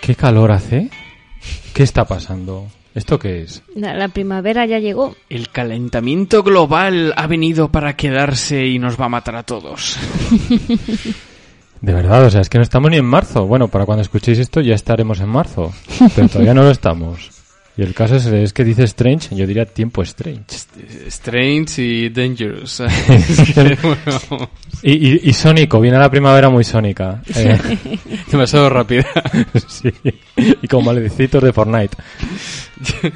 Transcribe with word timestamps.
¿Qué 0.00 0.14
calor 0.16 0.50
hace? 0.52 0.90
¿Qué 1.72 1.82
está 1.82 2.04
pasando? 2.04 2.68
¿Esto 2.94 3.18
qué 3.18 3.42
es? 3.42 3.62
La, 3.74 3.94
la 3.94 4.08
primavera 4.08 4.66
ya 4.66 4.78
llegó. 4.78 5.16
El 5.28 5.48
calentamiento 5.50 6.42
global 6.44 7.12
ha 7.16 7.26
venido 7.26 7.68
para 7.68 7.96
quedarse 7.96 8.66
y 8.66 8.78
nos 8.78 9.00
va 9.00 9.06
a 9.06 9.08
matar 9.08 9.34
a 9.36 9.42
todos. 9.42 9.96
De 11.80 11.92
verdad, 11.92 12.24
o 12.24 12.30
sea, 12.30 12.40
es 12.40 12.48
que 12.48 12.56
no 12.56 12.62
estamos 12.62 12.90
ni 12.90 12.96
en 12.96 13.04
marzo. 13.04 13.46
Bueno, 13.46 13.68
para 13.68 13.84
cuando 13.84 14.00
escuchéis 14.00 14.38
esto 14.38 14.60
ya 14.62 14.74
estaremos 14.74 15.20
en 15.20 15.28
marzo, 15.28 15.72
pero 16.14 16.28
todavía 16.28 16.54
no 16.54 16.62
lo 16.62 16.70
estamos. 16.70 17.30
Y 17.76 17.82
el 17.82 17.92
caso 17.92 18.16
es, 18.16 18.26
es 18.26 18.52
que 18.52 18.62
dice 18.62 18.84
Strange, 18.84 19.34
yo 19.34 19.46
diría 19.46 19.64
tiempo 19.66 20.02
Strange. 20.02 20.44
Strange 21.08 21.82
y 21.82 22.08
Dangerous. 22.08 22.82
Bueno, 23.82 24.50
Y, 24.82 24.92
y, 24.92 25.20
y 25.24 25.32
sónico, 25.32 25.80
viene 25.80 25.98
la 25.98 26.10
primavera 26.10 26.48
muy 26.50 26.62
sónica. 26.62 27.22
Eh, 27.34 27.58
demasiado 28.30 28.68
rápida. 28.70 29.06
sí, 29.66 29.90
y 30.36 30.68
con 30.68 30.84
maledicitos 30.84 31.42
de 31.42 31.52
Fortnite. 31.52 31.96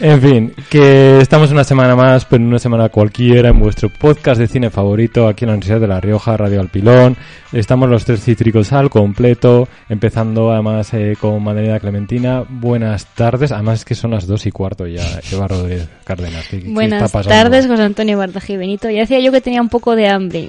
En 0.00 0.20
fin, 0.22 0.54
que 0.70 1.20
estamos 1.20 1.50
una 1.50 1.64
semana 1.64 1.94
más, 1.94 2.24
pero 2.24 2.42
en 2.42 2.48
una 2.48 2.58
semana 2.58 2.88
cualquiera, 2.88 3.50
en 3.50 3.58
vuestro 3.58 3.88
podcast 3.90 4.40
de 4.40 4.46
cine 4.46 4.70
favorito, 4.70 5.28
aquí 5.28 5.44
en 5.44 5.48
la 5.48 5.54
Universidad 5.54 5.80
de 5.80 5.88
La 5.88 6.00
Rioja, 6.00 6.36
Radio 6.36 6.60
Alpilón. 6.60 7.16
Estamos 7.52 7.88
los 7.88 8.04
tres 8.04 8.22
cítricos 8.22 8.72
al 8.72 8.88
completo, 8.90 9.68
empezando 9.88 10.52
además 10.52 10.92
eh, 10.94 11.16
con 11.20 11.42
Madalena 11.42 11.80
Clementina. 11.80 12.44
Buenas 12.48 13.06
tardes, 13.14 13.52
además 13.52 13.80
es 13.80 13.84
que 13.84 13.94
son 13.94 14.12
las 14.12 14.26
dos 14.26 14.46
y 14.46 14.47
cuarto 14.50 14.86
ya, 14.86 15.04
Eva 15.32 15.48
Rodríguez 15.48 15.88
Cárdenas. 16.04 16.46
¿qué- 16.48 16.60
qué 16.62 16.68
Buenas 16.68 17.02
está 17.02 17.22
tardes, 17.22 17.66
José 17.66 17.82
Antonio 17.82 18.18
Bartaji 18.18 18.56
Benito. 18.56 18.90
Ya 18.90 19.00
decía 19.00 19.20
yo 19.20 19.32
que 19.32 19.40
tenía 19.40 19.60
un 19.60 19.68
poco 19.68 19.94
de 19.96 20.08
hambre. 20.08 20.48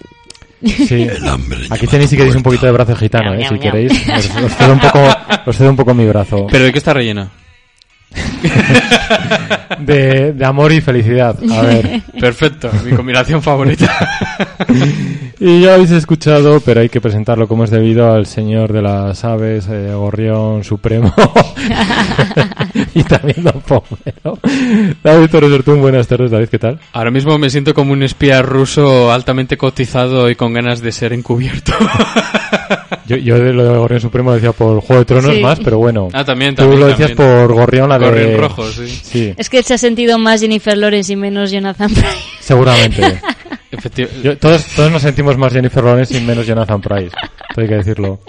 Sí. 0.62 1.08
Aquí 1.70 1.88
tenéis 1.88 2.10
si 2.10 2.18
queréis 2.18 2.36
un 2.36 2.44
poquito 2.44 2.66
de 2.66 2.72
brazo 2.74 2.96
gitano, 2.96 3.34
eh, 3.34 3.46
si 3.48 3.58
queréis. 3.60 3.92
Os, 3.94 4.44
os 4.44 4.52
cedo 4.56 4.74
un 4.74 4.80
poco, 4.80 5.00
os 5.46 5.58
cedo 5.58 5.70
un 5.70 5.76
poco 5.78 5.94
mi 5.94 6.06
brazo. 6.06 6.48
¿Pero 6.52 6.66
de 6.66 6.72
qué 6.74 6.78
está 6.80 6.94
rellena? 6.94 7.30
De, 9.80 10.34
de 10.34 10.46
amor 10.46 10.72
y 10.72 10.82
felicidad. 10.82 11.38
A 11.52 11.62
ver. 11.62 12.02
Perfecto, 12.20 12.70
mi 12.84 12.92
combinación 12.92 13.42
favorita. 13.42 13.88
Y 15.42 15.62
ya 15.62 15.76
habéis 15.76 15.92
escuchado, 15.92 16.60
pero 16.60 16.82
hay 16.82 16.90
que 16.90 17.00
presentarlo 17.00 17.48
como 17.48 17.64
es 17.64 17.70
debido 17.70 18.12
al 18.12 18.26
señor 18.26 18.74
de 18.74 18.82
las 18.82 19.24
aves, 19.24 19.70
eh, 19.72 19.94
Gorrión 19.94 20.66
Supremo. 20.66 21.14
y 22.94 23.04
también 23.04 23.46
Don 23.46 23.62
Pomero. 23.62 24.38
David 25.02 25.30
Torres 25.30 25.52
Ortún, 25.52 25.80
buenas 25.80 26.08
tardes, 26.10 26.30
David, 26.30 26.50
¿qué 26.50 26.60
tal? 26.60 26.78
Ahora 26.92 27.10
mismo 27.12 27.38
me 27.38 27.50
siento 27.50 27.74
como 27.74 27.94
un 27.94 28.04
espía 28.04 28.42
ruso 28.42 29.14
altamente 29.14 29.56
cotizado 29.56 30.30
y 30.30 30.36
con 30.36 30.52
ganas 30.54 30.82
de 30.82 30.92
ser 30.92 31.14
encubierto. 31.14 31.72
Yo, 33.10 33.18
yo 33.18 33.40
de 33.40 33.52
lo 33.52 33.64
de 33.64 33.78
Gorrión 33.78 34.00
Supremo 34.02 34.32
decía 34.34 34.52
por 34.54 34.80
Juego 34.82 35.00
de 35.02 35.06
Tronos 35.06 35.36
Sí. 35.36 35.42
más, 35.42 35.60
pero 35.60 35.80
bueno. 35.80 36.08
Ah, 36.14 36.24
también, 36.24 36.56
Tú 36.56 36.62
también, 36.62 36.80
lo 36.80 36.88
decías 36.88 37.16
también. 37.16 37.38
por 37.48 37.54
Gorrión, 37.54 37.90
la 37.90 38.00
de... 38.00 38.06
Gorrión 38.06 38.38
rojo, 38.40 38.64
sí. 38.68 38.88
Sí, 38.88 39.34
Es 39.36 39.50
que 39.50 39.64
se 39.64 39.74
ha 39.74 39.78
sentido 39.78 40.18
más 40.20 40.40
Jennifer 40.42 40.78
Lawrence 40.78 41.12
y 41.12 41.16
menos 41.16 41.52
Jonathan 41.52 41.90
Price. 41.90 42.08
seguramente. 42.40 43.02
Yo- 44.24 44.38
todos, 44.38 44.66
todos 44.76 44.92
nos 44.92 45.02
sentimos 45.02 45.38
más 45.38 45.52
Jennifer 45.54 45.84
Lawrence 45.84 46.18
y 46.18 46.22
menos 46.22 46.46
Jonathan 46.48 46.82
Price. 46.82 47.16
Esto 47.50 47.62
hay 47.62 47.68
que 47.68 47.76
decirlo. 47.76 48.20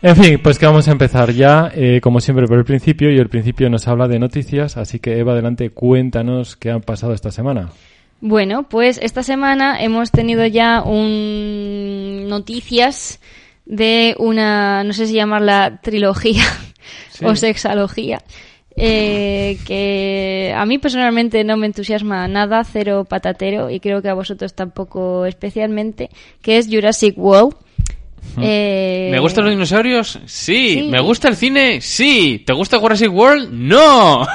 En 0.00 0.14
fin, 0.16 0.38
pues 0.42 0.58
que 0.58 0.66
vamos 0.66 0.86
a 0.86 0.92
empezar 0.92 1.32
ya, 1.32 1.72
eh, 1.74 2.00
como 2.02 2.20
siempre, 2.20 2.46
por 2.46 2.58
el 2.58 2.64
principio. 2.64 3.10
Y 3.10 3.18
el 3.18 3.28
principio 3.28 3.68
nos 3.68 3.88
habla 3.88 4.06
de 4.08 4.18
noticias. 4.18 4.76
Así 4.76 5.00
que, 5.00 5.18
Eva, 5.18 5.32
adelante, 5.32 5.70
cuéntanos 5.70 6.54
qué 6.56 6.70
han 6.70 6.82
pasado 6.82 7.12
esta 7.14 7.30
semana. 7.32 7.70
Bueno, 8.20 8.64
pues 8.68 8.98
esta 9.02 9.22
semana 9.22 9.80
hemos 9.82 10.10
tenido 10.12 10.44
ya 10.46 10.82
un 10.82 12.28
noticias 12.28 13.20
de 13.68 14.16
una, 14.18 14.82
no 14.82 14.92
sé 14.92 15.06
si 15.06 15.12
llamarla 15.14 15.78
trilogía 15.82 16.42
o 17.22 17.36
sexalogía, 17.36 18.20
eh, 18.74 19.58
que 19.66 20.54
a 20.56 20.64
mí 20.64 20.78
personalmente 20.78 21.44
no 21.44 21.56
me 21.56 21.66
entusiasma 21.66 22.26
nada, 22.28 22.64
cero 22.64 23.06
patatero, 23.08 23.70
y 23.70 23.78
creo 23.78 24.00
que 24.02 24.08
a 24.08 24.14
vosotros 24.14 24.54
tampoco 24.54 25.26
especialmente, 25.26 26.10
que 26.42 26.56
es 26.56 26.66
Jurassic 26.68 27.16
World. 27.18 27.54
Eh, 28.40 29.08
¿Me 29.10 29.20
gustan 29.20 29.44
los 29.44 29.52
dinosaurios? 29.52 30.18
Sí. 30.26 30.74
Sí. 30.74 30.82
¿Me 30.90 31.00
gusta 31.00 31.28
el 31.28 31.36
cine? 31.36 31.80
Sí. 31.80 32.42
¿Te 32.46 32.52
gusta 32.52 32.78
Jurassic 32.78 33.12
World? 33.12 33.50
¡No! 33.52 34.26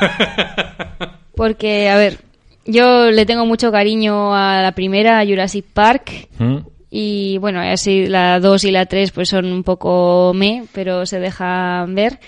Porque, 1.35 1.89
a 1.89 1.95
ver, 1.95 2.19
yo 2.65 3.11
le 3.11 3.25
tengo 3.25 3.45
mucho 3.45 3.71
cariño 3.71 4.35
a 4.35 4.61
la 4.61 4.73
primera, 4.73 5.19
a 5.19 5.25
Jurassic 5.25 5.65
Park, 5.73 6.27
¿Mm? 6.38 6.57
Y 6.96 7.40
bueno, 7.40 7.59
así 7.59 8.06
la 8.06 8.40
2 8.40 8.66
y 8.66 8.72
la 8.72 8.86
3 8.86 9.09
pues 9.12 9.30
son 9.30 9.46
un 9.52 9.64
poco 9.64 10.31
me, 10.36 10.66
pero 10.74 11.08
se 11.08 11.20
dejan 11.20 11.96
ver. 11.96 12.20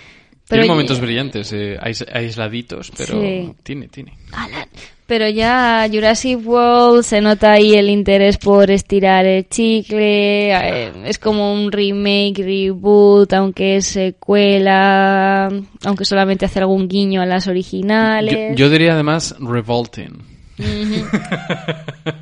Pero 0.47 0.61
tiene 0.61 0.65
ya- 0.65 0.71
momentos 0.73 0.99
brillantes, 0.99 1.53
eh, 1.53 1.77
ais- 1.79 2.05
aisladitos, 2.11 2.91
pero 2.97 3.21
Sí. 3.21 3.51
tiene, 3.61 3.87
tiene. 3.89 4.13
Alan. 4.33 4.67
Pero 5.05 5.29
ya 5.29 5.87
Jurassic 5.91 6.39
World 6.47 7.03
se 7.03 7.21
nota 7.21 7.51
ahí 7.51 7.75
el 7.75 7.91
interés 7.91 8.37
por 8.39 8.71
estirar 8.71 9.23
el 9.27 9.47
chicle, 9.47 10.51
eh, 10.51 10.91
es 11.05 11.19
como 11.19 11.53
un 11.53 11.71
remake, 11.71 12.37
reboot, 12.43 13.31
aunque 13.33 13.75
es 13.75 13.85
secuela, 13.85 15.49
aunque 15.83 16.05
solamente 16.05 16.45
hace 16.45 16.59
algún 16.59 16.87
guiño 16.87 17.21
a 17.21 17.25
las 17.27 17.45
Yo, 17.45 17.51
originales. 17.51 18.55
yo 18.57 18.69
diría 18.69 18.93
además 18.93 19.35
revolting. 19.39 20.34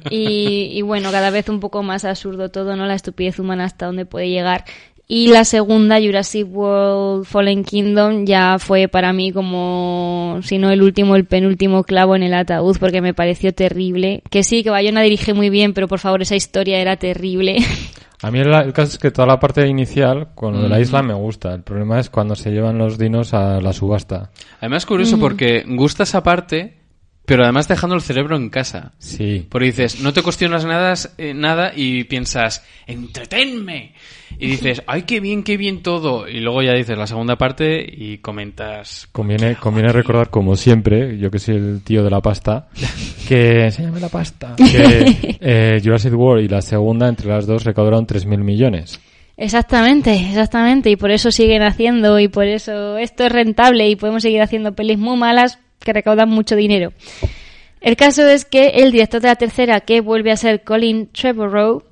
Y, 0.10 0.70
y 0.72 0.82
bueno, 0.82 1.12
cada 1.12 1.30
vez 1.30 1.50
un 1.50 1.60
poco 1.60 1.84
más 1.84 2.06
absurdo 2.06 2.50
todo, 2.50 2.76
¿no? 2.76 2.86
La 2.86 2.96
estupidez 2.96 3.40
humana 3.40 3.66
hasta 3.66 3.86
dónde 3.86 4.06
puede 4.06 4.30
llegar. 4.30 4.66
Y 5.08 5.28
la 5.28 5.44
segunda, 5.44 6.00
Jurassic 6.00 6.48
World 6.50 7.26
Fallen 7.26 7.64
Kingdom, 7.64 8.26
ya 8.26 8.58
fue 8.58 8.88
para 8.88 9.12
mí 9.12 9.32
como, 9.32 10.40
si 10.44 10.58
no 10.58 10.72
el 10.72 10.82
último, 10.82 11.16
el 11.16 11.26
penúltimo 11.26 11.84
clavo 11.84 12.16
en 12.16 12.24
el 12.24 12.34
ataúd, 12.34 12.78
porque 12.80 13.02
me 13.02 13.14
pareció 13.14 13.54
terrible. 13.54 14.24
Que 14.30 14.44
sí, 14.44 14.64
que 14.64 14.70
Bayona 14.70 15.02
dirige 15.02 15.34
muy 15.34 15.50
bien, 15.50 15.74
pero 15.74 15.88
por 15.88 16.00
favor, 16.00 16.22
esa 16.22 16.36
historia 16.36 16.80
era 16.80 16.96
terrible. 16.96 17.58
A 18.22 18.32
mí 18.32 18.40
el, 18.40 18.54
el 18.54 18.72
caso 18.72 18.94
es 18.94 18.98
que 18.98 19.12
toda 19.12 19.28
la 19.28 19.40
parte 19.40 19.68
inicial, 19.68 20.30
con 20.34 20.54
lo 20.54 20.62
de 20.62 20.70
la 20.70 20.80
isla, 20.80 21.04
me 21.04 21.14
gusta. 21.14 21.54
El 21.54 21.64
problema 21.64 22.00
es 22.00 22.10
cuando 22.10 22.36
se 22.36 22.52
llevan 22.52 22.78
los 22.78 22.98
dinos 22.98 23.34
a 23.34 23.60
la 23.60 23.74
subasta. 23.74 24.32
Además, 24.62 24.86
curioso 24.86 25.20
porque 25.20 25.66
gusta 25.68 26.04
esa 26.04 26.24
parte, 26.24 26.78
pero 27.26 27.44
además 27.44 27.68
dejando 27.68 27.96
el 27.96 28.02
cerebro 28.02 28.36
en 28.36 28.50
casa. 28.50 28.92
Sí. 28.98 29.46
Porque 29.50 29.68
dices, 29.68 30.02
no 30.02 30.12
te 30.14 30.22
cuestionas 30.22 30.66
nada, 30.66 30.94
eh, 31.18 31.34
nada 31.34 31.72
y 31.76 32.04
piensas, 32.04 32.66
entretenme. 32.86 33.94
Y 34.40 34.48
dices, 34.48 34.82
ay, 34.88 35.04
qué 35.04 35.20
bien, 35.20 35.44
qué 35.44 35.58
bien 35.58 35.84
todo. 35.84 36.28
Y 36.28 36.40
luego 36.40 36.62
ya 36.62 36.74
dices 36.74 36.98
la 36.98 37.08
segunda 37.08 37.38
parte 37.38 37.86
y 37.88 38.18
comentas, 38.18 39.08
Conviene, 39.12 39.56
conviene 39.56 39.94
recordar, 39.94 40.30
como 40.30 40.56
siempre, 40.56 41.18
yo 41.18 41.30
que 41.32 41.40
soy 41.40 41.56
el 41.56 41.82
tío 41.84 42.04
de 42.04 42.10
la 42.10 42.20
pasta, 42.20 42.68
que... 43.28 43.66
Enséñame 43.66 44.00
la 44.00 44.10
pasta. 44.10 44.56
Que 44.64 45.38
eh, 45.40 45.82
Jurassic 45.84 46.14
World 46.14 46.46
y 46.46 46.48
la 46.48 46.62
segunda, 46.62 47.08
entre 47.08 47.30
las 47.30 47.46
dos, 47.46 47.64
recaudaron 47.64 48.08
3.000 48.08 48.38
millones. 48.40 49.00
Exactamente, 49.38 50.14
exactamente, 50.14 50.90
y 50.90 50.96
por 50.96 51.12
eso 51.12 51.32
siguen 51.32 51.64
haciendo, 51.64 52.20
y 52.20 52.28
por 52.28 52.46
eso 52.46 52.98
esto 52.98 53.26
es 53.26 53.32
rentable, 53.32 53.88
y 53.88 53.96
podemos 53.96 54.24
seguir 54.24 54.42
haciendo 54.42 54.74
pelis 54.74 54.98
muy 54.98 55.18
malas 55.18 55.60
que 55.84 55.94
recaudan 55.94 56.30
mucho 56.30 56.56
dinero. 56.56 56.94
El 57.82 57.96
caso 57.98 58.26
es 58.28 58.46
que 58.46 58.68
el 58.70 58.92
director 58.92 59.22
de 59.22 59.28
la 59.28 59.36
tercera, 59.36 59.82
que 59.82 60.02
vuelve 60.02 60.32
a 60.32 60.38
ser 60.38 60.64
Colin 60.64 61.10
Trevorrow, 61.12 61.84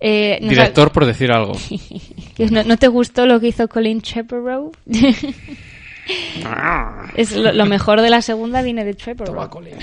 eh, 0.00 0.38
ha- 0.42 0.48
director 0.48 0.90
por 0.90 1.04
decir 1.06 1.30
algo. 1.32 1.52
¿No, 2.50 2.64
no 2.64 2.76
te 2.78 2.88
gustó 2.88 3.26
lo 3.26 3.38
que 3.40 3.48
hizo 3.48 3.68
Colin 3.68 4.00
Trevorrow? 4.00 4.72
es 7.16 7.32
lo, 7.36 7.52
lo 7.52 7.66
mejor 7.66 8.00
de 8.02 8.10
la 8.10 8.20
segunda 8.22 8.62
viene 8.62 8.84
de 8.84 8.94
Trevorrow. 8.94 9.34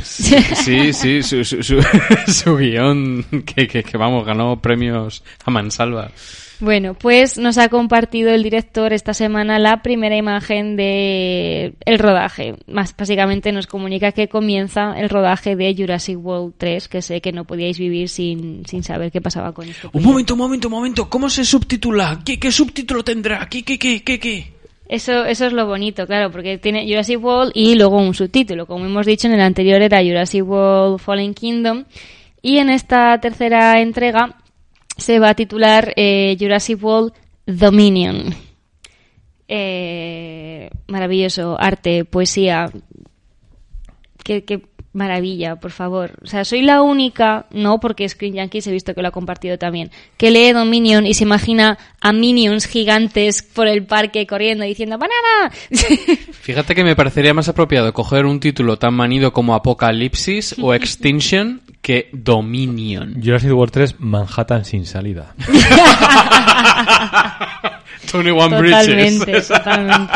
Sí, 0.04 0.94
sí, 0.94 1.24
su, 1.24 1.44
su, 1.44 1.64
su, 1.64 1.82
su 2.28 2.58
guion 2.58 3.26
que, 3.46 3.68
que, 3.68 3.84
que, 3.84 3.98
vamos, 3.98 4.26
ganó 4.26 4.60
premios 4.62 5.24
a 5.46 5.52
mansalva. 5.52 6.12
Bueno, 6.62 6.94
pues 6.94 7.40
nos 7.40 7.58
ha 7.58 7.70
compartido 7.70 8.30
el 8.30 8.44
director 8.44 8.94
esta 8.94 9.16
semana 9.16 9.58
la 9.58 9.82
primera 9.82 10.16
imagen 10.16 10.76
de 10.76 11.74
el 11.86 11.98
rodaje. 11.98 12.54
Más 12.68 12.96
básicamente 12.96 13.52
nos 13.52 13.66
comunica 13.66 14.12
que 14.12 14.28
comienza 14.28 14.94
el 14.96 15.10
rodaje 15.10 15.56
de 15.56 15.74
Jurassic 15.76 16.24
World 16.24 16.54
3, 16.60 16.88
que 16.88 17.02
sé 17.02 17.20
que 17.20 17.32
no 17.32 17.46
podíais 17.46 17.80
vivir 17.80 18.10
sin, 18.10 18.64
sin 18.68 18.84
saber 18.84 19.12
qué 19.12 19.22
pasaba 19.22 19.54
con 19.54 19.68
esto. 19.68 19.90
Un 19.92 20.04
momento, 20.04 20.36
un 20.36 20.40
momento, 20.40 20.68
un 20.68 20.74
momento. 20.74 21.10
¿Cómo 21.10 21.32
se 21.32 21.44
subtitula? 21.44 22.22
¿Qué, 22.24 22.40
qué 22.40 22.52
subtítulo 22.52 23.04
tendrá? 23.04 23.50
¿Qué, 23.50 23.64
qué, 23.64 23.80
qué, 23.80 24.04
qué, 24.04 24.20
qué? 24.20 24.54
Eso, 24.88 25.26
eso 25.26 25.48
es 25.48 25.54
lo 25.54 25.66
bonito, 25.66 26.06
claro, 26.06 26.30
porque 26.32 26.60
tiene 26.60 26.86
Jurassic 26.88 27.24
World 27.24 27.54
y 27.56 27.74
luego 27.74 27.98
un 27.98 28.14
subtítulo. 28.14 28.68
Como 28.68 28.86
hemos 28.86 29.08
dicho, 29.08 29.28
en 29.28 29.34
el 29.34 29.42
anterior 29.42 29.82
era 29.82 30.04
Jurassic 30.04 30.48
World 30.48 31.00
Fallen 31.00 31.34
Kingdom. 31.34 31.86
Y 32.44 32.58
en 32.58 32.70
esta 32.70 33.20
tercera 33.20 33.82
entrega 33.82 34.41
se 35.02 35.20
va 35.20 35.30
a 35.30 35.36
titular 35.36 35.94
eh, 35.96 36.38
Jurassic 36.40 36.82
World 36.84 37.14
Dominion. 37.46 38.34
Eh, 39.48 40.70
maravilloso, 40.88 41.60
arte, 41.60 42.06
poesía. 42.06 42.72
Qué, 44.24 44.46
qué 44.46 44.62
maravilla, 44.94 45.56
por 45.56 45.72
favor. 45.72 46.12
O 46.22 46.28
sea, 46.28 46.44
soy 46.46 46.62
la 46.62 46.82
única, 46.82 47.48
no 47.52 47.80
porque 47.80 48.08
Screen 48.08 48.36
Yankees 48.36 48.68
he 48.68 48.72
visto 48.72 48.94
que 48.94 49.02
lo 49.02 49.08
ha 49.08 49.12
compartido 49.12 49.58
también, 49.58 49.92
que 50.18 50.32
lee 50.32 50.52
Dominion 50.52 51.06
y 51.06 51.14
se 51.14 51.24
imagina 51.24 51.78
a 52.02 52.14
minions 52.14 52.66
gigantes 52.66 53.42
por 53.42 53.68
el 53.68 53.86
parque 53.86 54.28
corriendo 54.28 54.66
diciendo 54.66 54.98
¡Banana! 54.98 55.54
Fíjate 56.32 56.76
que 56.76 56.84
me 56.84 56.96
parecería 56.96 57.34
más 57.34 57.48
apropiado 57.48 57.94
coger 57.94 58.26
un 58.26 58.40
título 58.40 58.78
tan 58.78 58.94
manido 58.94 59.32
como 59.32 59.56
Apocalipsis 59.56 60.56
o 60.62 60.74
Extinction 60.74 61.62
que 61.82 62.10
Dominion. 62.14 63.22
Jurassic 63.22 63.52
World 63.52 63.72
3, 63.74 64.00
Manhattan 64.00 64.66
sin 64.66 64.86
salida. 64.86 65.34
21 68.14 68.50
Totalmente, 68.50 69.26
Bridges. 69.26 69.48
totalmente. 69.48 70.14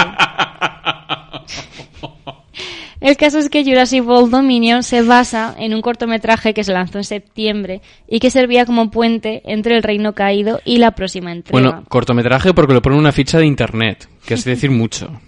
El 3.01 3.17
caso 3.17 3.38
es 3.38 3.50
que 3.50 3.63
Jurassic 3.63 4.07
World 4.07 4.31
Dominion 4.31 4.81
se 4.81 5.03
basa 5.03 5.53
en 5.59 5.75
un 5.75 5.81
cortometraje 5.81 6.53
que 6.56 6.63
se 6.63 6.73
lanzó 6.73 6.97
en 6.97 7.03
septiembre 7.03 7.81
y 8.07 8.19
que 8.19 8.31
servía 8.31 8.65
como 8.65 8.89
puente 8.89 9.44
entre 9.45 9.77
el 9.77 9.83
reino 9.83 10.13
caído 10.13 10.59
y 10.65 10.77
la 10.77 10.91
próxima 10.91 11.31
entrega. 11.31 11.62
Bueno, 11.62 11.83
cortometraje 11.88 12.53
porque 12.53 12.73
lo 12.73 12.81
pone 12.81 12.95
en 12.95 13.01
una 13.01 13.12
ficha 13.12 13.38
de 13.38 13.45
internet, 13.45 14.09
que 14.25 14.33
es 14.33 14.44
decir 14.44 14.71
mucho. 14.71 15.21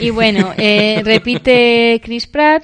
Y 0.00 0.10
bueno, 0.10 0.54
eh, 0.56 1.02
repite 1.04 2.00
Chris 2.02 2.26
Pratt 2.26 2.62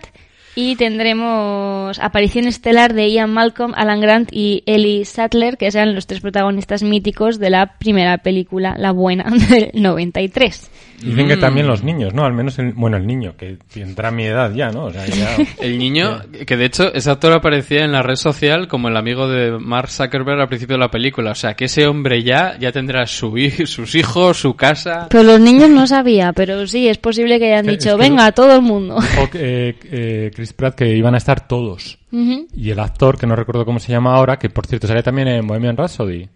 y 0.54 0.76
tendremos 0.76 1.98
aparición 1.98 2.46
estelar 2.46 2.94
de 2.94 3.10
Ian 3.10 3.32
Malcolm, 3.32 3.72
Alan 3.76 4.00
Grant 4.00 4.28
y 4.32 4.62
Ellie 4.66 5.04
Sattler, 5.04 5.56
que 5.56 5.70
serán 5.70 5.94
los 5.94 6.06
tres 6.06 6.20
protagonistas 6.20 6.82
míticos 6.82 7.38
de 7.38 7.50
la 7.50 7.78
primera 7.78 8.18
película, 8.18 8.74
la 8.78 8.92
buena, 8.92 9.24
del 9.50 9.70
93. 9.74 10.70
Dicen 11.00 11.28
que 11.28 11.36
también 11.36 11.66
los 11.66 11.82
niños, 11.82 12.14
¿no? 12.14 12.24
Al 12.24 12.32
menos, 12.32 12.58
el, 12.58 12.72
bueno, 12.72 12.96
el 12.96 13.06
niño, 13.06 13.34
que 13.36 13.58
tendrá 13.72 14.10
mi 14.10 14.24
edad 14.24 14.52
ya, 14.54 14.70
¿no? 14.70 14.84
O 14.86 14.90
sea, 14.92 15.04
ya... 15.06 15.36
El 15.60 15.78
niño, 15.78 16.22
que 16.46 16.56
de 16.56 16.64
hecho 16.64 16.92
ese 16.94 17.10
actor 17.10 17.32
aparecía 17.32 17.84
en 17.84 17.92
la 17.92 18.02
red 18.02 18.16
social 18.16 18.68
como 18.68 18.88
el 18.88 18.96
amigo 18.96 19.28
de 19.28 19.58
Mark 19.58 19.90
Zuckerberg 19.90 20.40
al 20.40 20.48
principio 20.48 20.76
de 20.76 20.80
la 20.80 20.90
película. 20.90 21.32
O 21.32 21.34
sea, 21.34 21.54
que 21.54 21.66
ese 21.66 21.86
hombre 21.86 22.22
ya, 22.22 22.56
ya 22.58 22.72
tendrá 22.72 23.06
su, 23.06 23.34
sus 23.66 23.94
hijos, 23.94 24.38
su 24.38 24.54
casa. 24.56 25.06
Pero 25.10 25.22
los 25.24 25.40
niños 25.40 25.68
no 25.68 25.86
sabía, 25.86 26.32
pero 26.32 26.66
sí, 26.66 26.88
es 26.88 26.98
posible 26.98 27.38
que 27.38 27.52
hayan 27.52 27.68
Es 27.68 27.78
dicho, 27.78 27.96
que- 27.96 28.02
venga, 28.02 28.32
todo 28.32 28.54
el 28.56 28.62
mundo. 28.62 28.98
Eh, 29.34 29.76
eh, 29.84 30.30
Chris 30.34 30.52
Pratt 30.52 30.74
que 30.74 30.88
iban 30.96 31.14
a 31.14 31.18
estar 31.18 31.46
todos. 31.46 31.98
Ujú. 32.12 32.46
Y 32.56 32.70
el 32.70 32.78
actor, 32.80 33.18
que 33.18 33.26
no 33.26 33.36
recuerdo 33.36 33.64
cómo 33.64 33.78
se 33.80 33.92
llama 33.92 34.14
ahora, 34.14 34.38
que 34.38 34.48
por 34.48 34.66
cierto 34.66 34.86
sale 34.86 35.02
también 35.02 35.28
en 35.28 35.46
Bohemian 35.46 35.76
Rhapsody. 35.76 36.28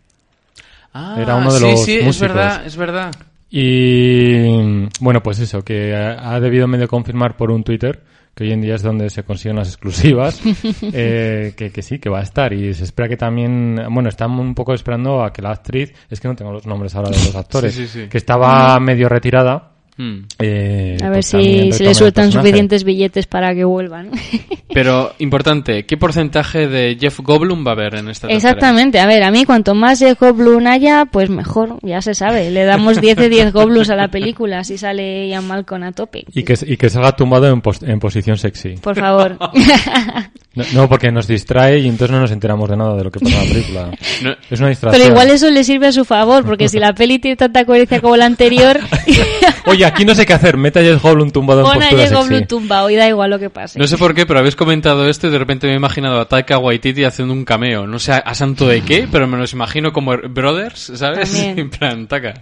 Ah, 0.94 1.16
Era 1.20 1.36
uno 1.36 1.52
de 1.52 1.58
sí, 1.58 1.64
los 1.70 1.84
sí, 1.84 1.96
es 1.98 2.04
músicos. 2.04 2.28
verdad, 2.28 2.66
es 2.66 2.76
verdad. 2.76 3.14
Y 3.50 4.86
bueno, 5.00 5.22
pues 5.22 5.38
eso, 5.40 5.62
que 5.62 5.94
ha 5.94 6.38
debido 6.40 6.66
medio 6.66 6.86
confirmar 6.88 7.36
por 7.36 7.50
un 7.50 7.64
Twitter, 7.64 8.02
que 8.34 8.44
hoy 8.44 8.52
en 8.52 8.60
día 8.60 8.74
es 8.76 8.82
donde 8.82 9.10
se 9.10 9.24
consiguen 9.24 9.56
las 9.56 9.68
exclusivas, 9.68 10.40
eh, 10.92 11.54
que, 11.56 11.70
que 11.70 11.82
sí, 11.82 11.98
que 11.98 12.08
va 12.10 12.20
a 12.20 12.22
estar. 12.22 12.52
Y 12.52 12.72
se 12.74 12.84
espera 12.84 13.08
que 13.08 13.16
también, 13.16 13.80
bueno, 13.90 14.08
están 14.08 14.30
un 14.38 14.54
poco 14.54 14.74
esperando 14.74 15.24
a 15.24 15.32
que 15.32 15.42
la 15.42 15.50
actriz, 15.50 15.92
es 16.10 16.20
que 16.20 16.28
no 16.28 16.36
tengo 16.36 16.52
los 16.52 16.66
nombres 16.66 16.94
ahora 16.94 17.10
de 17.10 17.16
los 17.16 17.34
actores, 17.36 17.74
Sí, 17.74 17.86
sí, 17.88 18.02
sí. 18.02 18.08
que 18.08 18.18
estaba 18.18 18.78
medio 18.80 19.08
retirada. 19.08 19.72
Hmm. 19.98 20.20
eh, 20.38 20.96
A 21.02 21.06
ver 21.06 21.12
pues 21.14 21.26
si 21.26 21.72
se 21.72 21.82
le 21.82 21.88
el 21.90 21.94
sueltan 21.96 22.30
suficientes 22.32 22.84
billetes 22.84 23.26
para 23.26 23.52
que 23.54 23.64
vuelvan. 23.64 24.10
Pero, 24.72 25.12
importante, 25.18 25.84
¿qué 25.86 25.96
porcentaje 25.96 26.68
de 26.68 26.96
Jeff 27.00 27.18
Goldblum 27.20 27.66
va 27.66 27.70
a 27.70 27.74
haber 27.74 27.96
en 27.96 28.08
esta 28.08 28.28
tercera? 28.28 28.36
Exactamente, 28.52 29.00
a 29.00 29.06
ver, 29.06 29.24
a 29.24 29.30
mí 29.32 29.44
cuanto 29.44 29.74
más 29.74 29.98
de 29.98 30.14
Goblin 30.14 30.68
haya, 30.68 31.04
pues 31.06 31.30
mejor, 31.30 31.78
ya 31.82 32.00
se 32.00 32.14
sabe. 32.14 32.50
Le 32.50 32.64
damos 32.64 33.00
10 33.00 33.16
de 33.16 33.28
10 33.28 33.52
Goblins 33.52 33.90
a 33.90 33.96
la 33.96 34.08
película 34.08 34.62
si 34.62 34.78
sale 34.78 35.26
Ian 35.28 35.46
Malcolm 35.48 35.82
a 35.82 35.90
tope. 35.92 36.24
Y 36.32 36.44
que, 36.44 36.56
y 36.64 36.76
que 36.76 36.88
salga 36.90 37.16
tumbado 37.16 37.48
en, 37.48 37.60
pos- 37.60 37.82
en 37.82 37.98
posición 37.98 38.38
sexy. 38.38 38.76
Por 38.76 38.94
favor. 38.96 39.36
No, 40.58 40.64
no, 40.72 40.88
porque 40.88 41.12
nos 41.12 41.28
distrae 41.28 41.78
y 41.78 41.86
entonces 41.88 42.10
no 42.10 42.20
nos 42.20 42.32
enteramos 42.32 42.68
de 42.68 42.76
nada 42.76 42.96
de 42.96 43.04
lo 43.04 43.10
que 43.10 43.20
pasa 43.20 43.40
en 43.40 43.48
la 43.48 43.52
película. 43.52 43.90
No, 44.22 44.34
Es 44.50 44.58
una 44.58 44.70
distracción. 44.70 45.00
Pero 45.00 45.12
igual 45.14 45.30
eso 45.30 45.48
le 45.48 45.62
sirve 45.62 45.86
a 45.86 45.92
su 45.92 46.04
favor, 46.04 46.44
porque 46.44 46.68
si 46.68 46.80
la 46.80 46.92
peli 46.92 47.20
tiene 47.20 47.36
tanta 47.36 47.64
coherencia 47.64 48.00
como 48.00 48.16
la 48.16 48.26
anterior, 48.26 48.80
Oye, 49.66 49.84
aquí 49.84 50.04
no 50.04 50.14
sé 50.14 50.26
qué 50.26 50.32
hacer. 50.32 50.56
Meta 50.56 50.80
Jeff 50.80 51.02
Goldblum 51.02 51.30
tumbado 51.30 51.60
en 51.60 51.66
pon 51.66 51.76
a 51.76 51.78
postura 51.80 52.02
Jeff 52.02 52.28
sexy. 52.28 52.46
Tumbado 52.46 52.90
y 52.90 52.96
da 52.96 53.06
igual 53.08 53.30
lo 53.30 53.38
que 53.38 53.50
pase. 53.50 53.78
no 53.78 53.86
sé 53.86 53.96
por 53.96 54.14
qué, 54.14 54.26
pero 54.26 54.40
habéis 54.40 54.56
comentado 54.56 55.08
esto 55.08 55.28
y 55.28 55.30
de 55.30 55.38
repente 55.38 55.66
me 55.66 55.74
he 55.74 55.76
imaginado 55.76 56.20
a 56.20 56.26
Taika 56.26 56.58
Waititi 56.58 57.04
haciendo 57.04 57.34
un 57.34 57.44
cameo. 57.44 57.86
No 57.86 57.98
sé 57.98 58.12
a, 58.12 58.16
a 58.18 58.34
santo 58.34 58.66
de 58.66 58.80
qué, 58.80 59.06
pero 59.10 59.26
me 59.26 59.36
los 59.36 59.52
imagino 59.52 59.92
como 59.92 60.16
Brothers, 60.16 60.92
¿sabes? 60.94 61.30
También. 61.32 61.58
En 61.68 61.70
plan, 61.70 62.06
Taika. 62.06 62.34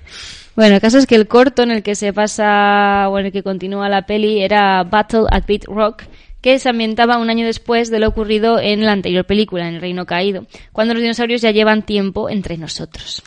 Bueno, 0.55 0.77
el 0.77 0.81
caso 0.81 0.97
es 0.99 1.07
que 1.07 1.17
el 1.17 1.27
corto 1.27 1.63
en 1.63 1.71
el 1.71 1.83
que 1.83 1.95
se 1.95 2.13
pasa, 2.15 3.09
o 3.11 3.19
en 3.19 3.27
el 3.27 3.33
que 3.33 3.43
continúa 3.43 3.89
la 3.91 4.07
peli, 4.07 4.43
era 4.43 4.83
Battle 4.85 5.25
at 5.31 5.43
Beat 5.47 5.65
Rock, 5.67 6.05
que 6.47 6.61
se 6.61 6.69
ambientaba 6.69 7.19
un 7.19 7.29
año 7.29 7.45
después 7.45 7.91
de 7.91 7.99
lo 7.99 8.07
ocurrido 8.07 8.61
en 8.61 8.85
la 8.85 8.93
anterior 8.93 9.25
película, 9.25 9.67
en 9.67 9.75
El 9.75 9.81
Reino 9.81 10.07
Caído, 10.07 10.47
cuando 10.71 10.95
los 10.95 11.03
dinosaurios 11.03 11.43
ya 11.43 11.51
llevan 11.51 11.83
tiempo 11.83 12.31
entre 12.31 12.57
nosotros. 12.57 13.25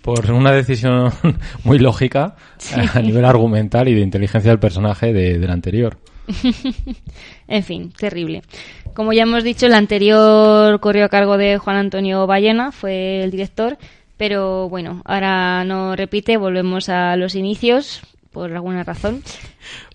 Por 0.00 0.30
una 0.30 0.52
decisión 0.52 1.10
muy 1.64 1.80
lógica 1.80 2.36
a 2.94 3.00
nivel 3.00 3.24
argumental 3.24 3.88
y 3.88 3.94
de 3.94 4.02
inteligencia 4.02 4.52
del 4.52 4.60
personaje 4.60 5.12
de, 5.12 5.40
del 5.40 5.50
anterior. 5.50 5.98
En 7.48 7.64
fin, 7.64 7.90
terrible. 7.90 8.42
Como 8.94 9.12
ya 9.12 9.24
hemos 9.24 9.42
dicho, 9.42 9.66
el 9.66 9.74
anterior 9.74 10.78
corrió 10.78 11.06
a 11.06 11.08
cargo 11.08 11.38
de 11.38 11.58
Juan 11.58 11.76
Antonio 11.76 12.28
Ballena, 12.28 12.70
fue 12.70 13.24
el 13.24 13.32
director, 13.32 13.76
pero 14.16 14.68
bueno, 14.68 15.02
ahora 15.04 15.64
no 15.64 15.96
repite, 15.96 16.36
volvemos 16.36 16.88
a 16.88 17.16
los 17.16 17.34
inicios, 17.34 18.02
por 18.32 18.50
alguna 18.52 18.82
razón. 18.82 19.22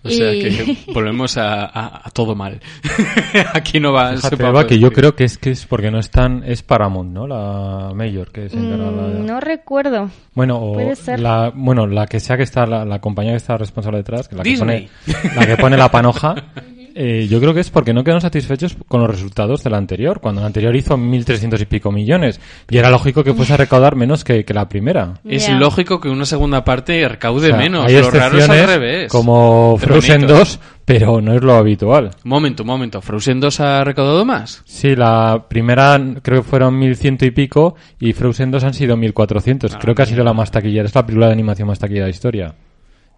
O 0.02 0.08
sea 0.10 0.32
Y- 0.32 0.40
que 0.40 0.76
volvemos 0.94 1.36
a, 1.36 1.64
a- 1.66 2.02
a 2.06 2.10
todo 2.10 2.34
mal. 2.34 2.60
Aquí 3.54 3.80
no 3.80 3.92
va... 3.92 4.12
Fíjate, 4.16 4.42
Eva, 4.46 4.66
que 4.66 4.78
yo 4.78 4.92
creo 4.92 5.14
que 5.14 5.24
es 5.24 5.38
que 5.38 5.50
es 5.50 5.66
porque 5.66 5.90
no 5.90 5.98
están 5.98 6.42
es 6.46 6.62
Paramount, 6.62 7.12
¿no? 7.12 7.26
La 7.26 7.92
Mayor 7.94 8.30
que 8.32 8.48
se 8.48 8.56
encarga 8.56 8.90
Mm, 8.90 8.96
la- 8.96 9.18
no 9.24 9.40
recuerdo. 9.40 10.10
Bueno, 10.34 10.56
o 10.58 10.72
puede 10.74 10.96
ser. 10.96 11.20
la 11.20 11.52
bueno, 11.54 11.86
la 11.86 12.06
que 12.06 12.20
sea 12.20 12.36
que 12.36 12.44
está 12.44 12.64
la, 12.66 12.84
la 12.84 13.00
compañía 13.00 13.32
que 13.32 13.38
está 13.38 13.56
responsable 13.56 13.98
detrás, 13.98 14.28
que 14.28 14.36
la 14.36 14.42
que 14.42 14.50
Disney. 14.50 14.88
pone 15.06 15.34
la 15.34 15.46
que 15.46 15.56
pone 15.56 15.76
la 15.76 15.90
panoja. 15.90 16.34
eh, 17.00 17.28
yo 17.28 17.38
creo 17.38 17.54
que 17.54 17.60
es 17.60 17.70
porque 17.70 17.94
no 17.94 18.02
quedaron 18.02 18.20
satisfechos 18.20 18.76
con 18.88 19.00
los 19.00 19.08
resultados 19.08 19.62
de 19.62 19.70
la 19.70 19.76
anterior, 19.76 20.20
cuando 20.20 20.40
la 20.40 20.48
anterior 20.48 20.74
hizo 20.74 20.96
1.300 20.96 21.60
y 21.60 21.64
pico 21.66 21.92
millones. 21.92 22.40
Y 22.68 22.76
era 22.76 22.90
lógico 22.90 23.22
que 23.22 23.32
fuese 23.34 23.54
a 23.54 23.56
recaudar 23.56 23.94
menos 23.94 24.24
que, 24.24 24.44
que 24.44 24.52
la 24.52 24.68
primera. 24.68 25.14
Es 25.24 25.48
lógico 25.48 26.00
que 26.00 26.08
una 26.08 26.24
segunda 26.24 26.64
parte 26.64 27.08
recaude 27.08 27.46
O 27.46 27.50
sea, 27.50 27.56
menos. 27.56 27.86
Hay 27.86 27.94
Lo 27.94 28.10
raro 28.10 28.38
es 28.38 28.48
al 28.48 28.56
excepciones 28.56 28.66
revés. 28.66 29.12
como 29.12 29.76
Frozen 29.78 30.22
bonito. 30.22 30.38
2, 30.38 30.60
pero 30.84 31.20
no 31.20 31.34
es 31.34 31.42
lo 31.44 31.54
habitual. 31.54 32.10
Momento, 32.24 32.64
momento. 32.64 33.00
¿Frozen 33.00 33.38
2 33.38 33.60
ha 33.60 33.84
recaudado 33.84 34.24
más? 34.24 34.62
Sí, 34.64 34.96
la 34.96 35.46
primera 35.48 36.00
creo 36.20 36.42
que 36.42 36.48
fueron 36.48 36.76
1100 36.80 37.18
y 37.20 37.30
pico 37.30 37.76
y 38.00 38.12
Frozen 38.12 38.50
2 38.50 38.64
han 38.64 38.74
sido 38.74 38.96
1400. 38.96 39.72
Ah, 39.72 39.78
creo 39.80 39.94
que 39.94 40.02
ha 40.02 40.06
sido 40.06 40.24
la 40.24 40.32
más 40.32 40.50
taquillera. 40.50 40.86
Es 40.86 40.94
la 40.96 41.06
película 41.06 41.26
de 41.28 41.34
animación 41.34 41.68
más 41.68 41.78
taquillera 41.78 42.06
de 42.06 42.10
la 42.10 42.14
historia. 42.16 42.54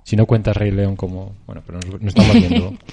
Si 0.03 0.17
no 0.17 0.27
cuentas 0.27 0.57
Rey 0.57 0.71
León 0.71 0.97
como... 0.97 1.35
Bueno, 1.47 1.63
pero 1.65 1.79
no, 1.79 1.99
no 1.99 2.09
estamos 2.09 2.33
viendo. 2.35 2.75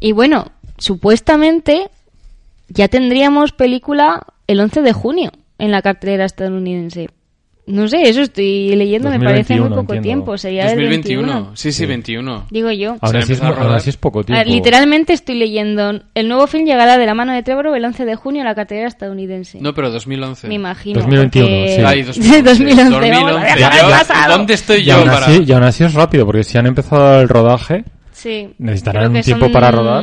Y 0.00 0.12
bueno, 0.12 0.52
supuestamente 0.78 1.88
ya 2.68 2.88
tendríamos 2.88 3.52
película 3.52 4.24
el 4.46 4.60
11 4.60 4.82
de 4.82 4.92
junio 4.92 5.30
en 5.58 5.70
la 5.70 5.82
cartelera 5.82 6.24
estadounidense. 6.24 7.08
No 7.66 7.88
sé, 7.88 8.02
eso 8.10 8.20
estoy 8.20 8.76
leyendo, 8.76 9.08
me 9.08 9.18
parece 9.18 9.54
muy 9.54 9.70
2021, 9.70 9.70
poco 9.70 9.94
entiendo. 9.94 10.02
tiempo. 10.02 10.36
Sería 10.36 10.66
del 10.66 10.80
2021. 10.80 11.22
21. 11.32 11.56
Sí, 11.56 11.72
sí, 11.72 11.86
21. 11.86 12.46
Digo 12.50 12.70
yo. 12.70 12.98
Ahora 13.00 13.22
sí, 13.22 13.32
es, 13.32 13.42
ahora 13.42 13.80
sí 13.80 13.88
es 13.88 13.96
poco 13.96 14.20
A 14.20 14.24
tiempo. 14.24 14.38
ver, 14.44 14.48
literalmente 14.54 15.14
estoy 15.14 15.36
leyendo. 15.38 15.98
El 16.14 16.28
nuevo 16.28 16.46
film 16.46 16.66
llegará 16.66 16.98
de 16.98 17.06
la 17.06 17.14
mano 17.14 17.32
de 17.32 17.42
Trevorrow 17.42 17.74
el 17.74 17.82
11 17.86 18.04
de 18.04 18.16
junio 18.16 18.42
a 18.42 18.44
la 18.44 18.54
cartelera 18.54 18.86
estadounidense. 18.86 19.60
No, 19.62 19.72
pero 19.72 19.90
2011. 19.90 20.46
Me 20.48 20.56
imagino. 20.56 21.00
2021, 21.00 21.46
porque- 21.48 21.74
sí. 21.76 21.82
Ay, 21.86 22.02
2011. 22.02 22.42
2011, 22.42 22.84
2011. 22.90 23.10
vamos, 23.24 23.42
Ya- 23.48 23.54
déjame 23.70 23.76
ya- 23.90 23.98
pasado. 23.98 24.36
¿Dónde 24.36 24.54
estoy 24.54 24.80
y, 24.80 24.84
yo 24.84 24.94
aún 24.96 25.04
para...? 25.06 25.26
así, 25.26 25.44
y 25.46 25.52
aún 25.52 25.62
así 25.62 25.84
es 25.84 25.94
rápido, 25.94 26.26
porque 26.26 26.44
si 26.44 26.58
han 26.58 26.66
empezado 26.66 27.22
el 27.22 27.28
rodaje, 27.30 27.84
Sí. 28.24 28.54
Necesitarán 28.58 29.14
un 29.14 29.20
tiempo 29.22 29.44
son- 29.44 29.52
para 29.52 29.70
rodar. 29.70 30.02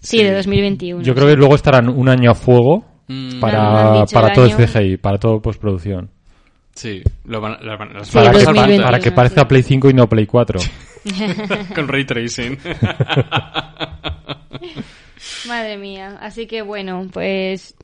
Sí, 0.00 0.18
Sí. 0.18 0.24
de 0.24 0.34
2021. 0.34 1.02
yo 1.04 1.14
creo 1.14 1.28
que 1.28 1.36
luego 1.36 1.54
estarán 1.54 1.88
un 1.88 2.08
año 2.08 2.32
a 2.32 2.34
fuego 2.34 2.84
Mm, 3.08 3.34
me 3.34 3.40
para, 3.40 4.04
para 4.12 4.32
todo 4.32 4.46
el 4.46 4.52
año. 4.52 4.66
CGI, 4.66 4.96
para 4.96 5.18
todo 5.18 5.40
postproducción. 5.40 6.10
Sí, 6.74 7.02
lo 7.24 7.40
van, 7.40 7.58
lo 7.62 7.76
van- 7.78 7.92
las 7.94 8.08
Sí, 8.08 8.18
a 8.18 8.22
para, 8.22 8.32
que, 8.32 8.38
pasar 8.38 8.54
2021. 8.54 8.84
para 8.84 8.98
que 8.98 9.10
sí. 9.10 9.14
parezca 9.14 9.46
Play 9.48 9.62
5 9.62 9.90
y 9.90 9.94
no 9.94 10.08
Play 10.08 10.26
4. 10.26 10.60
con 11.74 11.88
ray 11.88 12.04
tracing. 12.04 12.58
Madre 15.48 15.76
mía. 15.78 16.18
Así 16.20 16.46
que 16.46 16.62
bueno, 16.62 17.06
pues 17.12 17.74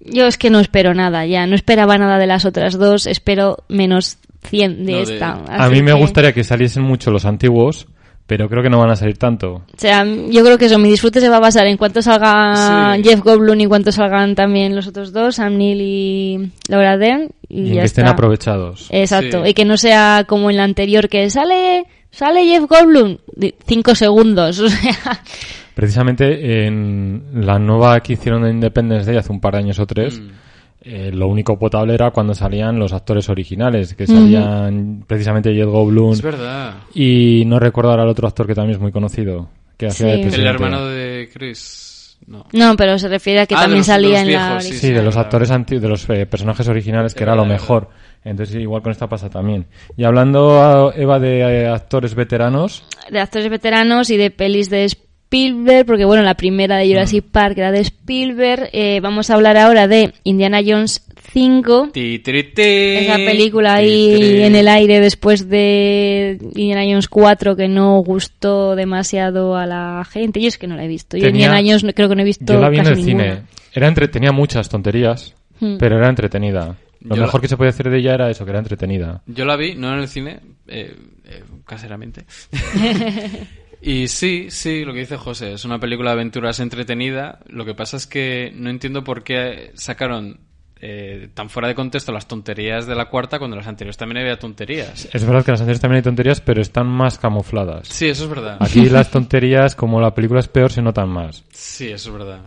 yo 0.00 0.26
es 0.26 0.38
que 0.38 0.50
no 0.50 0.60
espero 0.60 0.94
nada 0.94 1.26
ya. 1.26 1.46
No 1.46 1.54
esperaba 1.54 1.98
nada 1.98 2.18
de 2.18 2.26
las 2.26 2.44
otras 2.44 2.78
dos. 2.78 3.06
Espero 3.06 3.58
menos 3.68 4.18
100 4.44 4.84
de 4.84 4.92
No, 4.92 4.98
de- 4.98 5.02
esta. 5.14 5.30
A 5.32 5.64
Así 5.66 5.74
mí 5.74 5.82
me 5.82 5.92
que- 5.92 5.98
gustaría 5.98 6.32
que 6.32 6.44
saliesen 6.44 6.82
mucho 6.82 7.10
los 7.10 7.24
antiguos, 7.24 7.86
pero 8.26 8.48
creo 8.48 8.62
que 8.62 8.70
no 8.70 8.78
van 8.78 8.90
a 8.90 8.96
salir 8.96 9.18
tanto. 9.18 9.54
O 9.54 9.62
sea, 9.76 10.04
yo 10.04 10.42
creo 10.44 10.56
que 10.58 10.66
eso, 10.66 10.78
mi 10.78 10.88
disfrute 10.88 11.20
se 11.20 11.28
va 11.28 11.36
a 11.36 11.40
basar 11.40 11.66
en 11.66 11.76
cuánto 11.76 12.00
salga 12.02 12.94
Sí. 12.96 13.02
Jeff 13.04 13.20
Goldblum 13.20 13.60
y 13.60 13.66
cuánto 13.66 13.92
salgan 13.92 14.34
también 14.34 14.74
los 14.74 14.86
otros 14.86 15.12
dos, 15.12 15.36
Sam 15.36 15.56
Neill 15.58 15.80
y 15.82 16.50
Laura 16.68 16.96
Dern. 16.96 17.28
Y, 17.48 17.62
Y, 17.62 17.68
en 17.68 17.74
ya 17.74 17.80
que 17.80 17.86
estén 17.86 18.04
está. 18.04 18.12
aprovechados. 18.14 18.88
Exacto, 18.90 19.42
Sí. 19.44 19.50
y 19.50 19.54
que 19.54 19.64
no 19.64 19.76
sea 19.76 20.24
como 20.26 20.50
en 20.50 20.56
la 20.56 20.64
anterior 20.64 21.08
que 21.08 21.28
sale 21.30 21.84
sale 22.10 22.44
Jeff 22.46 22.64
Goldblum 22.68 23.18
cinco 23.66 23.94
segundos, 23.94 24.58
o 24.60 24.68
sea, 24.68 25.20
Precisamente 25.74 26.66
en 26.66 27.22
la 27.34 27.58
nueva 27.58 28.00
que 28.00 28.12
hicieron 28.14 28.42
de 28.42 28.50
Independence 28.50 29.06
Day 29.06 29.16
hace 29.16 29.32
un 29.32 29.40
par 29.40 29.54
de 29.54 29.60
años 29.60 29.78
o 29.78 29.86
tres, 29.86 30.20
Mm. 30.20 30.28
Eh, 30.84 31.10
lo 31.12 31.28
único 31.28 31.58
potable 31.58 31.94
era 31.94 32.10
cuando 32.10 32.34
salían 32.34 32.78
los 32.78 32.92
actores 32.92 33.28
originales, 33.28 33.94
que 33.94 34.06
salían 34.06 35.04
precisamente 35.06 35.54
Jeff 35.54 35.66
Goldblum 35.66 36.12
Es 36.12 36.22
verdad. 36.22 36.74
y 36.94 37.44
no 37.46 37.58
recuerdo 37.58 37.90
ahora 37.90 38.02
al 38.02 38.08
otro 38.08 38.26
actor 38.28 38.46
que 38.46 38.54
también 38.54 38.76
es 38.76 38.80
muy 38.82 38.92
conocido, 38.92 39.48
que 39.76 39.86
hacía 39.86 40.16
Sí. 40.16 40.22
de 40.24 40.28
El 40.36 40.46
hermano 40.46 40.86
de 40.86 41.28
Chris. 41.32 41.88
No. 42.24 42.46
no, 42.52 42.76
pero 42.76 42.98
se 42.98 43.08
refiere 43.08 43.40
a 43.40 43.46
que 43.46 43.56
Ah, 43.56 43.62
también 43.62 43.78
los- 43.78 43.86
de 43.88 43.92
salía 43.92 44.08
los 44.10 44.18
en 44.20 44.32
la 44.32 44.46
viejos, 44.48 44.64
sí, 44.64 44.74
Sí, 44.74 44.90
de 44.92 45.02
los 45.02 45.16
actores 45.16 45.50
anti- 45.50 45.80
de 45.80 45.88
los 45.88 46.08
eh, 46.08 46.24
personajes 46.26 46.68
originales, 46.68 47.14
que 47.14 47.24
era 47.24 47.34
lo 47.34 47.44
mejor. 47.44 47.88
Entonces, 48.24 48.54
igual 48.54 48.80
con 48.80 48.92
esta 48.92 49.08
pasa 49.08 49.28
también. 49.28 49.66
Y 49.96 50.04
hablando, 50.04 50.62
a- 50.62 50.94
Eva, 50.94 51.18
de 51.18 51.40
eh, 51.40 51.66
actores 51.66 52.14
veteranos, 52.14 52.84
de 53.10 53.18
actores 53.18 53.50
veteranos 53.50 54.08
y 54.10 54.16
de 54.16 54.30
pelis 54.30 54.70
de 54.70 54.84
Spielberg, 55.36 55.86
porque 55.86 56.04
bueno, 56.04 56.22
la 56.22 56.34
primera 56.34 56.76
de 56.76 56.86
Jurassic 56.88 57.24
Park 57.24 57.56
era 57.56 57.72
de 57.72 57.80
Spielberg. 57.80 58.68
Eh, 58.74 59.00
vamos 59.00 59.30
a 59.30 59.34
hablar 59.34 59.56
ahora 59.56 59.88
de 59.88 60.12
Indiana 60.24 60.60
Jones 60.64 61.06
5. 61.32 61.88
Ti. 61.94 62.20
Esa 62.26 63.16
película 63.16 63.78
Ti, 63.78 63.82
ahí 63.84 64.42
en 64.42 64.54
el 64.54 64.68
aire 64.68 65.00
después 65.00 65.48
de 65.48 66.36
Indiana 66.54 66.82
Jones 66.84 67.08
4 67.08 67.56
que 67.56 67.66
no 67.66 67.98
gustó 68.00 68.76
demasiado 68.76 69.56
a 69.56 69.64
la 69.64 70.04
gente. 70.10 70.38
Yo 70.38 70.48
es 70.48 70.58
que 70.58 70.66
no 70.66 70.76
la 70.76 70.84
he 70.84 70.88
visto. 70.88 71.16
Yo 71.16 71.28
Indiana 71.28 71.60
Jones 71.64 71.86
creo 71.94 72.10
que 72.10 72.14
no 72.14 72.20
he 72.20 72.26
visto 72.26 72.52
yo 72.52 72.60
la 72.60 72.68
vi 72.68 72.80
en 72.80 72.86
el 72.88 72.96
ninguna. 72.96 73.24
cine. 73.24 73.42
Era 73.72 73.88
entre, 73.88 74.08
tenía 74.08 74.32
muchas 74.32 74.68
tonterías, 74.68 75.34
Hmm. 75.60 75.76
pero 75.78 75.96
era 75.96 76.10
entretenida. 76.10 76.76
Lo 77.00 77.16
Yo 77.16 77.22
mejor 77.22 77.40
la- 77.40 77.42
que 77.42 77.48
se 77.48 77.56
podía 77.56 77.70
hacer 77.70 77.88
de 77.88 77.98
ella 77.98 78.12
era 78.14 78.30
eso, 78.30 78.44
que 78.44 78.50
era 78.50 78.58
entretenida. 78.58 79.22
Yo 79.26 79.46
la 79.46 79.56
vi, 79.56 79.74
no 79.76 79.94
en 79.94 80.00
el 80.00 80.08
cine, 80.08 80.40
eh, 80.68 80.94
eh, 81.24 81.42
caseramente. 81.66 82.24
y 83.82 84.08
sí, 84.08 84.46
sí, 84.50 84.84
lo 84.84 84.92
que 84.92 85.00
dice 85.00 85.16
José, 85.16 85.54
es 85.54 85.64
una 85.64 85.80
película 85.80 86.10
de 86.10 86.14
aventuras 86.14 86.60
entretenida. 86.60 87.40
Lo 87.48 87.64
que 87.64 87.74
pasa 87.74 87.96
es 87.96 88.06
que 88.06 88.52
no 88.54 88.70
entiendo 88.70 89.02
por 89.02 89.24
qué 89.24 89.72
sacaron 89.74 90.38
eh, 90.80 91.28
tan 91.32 91.48
fuera 91.48 91.68
de 91.68 91.74
contexto 91.74 92.10
las 92.10 92.26
tonterías 92.26 92.86
de 92.86 92.94
la 92.94 93.06
cuarta 93.06 93.38
cuando 93.38 93.54
en 93.54 93.58
las 93.58 93.68
anteriores 93.68 93.96
también 93.96 94.18
había 94.18 94.38
tonterías. 94.38 95.08
Es 95.12 95.24
verdad 95.24 95.44
que 95.44 95.50
en 95.50 95.54
las 95.54 95.60
anteriores 95.60 95.80
también 95.80 95.96
hay 95.96 96.02
tonterías, 96.02 96.40
pero 96.40 96.60
están 96.60 96.88
más 96.88 97.18
camufladas. 97.18 97.88
Sí, 97.88 98.08
eso 98.08 98.24
es 98.24 98.30
verdad. 98.30 98.56
Aquí 98.60 98.80
las 98.90 99.10
tonterías, 99.10 99.74
como 99.74 100.00
la 100.00 100.14
película 100.14 100.40
es 100.40 100.48
peor, 100.48 100.72
se 100.72 100.82
notan 100.82 101.08
más. 101.08 101.44
Sí, 101.50 101.88
eso 101.88 102.10
es 102.10 102.18
verdad. 102.18 102.40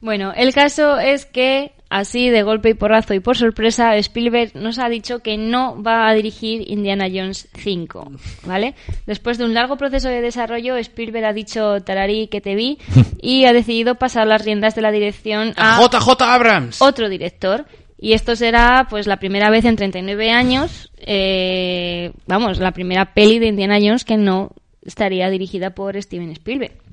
Bueno, 0.00 0.32
el 0.36 0.52
caso 0.52 0.98
es 0.98 1.24
que 1.24 1.72
así 1.94 2.28
de 2.28 2.42
golpe 2.42 2.70
y 2.70 2.74
porrazo 2.74 3.14
y 3.14 3.20
por 3.20 3.36
sorpresa 3.36 3.96
Spielberg 3.96 4.56
nos 4.56 4.80
ha 4.80 4.88
dicho 4.88 5.20
que 5.20 5.38
no 5.38 5.80
va 5.80 6.08
a 6.08 6.14
dirigir 6.14 6.68
Indiana 6.68 7.06
Jones 7.08 7.48
5, 7.54 8.10
¿vale? 8.44 8.74
Después 9.06 9.38
de 9.38 9.44
un 9.44 9.54
largo 9.54 9.76
proceso 9.76 10.08
de 10.08 10.20
desarrollo, 10.20 10.76
Spielberg 10.76 11.24
ha 11.24 11.32
dicho 11.32 11.80
tararí 11.82 12.26
que 12.26 12.40
te 12.40 12.56
vi 12.56 12.78
y 13.22 13.44
ha 13.44 13.52
decidido 13.52 13.94
pasar 13.94 14.26
las 14.26 14.44
riendas 14.44 14.74
de 14.74 14.82
la 14.82 14.90
dirección 14.90 15.54
a 15.56 15.80
JJ 15.80 16.20
Abrams. 16.22 16.82
otro 16.82 17.08
director. 17.08 17.64
Y 17.96 18.14
esto 18.14 18.34
será 18.34 18.88
pues 18.90 19.06
la 19.06 19.18
primera 19.18 19.48
vez 19.48 19.64
en 19.64 19.76
39 19.76 20.32
años, 20.32 20.90
eh, 20.98 22.12
vamos, 22.26 22.58
la 22.58 22.72
primera 22.72 23.14
peli 23.14 23.38
de 23.38 23.46
Indiana 23.46 23.78
Jones 23.80 24.04
que 24.04 24.16
no 24.16 24.50
estaría 24.82 25.30
dirigida 25.30 25.70
por 25.70 26.00
Steven 26.02 26.30
Spielberg. 26.32 26.83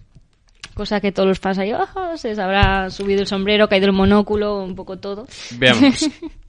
Cosa 0.74 1.00
que 1.02 1.12
todos 1.12 1.28
los 1.28 1.40
fans 1.40 1.58
ahí, 1.58 1.72
"Ah", 1.72 2.14
se 2.16 2.32
habrá 2.42 2.90
subido 2.90 3.22
el 3.22 3.28
sombrero, 3.28 3.68
caído 3.68 3.88
el 3.88 3.94
monóculo, 3.94 4.64
un 4.64 4.76
poco 4.76 4.98
todo. 4.98 5.28
Veamos. 5.58 6.10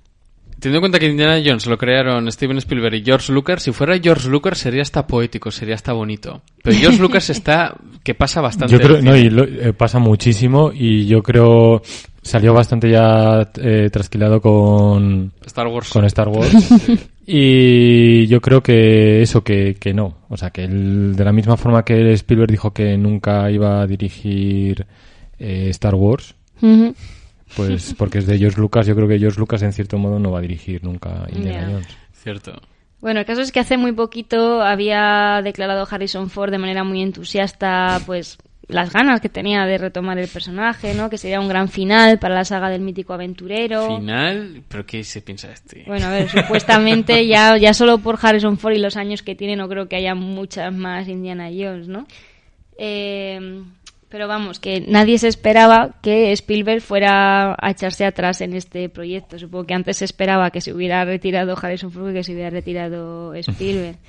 Teniendo 0.63 0.79
en 0.79 0.83
cuenta 0.83 0.99
que 1.01 1.11
Indiana 1.11 1.43
Jones 1.45 1.67
lo 1.67 1.77
crearon 1.77 2.31
Steven 2.31 2.57
Spielberg 2.59 2.95
y 2.95 3.03
George 3.05 3.33
Lucas, 3.33 3.65
si 3.65 3.73
fuera 3.73 3.99
George 3.99 4.29
Lucas 4.29 4.59
sería 4.59 4.83
hasta 4.83 5.09
poético, 5.09 5.51
sería 5.51 5.75
hasta 5.75 5.93
bonito. 5.93 6.41
Pero 6.63 6.77
George 6.79 6.99
Lucas 7.03 7.29
está 7.31 7.75
que 8.05 8.15
pasa 8.15 8.41
bastante. 8.41 8.73
Yo 8.73 8.81
creo, 8.81 9.03
no, 9.03 9.17
y 9.17 9.29
lo- 9.29 9.43
eh, 9.45 9.73
pasa 9.73 9.99
muchísimo 9.99 10.71
y 10.73 11.07
yo 11.07 11.21
creo 11.23 11.83
salió 12.23 12.55
bastante 12.55 12.89
ya 12.89 13.51
eh, 13.61 13.91
trasquilado 13.93 14.41
con, 14.41 15.33
Star 15.45 15.67
Wars. 15.67 15.91
con 15.91 16.05
Star 16.05 16.29
Wars. 16.33 16.55
y 17.27 18.27
yo 18.29 18.41
creo 18.41 18.63
que 18.63 19.23
eso, 19.23 19.43
que, 19.43 19.75
que 19.81 19.93
no. 19.93 20.19
O 20.29 20.37
sea, 20.37 20.51
que 20.51 20.63
el- 20.63 21.17
de 21.17 21.25
la 21.25 21.33
misma 21.33 21.57
forma 21.57 21.85
que 21.85 22.13
Spielberg 22.13 22.51
dijo 22.53 22.73
que 22.73 22.97
nunca 22.97 23.51
iba 23.51 23.81
a 23.83 23.87
dirigir 23.89 24.87
eh, 25.41 25.67
Star 25.71 25.97
Wars. 25.97 26.37
Pues 27.57 27.95
porque 27.97 28.19
es 28.19 28.27
de 28.27 28.39
George 28.39 28.61
Lucas, 28.61 28.87
yo 28.87 28.95
creo 28.95 29.09
que 29.09 29.19
George 29.19 29.39
Lucas 29.39 29.63
en 29.63 29.73
cierto 29.73 29.99
modo 29.99 30.19
no 30.19 30.31
va 30.31 30.39
a 30.39 30.43
dirigir 30.43 30.85
nunca 30.85 31.27
Indiana 31.33 31.61
Ya. 31.61 31.73
Jones. 31.73 31.89
Cierto. 32.13 32.61
Bueno, 33.01 33.21
el 33.21 33.27
caso 33.27 33.41
es 33.41 33.51
que 33.51 33.61
hace 33.61 33.77
muy 33.77 33.93
poquito 33.93 34.63
había 34.63 35.41
declarado 35.43 35.87
Harrison 35.91 36.31
Ford 36.31 36.53
de 36.53 36.59
manera 36.59 36.85
muy 36.85 37.03
entusiasta, 37.03 38.01
pues 38.07 38.39
las 38.69 38.93
ganas 38.93 39.21
que 39.21 39.29
tenía 39.29 39.67
de 39.67 39.77
retomar 39.77 40.19
el 40.19 40.29
personaje, 40.29 40.95
¿no? 40.95 41.11
Que 41.11 41.19
sería 41.19 41.41
un 41.41 41.49
gran 41.49 41.69
final 41.69 42.19
para 42.21 42.35
la 42.37 42.45
saga 42.45 42.71
del 42.71 42.81
mítico 42.81 43.13
aventurero. 43.13 43.97
Final, 43.99 44.63
pero 44.69 44.87
¿qué 44.87 45.03
se 45.03 45.21
piensa 45.21 45.51
este? 45.51 45.83
Bueno, 45.87 46.07
a 46.07 46.11
ver, 46.11 46.29
supuestamente 46.29 47.27
ya, 47.27 47.57
ya 47.57 47.75
solo 47.75 47.99
por 47.99 48.19
Harrison 48.23 48.57
Ford 48.57 48.75
y 48.75 48.79
los 48.79 48.97
años 48.97 49.23
que 49.23 49.35
tiene 49.35 49.57
no 49.57 49.69
creo 49.69 49.89
que 49.89 49.97
haya 49.97 50.15
muchas 50.15 50.73
más 50.73 51.09
Indiana 51.09 51.49
Jones, 51.49 51.89
¿no? 51.89 52.07
Eh, 52.79 53.63
pero 54.13 54.29
vamos, 54.29 54.61
que 54.61 54.85
nadie 54.87 55.17
se 55.19 55.27
esperaba 55.27 55.97
que 56.03 56.31
Spielberg 56.33 56.83
fuera 56.83 57.57
a 57.59 57.71
echarse 57.71 58.05
atrás 58.05 58.43
en 58.43 58.53
este 58.53 58.89
proyecto. 58.91 59.39
Supongo 59.39 59.65
que 59.67 59.75
antes 59.75 59.97
se 59.97 60.05
esperaba 60.05 60.51
que 60.51 60.61
se 60.61 60.73
hubiera 60.73 61.03
retirado 61.05 61.57
Harrison 61.61 61.91
Ford 61.91 62.09
que 62.09 62.19
que 62.19 62.25
se 62.25 62.33
hubiera 62.35 62.51
retirado 62.51 63.35
Spielberg. 63.35 63.97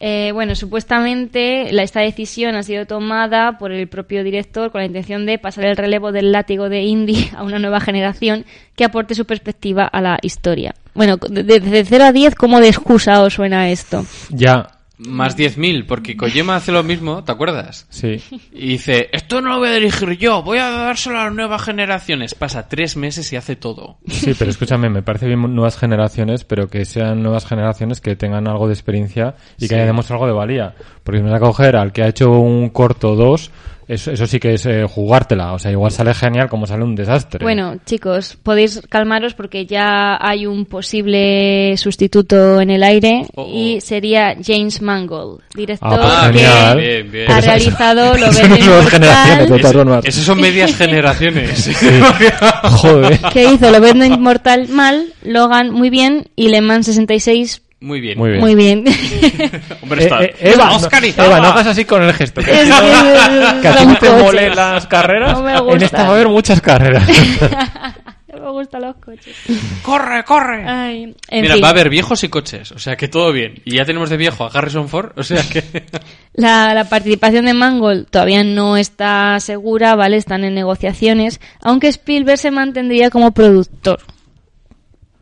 Eh, 0.00 0.30
bueno, 0.32 0.54
supuestamente 0.54 1.72
la, 1.72 1.82
esta 1.82 1.98
decisión 2.00 2.54
ha 2.54 2.62
sido 2.62 2.86
tomada 2.86 3.58
por 3.58 3.72
el 3.72 3.88
propio 3.88 4.22
director 4.22 4.70
con 4.70 4.80
la 4.80 4.86
intención 4.86 5.26
de 5.26 5.38
pasar 5.38 5.64
el 5.64 5.76
relevo 5.76 6.12
del 6.12 6.30
látigo 6.30 6.68
de 6.68 6.82
Indy 6.84 7.30
a 7.36 7.42
una 7.42 7.58
nueva 7.58 7.80
generación 7.80 8.44
que 8.76 8.84
aporte 8.84 9.16
su 9.16 9.24
perspectiva 9.24 9.84
a 9.86 10.00
la 10.00 10.18
historia. 10.22 10.72
Bueno, 10.94 11.16
de- 11.16 11.42
de- 11.42 11.58
desde 11.58 11.84
0 11.84 12.04
a 12.04 12.12
10, 12.12 12.36
¿cómo 12.36 12.60
de 12.60 12.68
excusa 12.68 13.20
os 13.22 13.34
suena 13.34 13.70
esto? 13.70 14.06
Ya, 14.30 14.68
Más 14.98 15.36
10.000, 15.36 15.86
porque 15.86 16.16
Kojima 16.16 16.56
hace 16.56 16.72
lo 16.72 16.82
mismo, 16.82 17.22
¿te 17.22 17.30
acuerdas? 17.32 17.86
sí. 17.88 18.20
Y 18.52 18.70
dice, 18.70 19.08
esto 19.12 19.40
no 19.40 19.50
lo 19.50 19.58
voy 19.58 19.68
a 19.68 19.72
dirigir 19.74 20.18
yo, 20.18 20.42
voy 20.42 20.58
a 20.58 20.68
dárselo 20.70 21.18
a 21.20 21.24
las 21.26 21.34
nuevas 21.34 21.62
generaciones. 21.62 22.34
Pasa 22.34 22.68
tres 22.68 22.96
meses 22.96 23.32
y 23.32 23.36
hace 23.36 23.54
todo. 23.54 23.98
Sí, 24.08 24.34
pero 24.36 24.50
escúchame, 24.50 24.88
me 24.90 25.02
parece 25.02 25.26
bien 25.26 25.40
nuevas 25.54 25.78
generaciones, 25.78 26.42
pero 26.44 26.68
que 26.68 26.84
sean 26.84 27.22
nuevas 27.22 27.46
generaciones 27.46 28.00
que 28.00 28.16
tengan 28.16 28.48
algo 28.48 28.66
de 28.66 28.74
experiencia 28.74 29.36
y 29.56 29.62
Sí. 29.62 29.68
que 29.68 29.74
hayan 29.76 29.86
demostrado 29.88 30.24
algo 30.24 30.34
de 30.34 30.38
valía. 30.38 30.74
Porque 31.04 31.22
me 31.22 31.30
vas 31.30 31.40
a 31.40 31.44
coger 31.44 31.76
al 31.76 31.92
que 31.92 32.02
ha 32.02 32.08
hecho 32.08 32.30
un 32.32 32.68
corto 32.70 33.14
2, 33.14 33.50
eso, 33.88 34.12
eso 34.12 34.26
sí 34.26 34.38
que 34.38 34.54
es 34.54 34.66
eh, 34.66 34.84
jugártela. 34.88 35.52
O 35.54 35.58
sea, 35.58 35.70
igual 35.70 35.90
sale 35.90 36.14
genial 36.14 36.48
como 36.48 36.66
sale 36.66 36.84
un 36.84 36.94
desastre. 36.94 37.42
Bueno, 37.42 37.76
chicos, 37.86 38.36
podéis 38.42 38.80
calmaros 38.88 39.34
porque 39.34 39.66
ya 39.66 40.18
hay 40.20 40.46
un 40.46 40.66
posible 40.66 41.74
sustituto 41.76 42.60
en 42.60 42.70
el 42.70 42.82
aire 42.82 43.26
Oh, 43.34 43.42
oh. 43.42 43.48
y 43.52 43.80
sería 43.80 44.36
James 44.44 44.80
Mangold, 44.82 45.40
director 45.54 45.88
Ah, 46.00 46.28
pues 46.30 46.32
que 46.32 46.38
genial. 46.38 46.76
Bien, 46.78 47.10
bien. 47.10 47.30
ha 47.32 47.38
eso- 47.38 47.46
realizado 47.48 48.16
Lo 48.16 48.26
eso 48.26 48.42
no 48.42 48.48
Verde 48.48 48.58
es 48.60 48.66
nuevas 48.66 48.88
generaciones, 48.90 49.48
de. 49.50 50.04
Esos 50.04 50.24
son 50.24 50.40
medias 50.40 50.74
generaciones. 50.76 51.70
Joder. 52.62 53.18
que 53.32 53.44
hizo 53.52 53.70
Lo 53.70 53.80
Verde 53.80 54.06
Inmortal 54.06 54.68
mal, 54.68 55.12
Logan 55.22 55.70
muy 55.70 55.90
bien 55.90 56.26
y 56.36 56.48
Le 56.48 56.60
Mans 56.60 56.86
66 56.86 57.62
Muy 57.80 58.00
bien. 58.00 58.18
Muy 58.18 58.30
bien. 58.30 58.40
muy 58.40 58.54
bien. 58.56 58.84
Hombre, 59.82 60.02
Eh, 60.02 60.04
está. 60.04 60.24
eh, 60.24 60.34
Eva, 60.40 60.72
Oscar 60.76 61.00
no. 61.02 61.24
Eva, 61.24 61.40
no 61.40 61.46
hagas 61.48 61.68
así 61.68 61.84
con 61.84 62.02
el 62.02 62.12
gesto. 62.12 62.40
Que, 62.42 62.50
Es 62.50 62.68
que 62.68 63.60
que 63.62 63.68
a 63.68 63.76
ti 63.76 63.86
no 63.86 63.96
te 63.98 64.10
molen 64.10 64.56
las 64.56 64.86
carreras. 64.88 65.38
No 65.38 65.44
me 65.44 65.52
en 65.52 65.58
gustan. 65.60 65.82
esta 65.82 66.02
va 66.02 66.08
a 66.08 66.12
haber 66.12 66.28
muchas 66.28 66.60
carreras. 66.60 67.08
No 68.30 68.44
me 68.44 68.50
gustan 68.52 68.82
los 68.82 68.94
coches. 68.96 69.34
¡Corre, 69.82 70.22
corre! 70.22 70.62
Ay, 70.68 71.14
en 71.28 71.42
Mira, 71.42 71.54
fin. 71.54 71.64
va 71.64 71.68
a 71.68 71.70
haber 71.70 71.88
viejos 71.88 72.22
y 72.22 72.28
coches, 72.28 72.70
o 72.70 72.78
sea 72.78 72.94
que 72.94 73.08
todo 73.08 73.32
bien. 73.32 73.54
Y 73.64 73.76
ya 73.76 73.84
tenemos 73.84 74.10
de 74.10 74.16
viejo 74.16 74.44
a 74.44 74.48
Harrison 74.48 74.88
Ford, 74.88 75.10
o 75.16 75.22
sea 75.24 75.42
que... 75.42 75.64
La, 76.34 76.72
la 76.72 76.84
participación 76.88 77.46
de 77.46 77.54
Mangold 77.54 78.06
todavía 78.10 78.44
no 78.44 78.76
está 78.76 79.40
segura, 79.40 79.96
¿vale? 79.96 80.18
Están 80.18 80.44
en 80.44 80.54
negociaciones, 80.54 81.40
aunque 81.62 81.88
Spielberg 81.88 82.38
se 82.38 82.52
mantendría 82.52 83.10
como 83.10 83.32
productor. 83.32 83.98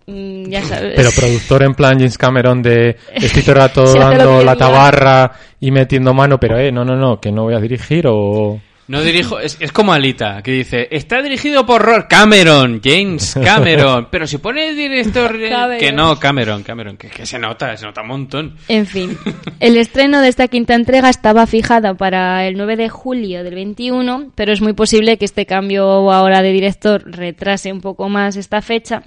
Mm, 0.07 0.49
ya 0.49 0.63
sabes. 0.63 0.95
Pero 0.97 1.11
productor 1.11 1.63
en 1.65 1.75
plan 1.75 1.99
James 1.99 2.17
Cameron 2.19 2.63
de 2.63 2.97
estoy 3.15 3.43
todo 3.43 3.53
el 3.53 3.59
rato 3.59 3.95
dando 3.95 4.43
la 4.45 4.57
tabarra 4.57 5.33
y 5.61 5.71
metiendo 5.71 6.15
mano, 6.15 6.39
pero 6.39 6.59
eh, 6.59 6.71
no, 6.71 6.85
no, 6.85 6.97
no, 6.97 7.21
que 7.21 7.33
no 7.33 7.43
voy 7.45 7.55
a 7.55 7.61
dirigir 7.61 8.07
o... 8.09 8.61
No 8.89 9.03
dirijo, 9.03 9.41
es, 9.41 9.57
es 9.59 9.73
como 9.73 9.93
Alita, 9.93 10.41
que 10.45 10.53
dice, 10.53 10.87
está 10.93 11.21
dirigido 11.21 11.67
por 11.67 11.83
Ro- 11.83 12.07
Cameron, 12.09 12.81
James 12.85 13.35
Cameron, 13.43 14.07
pero 14.13 14.29
si 14.29 14.39
pone 14.39 14.75
director 14.75 15.35
eh, 15.43 15.77
que 15.81 15.91
no, 15.91 16.17
Cameron, 16.21 16.63
Cameron, 16.63 16.97
que, 16.97 17.09
que 17.09 17.27
se 17.27 17.37
nota, 17.37 17.77
se 17.77 17.85
nota 17.85 18.03
un 18.03 18.07
montón. 18.07 18.57
En 18.69 18.87
fin, 18.87 19.19
el 19.59 19.77
estreno 19.77 20.21
de 20.21 20.29
esta 20.29 20.47
quinta 20.47 20.77
entrega 20.77 21.11
estaba 21.11 21.49
fijado 21.49 21.97
para 21.97 22.47
el 22.47 22.57
9 22.57 22.77
de 22.77 22.89
julio 22.89 23.43
del 23.43 23.57
21, 23.57 24.31
pero 24.37 24.53
es 24.53 24.61
muy 24.61 24.73
posible 24.73 25.19
que 25.19 25.25
este 25.25 25.47
cambio 25.47 26.13
ahora 26.13 26.41
de 26.43 26.53
director 26.53 27.03
retrase 27.07 27.73
un 27.73 27.81
poco 27.81 28.09
más 28.09 28.37
esta 28.37 28.63
fecha. 28.63 29.03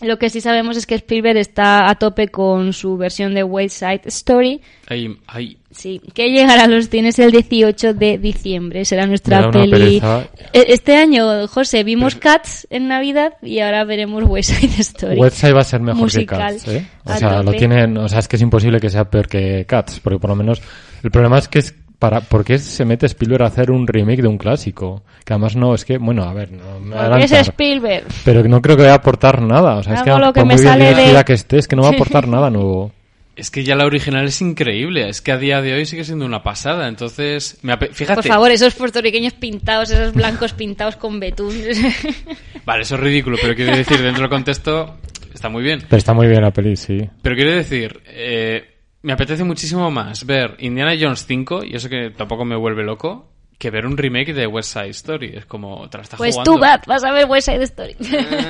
Lo 0.00 0.18
que 0.18 0.30
sí 0.30 0.40
sabemos 0.40 0.76
es 0.76 0.84
que 0.86 0.96
Spielberg 0.96 1.36
está 1.36 1.88
a 1.88 1.94
tope 1.94 2.26
con 2.28 2.72
su 2.72 2.96
versión 2.96 3.34
de 3.34 3.44
West 3.44 3.78
Side 3.78 4.00
Story, 4.06 4.60
Ahí, 4.88 5.16
ahí. 5.28 5.56
sí, 5.70 6.00
que 6.12 6.28
llegará 6.32 6.64
a 6.64 6.66
los 6.66 6.88
cines 6.88 7.20
el 7.20 7.30
18 7.30 7.94
de 7.94 8.18
diciembre. 8.18 8.84
Será 8.84 9.06
nuestra 9.06 9.48
peli. 9.52 9.70
pereza. 9.70 10.28
E- 10.52 10.64
Este 10.70 10.96
año, 10.96 11.46
José, 11.46 11.84
vimos 11.84 12.16
Cats 12.16 12.66
en 12.70 12.88
Navidad 12.88 13.34
y 13.42 13.60
ahora 13.60 13.84
veremos 13.84 14.24
West 14.26 14.50
Side 14.54 14.80
Story. 14.80 15.20
Website 15.20 15.54
va 15.54 15.60
a 15.60 15.64
ser 15.64 15.80
mejor 15.80 16.00
Musical. 16.02 16.38
que 16.38 16.54
Cats, 16.54 16.68
¿eh? 16.68 16.86
O 17.04 17.14
sea, 17.14 17.42
lo 17.44 17.52
tienen, 17.52 17.96
o 17.96 18.08
sea, 18.08 18.18
es 18.18 18.26
que 18.26 18.34
es 18.36 18.42
imposible 18.42 18.80
que 18.80 18.90
sea 18.90 19.04
peor 19.08 19.28
que 19.28 19.64
Cats, 19.66 20.00
porque 20.00 20.18
por 20.18 20.30
lo 20.30 20.36
menos 20.36 20.60
el 21.04 21.12
problema 21.12 21.38
es 21.38 21.46
que 21.46 21.60
es 21.60 21.74
para 22.02 22.20
¿por 22.20 22.44
qué 22.44 22.58
se 22.58 22.84
mete 22.84 23.06
Spielberg 23.06 23.44
a 23.44 23.46
hacer 23.46 23.70
un 23.70 23.86
remake 23.86 24.22
de 24.22 24.26
un 24.26 24.36
clásico? 24.36 25.04
Que 25.24 25.34
además 25.34 25.54
no, 25.54 25.72
es 25.72 25.84
que, 25.84 25.98
bueno, 25.98 26.24
a 26.24 26.34
ver, 26.34 26.50
no 26.50 26.80
me 26.80 27.24
es 27.24 27.30
Spielberg. 27.30 28.04
pero 28.24 28.42
no 28.42 28.60
creo 28.60 28.76
que 28.76 28.82
vaya 28.82 28.94
a 28.94 28.96
aportar 28.96 29.40
nada, 29.40 29.76
o 29.76 29.84
sea, 29.84 29.94
es 29.94 30.02
que 30.02 30.10
lo 30.10 30.32
que 30.32 30.40
por 30.40 30.48
me 30.48 30.54
muy 30.54 30.62
bien 30.64 30.78
de- 30.80 30.94
dirigida 30.96 31.24
que 31.24 31.32
esté, 31.34 31.58
es 31.58 31.68
que 31.68 31.76
no 31.76 31.82
va 31.82 31.90
a 31.90 31.92
aportar 31.92 32.26
nada 32.26 32.50
nuevo. 32.50 32.90
Es 33.36 33.52
que 33.52 33.62
ya 33.62 33.76
la 33.76 33.86
original 33.86 34.24
es 34.26 34.42
increíble, 34.42 35.08
es 35.08 35.22
que 35.22 35.30
a 35.30 35.38
día 35.38 35.62
de 35.62 35.74
hoy 35.74 35.86
sigue 35.86 36.02
siendo 36.02 36.26
una 36.26 36.42
pasada, 36.42 36.88
entonces, 36.88 37.58
me 37.62 37.72
ape- 37.72 37.92
fíjate, 37.92 38.16
Por 38.22 38.24
favor, 38.28 38.50
esos 38.50 38.74
puertorriqueños 38.74 39.34
pintados, 39.34 39.90
esos 39.92 40.12
blancos 40.12 40.54
pintados 40.54 40.96
con 40.96 41.20
betún. 41.20 41.54
vale, 42.66 42.82
eso 42.82 42.96
es 42.96 43.00
ridículo, 43.00 43.36
pero 43.40 43.54
quiero 43.54 43.76
decir, 43.76 44.02
dentro 44.02 44.22
del 44.22 44.28
contexto, 44.30 44.96
está 45.32 45.48
muy 45.48 45.62
bien. 45.62 45.80
Pero 45.88 45.98
está 45.98 46.12
muy 46.12 46.26
bien 46.26 46.42
la 46.42 46.50
peli, 46.50 46.74
sí. 46.76 46.98
Pero 47.22 47.36
quiero 47.36 47.52
decir, 47.52 48.00
eh, 48.08 48.71
me 49.02 49.12
apetece 49.12 49.44
muchísimo 49.44 49.90
más 49.90 50.24
ver 50.26 50.56
Indiana 50.60 50.94
Jones 50.98 51.24
5, 51.26 51.64
y 51.64 51.74
eso 51.76 51.88
que 51.88 52.10
tampoco 52.10 52.44
me 52.44 52.56
vuelve 52.56 52.82
loco, 52.84 53.28
que 53.58 53.70
ver 53.70 53.86
un 53.86 53.96
remake 53.96 54.32
de 54.32 54.46
West 54.46 54.72
Side 54.72 54.88
Story. 54.90 55.34
Es 55.36 55.44
como, 55.46 55.88
te 55.88 55.98
la 55.98 56.04
pues 56.16 56.34
jugando. 56.34 56.52
tú, 56.52 56.58
Bat, 56.58 56.86
vas 56.86 57.04
a 57.04 57.12
ver 57.12 57.26
West 57.26 57.48
Side 57.48 57.62
Story. 57.62 57.96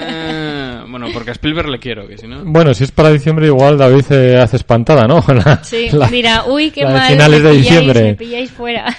Ah, 0.00 0.84
bueno, 0.88 1.08
porque 1.12 1.30
a 1.30 1.32
Spielberg 1.32 1.68
le 1.68 1.78
quiero, 1.78 2.06
que 2.08 2.16
si 2.18 2.26
no... 2.26 2.42
Bueno, 2.44 2.72
si 2.74 2.84
es 2.84 2.92
para 2.92 3.10
diciembre 3.10 3.46
igual 3.46 3.76
David 3.78 4.02
se 4.02 4.36
hace 4.38 4.56
espantada, 4.56 5.06
¿no? 5.06 5.22
La- 5.28 5.62
Sí, 5.64 5.88
la- 5.92 6.08
mira, 6.08 6.44
uy, 6.46 6.70
qué 6.70 6.82
la 6.84 6.92
de 6.92 6.98
mal. 6.98 7.08
finales 7.12 7.42
me 7.42 7.48
de 7.48 7.54
pilláis, 7.54 7.70
diciembre. 7.70 8.02
Me 8.04 8.14
pilláis 8.14 8.50
fuera. 8.50 8.96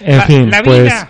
En 0.00 0.16
La- 0.16 0.22
fin, 0.24 0.50
la 0.50 0.62
pues 0.62 0.82
vida. 0.82 1.08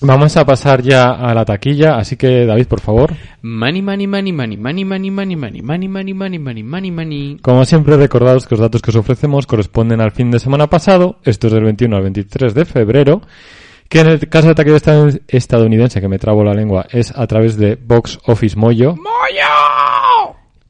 Vamos 0.00 0.36
a 0.36 0.44
pasar 0.44 0.82
ya 0.82 1.10
a 1.10 1.34
la 1.34 1.44
taquilla, 1.44 1.96
así 1.96 2.16
que 2.16 2.46
David, 2.46 2.66
por 2.66 2.80
favor. 2.80 3.14
Money, 3.42 3.82
money, 3.82 4.06
money, 4.06 4.32
money, 4.32 4.56
money, 4.56 4.84
money, 4.84 5.10
money, 5.10 5.36
money, 5.36 5.62
money, 5.62 5.88
money, 5.88 6.14
money, 6.14 6.38
money, 6.38 6.62
money, 6.62 6.90
money. 6.90 7.36
Como 7.42 7.64
siempre, 7.64 7.96
recordados 7.96 8.46
que 8.46 8.54
los 8.54 8.60
datos 8.60 8.82
que 8.82 8.90
os 8.90 8.96
ofrecemos 8.96 9.46
corresponden 9.46 10.00
al 10.00 10.12
fin 10.12 10.30
de 10.30 10.38
semana 10.38 10.68
pasado, 10.68 11.18
esto 11.24 11.46
es 11.48 11.52
del 11.52 11.64
21 11.64 11.96
al 11.96 12.02
23 12.02 12.54
de 12.54 12.64
febrero, 12.64 13.22
que 13.88 14.00
en 14.00 14.08
el 14.08 14.28
caso 14.28 14.48
de 14.48 14.54
taquilla 14.54 14.76
esta- 14.76 15.08
estadounidense, 15.28 16.00
que 16.00 16.08
me 16.08 16.18
trabo 16.18 16.44
la 16.44 16.54
lengua, 16.54 16.86
es 16.90 17.10
a 17.16 17.26
través 17.26 17.56
de 17.56 17.76
Box 17.76 18.18
Office 18.26 18.56
Moyo. 18.56 18.94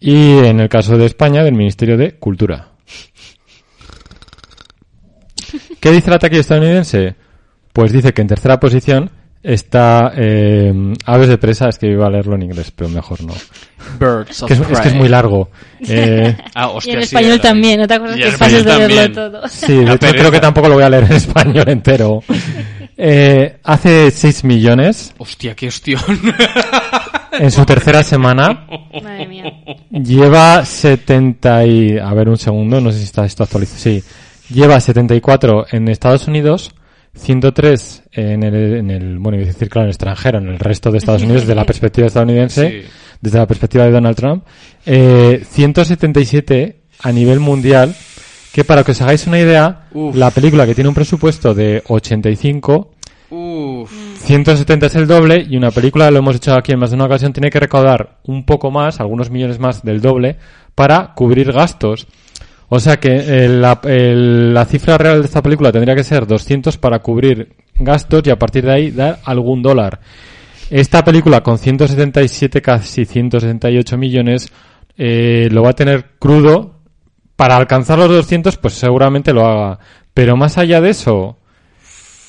Y 0.00 0.38
en 0.38 0.61
el 0.61 0.68
caso 0.68 0.97
de 0.97 1.06
España, 1.06 1.42
del 1.42 1.54
Ministerio 1.54 1.97
de 1.97 2.12
Cultura. 2.18 2.68
¿Qué 5.80 5.90
dice 5.90 6.11
la 6.11 6.18
taquilla 6.18 6.40
estadounidense? 6.40 7.14
Pues 7.73 7.92
dice 7.92 8.12
que 8.12 8.23
en 8.23 8.28
tercera 8.28 8.58
posición 8.61 9.11
está 9.42 10.12
eh, 10.16 10.73
Aves 11.07 11.28
de 11.28 11.38
presa, 11.38 11.68
es 11.68 11.78
que 11.78 11.87
iba 11.87 12.07
a 12.07 12.11
leerlo 12.11 12.35
en 12.35 12.42
inglés, 12.42 12.71
pero 12.75 12.90
mejor 12.90 13.23
no. 13.23 13.35
Birds 13.99 14.45
Que 14.47 14.54
es, 14.54 14.61
es 14.61 14.80
que 14.80 14.88
es 14.88 14.95
muy 14.95 15.09
largo. 15.09 15.50
Eh, 15.88 16.37
Ah, 16.57 16.71
y 16.75 16.76
hostia, 16.76 16.95
en 16.95 16.99
sí, 17.00 17.04
español 17.07 17.33
era- 17.35 17.42
también, 17.42 17.80
otra 17.80 18.00
cosa 18.00 18.12
es 18.14 18.18
Y 18.18 18.23
que 18.23 18.28
en 18.30 18.38
pases 18.38 18.64
de 18.64 18.71
también. 18.71 19.12
todo. 19.12 19.49
Sí, 19.49 19.78
hecho 19.78 19.99
creo 19.99 20.30
que 20.33 20.40
tampoco 20.40 20.68
lo 20.68 20.75
voy 20.75 20.83
a 20.83 20.90
leer 20.90 21.04
en 21.04 21.12
español 21.16 21.68
entero. 21.68 22.21
Eh, 22.97 23.59
hace 23.62 24.11
6 24.11 24.42
millones 24.42 25.14
Hostia, 25.18 25.54
qué 25.54 25.68
hostión. 25.68 26.00
en 27.33 27.50
su 27.52 27.64
tercera 27.64 28.02
semana. 28.02 28.66
Madre 29.02 29.26
mía. 29.28 29.45
Lleva 29.90 30.64
70 30.64 31.66
y... 31.66 31.97
A 31.99 32.13
ver, 32.13 32.28
un 32.28 32.36
segundo, 32.39 32.80
no 32.80 32.91
sé 32.91 32.99
si 32.99 33.04
está 33.04 33.25
esto 33.25 33.45
actualizado. 33.45 33.78
Sí. 33.80 34.02
Lleva 34.52 34.80
74 34.80 35.67
en 35.71 35.86
Estados 35.89 36.26
Unidos, 36.26 36.73
103 37.19 38.02
en 38.13 38.43
el, 38.43 38.76
en 38.76 38.91
el... 38.91 39.19
Bueno, 39.19 39.37
iba 39.39 39.45
a 39.45 39.52
decir, 39.52 39.69
claro, 39.69 39.85
en 39.85 39.89
el 39.89 39.95
extranjero, 39.95 40.39
en 40.39 40.49
el 40.49 40.59
resto 40.59 40.91
de 40.91 40.99
Estados 40.99 41.23
Unidos, 41.23 41.43
desde 41.43 41.54
la 41.54 41.65
perspectiva 41.67 42.07
estadounidense, 42.07 42.71
Sí. 42.83 42.89
desde 43.21 43.39
la 43.39 43.47
perspectiva 43.47 43.85
de 43.85 43.91
Donald 43.91 44.17
Trump. 44.17 44.45
Eh, 44.87 45.43
177 45.49 46.81
a 47.02 47.13
nivel 47.13 47.41
mundial, 47.41 47.95
que 48.52 48.65
para 48.65 48.83
que 48.85 48.93
os 48.93 49.00
hagáis 49.02 49.26
una 49.26 49.39
idea, 49.39 49.89
Uf. 49.93 50.17
la 50.17 50.31
película 50.31 50.67
que 50.67 50.75
tiene 50.75 50.89
un 50.89 50.95
presupuesto 50.95 51.54
de 51.54 51.83
85 51.87 52.93
Uf. 53.31 53.91
170 54.25 54.87
es 54.87 54.95
el 54.97 55.07
doble 55.07 55.47
y 55.49 55.57
una 55.57 55.71
película, 55.71 56.11
lo 56.11 56.19
hemos 56.19 56.37
hecho 56.37 56.54
aquí 56.54 56.73
en 56.73 56.78
más 56.78 56.91
de 56.91 56.97
una 56.97 57.04
ocasión, 57.04 57.33
tiene 57.33 57.50
que 57.50 57.61
recaudar 57.61 58.19
un 58.25 58.45
poco 58.47 58.71
más, 58.71 59.00
algunos 59.00 59.31
millones 59.31 59.59
más 59.59 59.83
del 59.83 60.00
doble, 60.00 60.37
para 60.75 61.13
cubrir 61.15 61.52
gastos. 61.52 62.07
O 62.71 62.78
sea 62.81 62.99
que 62.99 63.17
eh, 63.17 63.49
la, 63.49 63.81
el- 63.85 64.52
la 64.52 64.65
cifra 64.67 64.99
real 64.99 65.21
de 65.21 65.26
esta 65.26 65.43
película 65.43 65.73
tendría 65.73 65.95
que 65.95 66.04
ser 66.04 66.26
200 66.26 66.76
para 66.76 66.99
cubrir 66.99 67.54
gastos 67.76 68.23
y 68.26 68.31
a 68.31 68.39
partir 68.39 68.65
de 68.67 68.73
ahí 68.73 68.91
dar 68.91 69.21
algún 69.25 69.63
dólar. 69.63 70.00
Esta 70.71 71.02
película 71.02 71.43
con 71.43 71.57
177, 71.59 72.61
casi 72.61 73.07
178 73.07 73.97
millones, 73.97 74.52
eh, 74.99 75.49
lo 75.50 75.63
va 75.63 75.71
a 75.71 75.75
tener 75.75 76.11
crudo. 76.19 76.75
Para 77.37 77.57
alcanzar 77.57 77.99
los 77.99 78.09
200, 78.09 78.57
pues 78.59 78.75
seguramente 78.75 79.33
lo 79.33 79.47
haga. 79.47 79.78
Pero 80.13 80.37
más 80.37 80.59
allá 80.59 80.81
de 80.81 80.91
eso, 80.91 81.39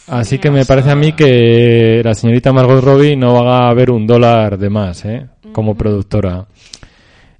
así 0.08 0.38
que 0.38 0.52
me 0.52 0.63
parece 0.65 0.91
a 0.91 0.95
mí 0.95 1.13
que 1.13 2.02
la 2.06 2.13
señorita 2.13 2.54
Margot 2.54 2.82
Robbie 2.84 3.15
no 3.17 3.43
va 3.43 3.69
a 3.69 3.73
ver 3.73 3.89
un 3.91 4.06
dólar 4.08 4.58
de 4.60 4.69
más, 4.69 5.04
¿eh? 5.06 5.25
Como 5.52 5.75
productora. 5.75 6.45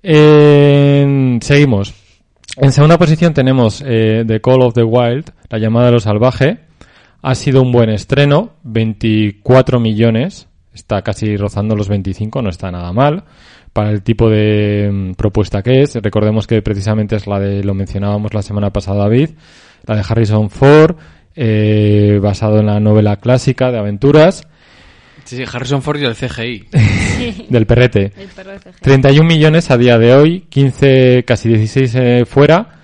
En- 0.02 1.40
seguimos. 1.42 1.94
En 2.62 2.74
segunda 2.74 2.98
posición 2.98 3.34
tenemos 3.34 3.82
eh, 3.86 4.26
The 4.28 4.42
Call 4.42 4.62
of 4.62 4.74
the 4.74 4.84
Wild, 4.84 5.32
La 5.50 5.60
llamada 5.60 5.86
de 5.86 5.92
lo 5.94 6.00
salvaje. 6.02 6.60
Ha 7.22 7.34
sido 7.36 7.62
un 7.62 7.72
buen 7.72 7.90
estreno, 7.90 8.52
24 8.64 9.80
millones, 9.80 10.48
está 10.74 11.02
casi 11.02 11.38
rozando 11.38 11.76
los 11.76 11.88
25, 11.88 12.42
no 12.42 12.50
está 12.50 12.70
nada 12.70 12.92
mal 12.92 13.24
para 13.72 13.92
el 13.92 14.02
tipo 14.02 14.30
de 14.30 14.90
mm, 14.92 15.12
propuesta 15.14 15.64
que 15.64 15.84
es. 15.84 15.96
Recordemos 15.96 16.48
que 16.48 16.62
precisamente 16.62 17.16
es 17.16 17.28
la 17.28 17.40
de, 17.40 17.64
lo 17.64 17.74
mencionábamos 17.74 18.34
la 18.34 18.42
semana 18.42 18.72
pasada 18.72 19.04
David, 19.04 19.32
la 19.86 19.96
de 19.96 20.04
Harrison 20.08 20.50
Ford, 20.50 20.98
eh, 21.36 22.20
basado 22.22 22.60
en 22.60 22.66
la 22.66 22.82
novela 22.82 23.18
clásica 23.18 23.72
de 23.72 23.80
aventuras 23.80 24.48
Sí, 25.30 25.38
sí, 25.38 25.44
Harrison 25.44 25.84
Ford 25.84 26.00
y 26.00 26.06
el 26.06 26.16
CGI. 26.16 26.70
del 27.50 27.66
perrete. 27.66 28.12
El 28.18 28.28
perro 28.30 28.52
de 28.52 28.60
CG. 28.60 28.76
31 28.82 29.28
millones 29.28 29.72
a 29.72 29.78
día 29.78 29.98
de 29.98 30.14
hoy, 30.14 30.42
15, 30.50 31.24
casi 31.26 31.50
16 31.50 31.96
eh, 31.96 32.26
fuera. 32.26 32.76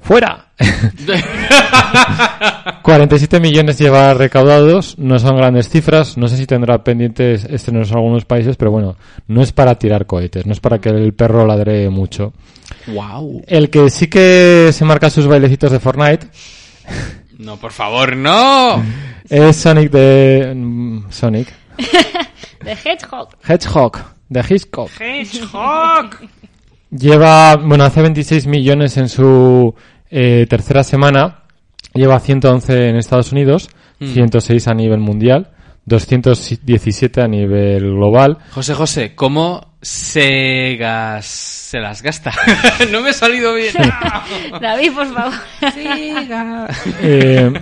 ¡Fuera! 0.00 0.48
47 2.82 3.40
millones 3.40 3.78
lleva 3.78 4.12
recaudados, 4.14 4.98
no 4.98 5.18
son 5.18 5.36
grandes 5.36 5.68
cifras, 5.68 6.16
no 6.16 6.26
sé 6.28 6.36
si 6.36 6.46
tendrá 6.46 6.82
pendientes 6.82 7.44
estrenos 7.44 7.90
en 7.90 7.96
algunos 7.96 8.24
países, 8.24 8.56
pero 8.56 8.70
bueno, 8.72 8.96
no 9.28 9.42
es 9.42 9.52
para 9.52 9.76
tirar 9.76 10.06
cohetes, 10.06 10.44
no 10.46 10.52
es 10.52 10.60
para 10.60 10.80
que 10.80 10.88
el 10.88 11.12
perro 11.14 11.46
ladre 11.46 11.88
mucho. 11.88 12.32
wow. 12.88 13.42
El 13.46 13.70
que 13.70 13.88
sí 13.90 14.08
que 14.08 14.70
se 14.72 14.84
marca 14.84 15.10
sus 15.10 15.26
bailecitos 15.28 15.70
de 15.70 15.78
Fortnite 15.78 16.26
No, 17.38 17.56
por 17.56 17.70
favor, 17.72 18.16
no. 18.16 18.82
es 19.28 19.56
Sonic 19.56 19.90
de... 19.90 20.52
mm, 20.54 21.10
Sonic. 21.10 21.48
The 22.64 22.72
Hedgehog. 22.72 23.28
Hedgehog, 23.46 23.98
de 24.28 24.44
Hitchcock. 24.48 24.90
Hedgehog. 25.00 26.10
Lleva, 26.90 27.56
bueno, 27.56 27.84
hace 27.84 28.02
26 28.02 28.46
millones 28.46 28.96
en 28.96 29.08
su 29.08 29.74
eh, 30.10 30.46
tercera 30.48 30.84
semana. 30.84 31.44
Lleva 31.94 32.18
111 32.20 32.88
en 32.90 32.96
Estados 32.96 33.32
Unidos, 33.32 33.68
Mm. 34.00 34.14
106 34.14 34.66
a 34.68 34.74
nivel 34.74 34.98
mundial, 34.98 35.50
217 35.86 37.20
a 37.22 37.28
nivel 37.28 37.82
global. 37.94 38.38
José 38.50 38.74
José, 38.74 39.14
¿cómo 39.14 39.74
se, 39.80 40.74
gas... 40.76 41.24
se 41.26 41.78
las 41.78 42.02
gasta? 42.02 42.32
no 42.90 43.00
me 43.00 43.10
ha 43.10 43.12
salido 43.12 43.54
bien. 43.54 43.72
David, 44.60 44.92
por 44.92 45.06
favor. 45.14 45.32
Eh, 47.00 47.52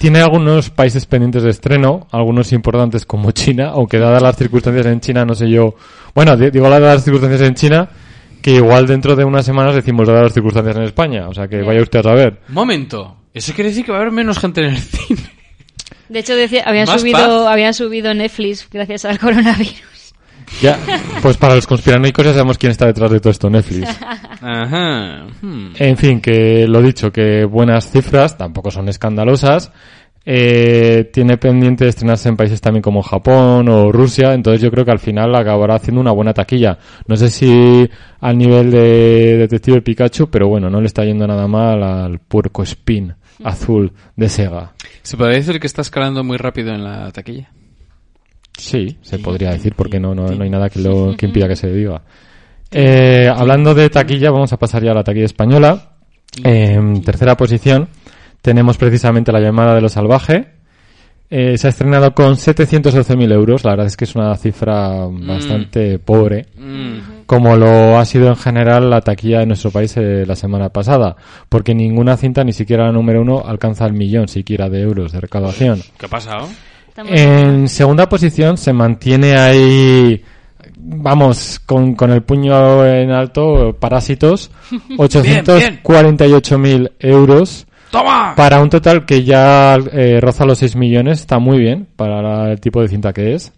tiene 0.00 0.20
algunos 0.20 0.70
países 0.70 1.04
pendientes 1.04 1.42
de 1.42 1.50
estreno, 1.50 2.06
algunos 2.10 2.52
importantes 2.54 3.04
como 3.04 3.32
China, 3.32 3.68
aunque 3.74 3.98
dadas 3.98 4.22
las 4.22 4.34
circunstancias 4.34 4.86
en 4.86 5.00
China, 5.00 5.26
no 5.26 5.34
sé 5.34 5.50
yo. 5.50 5.74
Bueno, 6.14 6.38
di- 6.38 6.48
digo 6.50 6.70
dadas 6.70 6.94
las 6.94 7.04
circunstancias 7.04 7.42
en 7.46 7.54
China, 7.54 7.88
que 8.40 8.52
igual 8.52 8.86
dentro 8.86 9.14
de 9.14 9.26
unas 9.26 9.44
semanas 9.44 9.74
decimos 9.74 10.08
dadas 10.08 10.22
las 10.22 10.32
circunstancias 10.32 10.74
en 10.76 10.84
España. 10.84 11.28
O 11.28 11.34
sea 11.34 11.48
que 11.48 11.58
Ya. 11.58 11.64
vaya 11.66 11.82
usted 11.82 11.98
a 11.98 12.02
saber. 12.04 12.40
Un 12.48 12.54
momento. 12.54 13.14
Eso 13.34 13.52
quiere 13.52 13.68
decir 13.68 13.84
que 13.84 13.92
va 13.92 13.98
a 13.98 14.00
haber 14.00 14.12
menos 14.14 14.38
gente 14.38 14.62
en 14.62 14.70
el 14.70 14.78
cine. 14.78 15.20
De 16.08 16.18
hecho, 16.20 16.34
decía, 16.34 16.62
habían 16.64 16.86
Más 16.86 17.02
subido, 17.02 17.18
paz. 17.18 17.52
habían 17.52 17.74
subido 17.74 18.14
Netflix 18.14 18.66
gracias 18.72 19.04
al 19.04 19.18
coronavirus. 19.18 19.82
Ya, 20.62 20.78
pues 21.22 21.36
para 21.36 21.54
los 21.54 21.66
conspiranoicos 21.66 22.24
ya 22.24 22.32
sabemos 22.32 22.58
quién 22.58 22.72
está 22.72 22.86
detrás 22.86 23.10
de 23.10 23.20
todo 23.20 23.30
esto, 23.30 23.48
Netflix. 23.48 23.88
Ajá. 24.42 25.26
Hmm. 25.40 25.72
En 25.78 25.96
fin, 25.96 26.20
que 26.20 26.66
lo 26.66 26.82
dicho, 26.82 27.10
que 27.10 27.44
buenas 27.44 27.90
cifras, 27.90 28.36
tampoco 28.36 28.70
son 28.70 28.88
escandalosas. 28.88 29.72
Eh, 30.26 31.08
tiene 31.12 31.38
pendiente 31.38 31.84
de 31.84 31.90
estrenarse 31.90 32.28
en 32.28 32.36
países 32.36 32.60
también 32.60 32.82
como 32.82 33.02
Japón 33.02 33.68
o 33.70 33.90
Rusia, 33.90 34.34
entonces 34.34 34.60
yo 34.60 34.70
creo 34.70 34.84
que 34.84 34.90
al 34.90 34.98
final 34.98 35.34
acabará 35.34 35.76
haciendo 35.76 36.00
una 36.00 36.12
buena 36.12 36.34
taquilla. 36.34 36.78
No 37.06 37.16
sé 37.16 37.30
si 37.30 37.88
al 38.20 38.36
nivel 38.36 38.70
de 38.70 39.38
Detective 39.38 39.80
Pikachu, 39.80 40.28
pero 40.28 40.46
bueno, 40.48 40.68
no 40.68 40.80
le 40.80 40.86
está 40.86 41.04
yendo 41.04 41.26
nada 41.26 41.48
mal 41.48 41.82
al 41.82 42.18
puerco 42.18 42.62
spin 42.62 43.14
azul 43.42 43.92
de 44.14 44.28
Sega. 44.28 44.74
¿Se 45.02 45.16
podría 45.16 45.38
decir 45.38 45.58
que 45.58 45.66
está 45.66 45.80
escalando 45.80 46.22
muy 46.22 46.36
rápido 46.36 46.74
en 46.74 46.84
la 46.84 47.10
taquilla? 47.12 47.50
Sí, 48.60 48.96
se 49.02 49.18
podría 49.18 49.50
decir, 49.50 49.74
porque 49.74 49.98
no, 50.00 50.14
no, 50.14 50.26
no 50.28 50.44
hay 50.44 50.50
nada 50.50 50.68
que, 50.70 50.80
lo, 50.80 51.16
que 51.16 51.26
impida 51.26 51.48
que 51.48 51.56
se 51.56 51.70
diga. 51.72 52.02
Eh, 52.70 53.28
hablando 53.34 53.74
de 53.74 53.90
taquilla, 53.90 54.30
vamos 54.30 54.52
a 54.52 54.58
pasar 54.58 54.82
ya 54.82 54.92
a 54.92 54.94
la 54.94 55.04
taquilla 55.04 55.26
española. 55.26 55.92
En 56.44 57.02
tercera 57.02 57.36
posición 57.36 57.88
tenemos 58.40 58.78
precisamente 58.78 59.32
La 59.32 59.40
llamada 59.40 59.74
de 59.74 59.80
lo 59.80 59.88
salvaje. 59.88 60.46
Eh, 61.32 61.56
se 61.58 61.68
ha 61.68 61.70
estrenado 61.70 62.12
con 62.12 62.34
712.000 62.34 63.32
euros. 63.32 63.64
La 63.64 63.72
verdad 63.72 63.86
es 63.86 63.96
que 63.96 64.04
es 64.04 64.14
una 64.16 64.34
cifra 64.36 65.06
bastante 65.08 65.98
pobre, 66.00 66.46
Mm. 66.56 67.24
como 67.26 67.56
lo 67.56 67.98
ha 67.98 68.04
sido 68.04 68.28
en 68.28 68.36
general 68.36 68.90
la 68.90 69.00
taquilla 69.00 69.38
de 69.40 69.46
nuestro 69.46 69.70
país 69.70 69.96
eh, 69.96 70.24
la 70.26 70.34
semana 70.34 70.70
pasada, 70.70 71.14
porque 71.48 71.72
ninguna 71.74 72.16
cinta, 72.16 72.42
ni 72.42 72.52
siquiera 72.52 72.86
la 72.86 72.92
número 72.92 73.22
uno, 73.22 73.42
alcanza 73.46 73.86
el 73.86 73.92
millón 73.92 74.26
siquiera 74.26 74.68
de 74.68 74.80
euros 74.82 75.12
de 75.12 75.20
recaudación. 75.20 75.80
¿Qué 75.98 76.06
ha 76.06 76.08
pasado? 76.08 76.48
Estamos- 77.08 77.20
En 77.20 77.68
segunda 77.68 78.08
posición 78.08 78.56
se 78.58 78.72
mantiene 78.72 79.36
ahí, 79.38 80.22
vamos, 80.76 81.60
con, 81.66 81.94
con 81.94 82.10
el 82.10 82.22
puño 82.22 82.84
en 82.86 83.10
alto, 83.10 83.76
Parásitos, 83.78 84.50
848.000 85.84 86.92
euros 87.00 87.66
¡Toma! 87.90 88.34
para 88.36 88.60
un 88.60 88.70
total 88.70 89.04
que 89.04 89.24
ya 89.24 89.76
eh, 89.92 90.18
roza 90.20 90.44
los 90.44 90.58
6 90.58 90.76
millones, 90.76 91.20
está 91.20 91.38
muy 91.38 91.58
bien 91.58 91.88
para 91.96 92.50
el 92.52 92.60
tipo 92.60 92.80
de 92.82 92.88
cinta 92.88 93.12
que 93.12 93.34
es. 93.34 93.52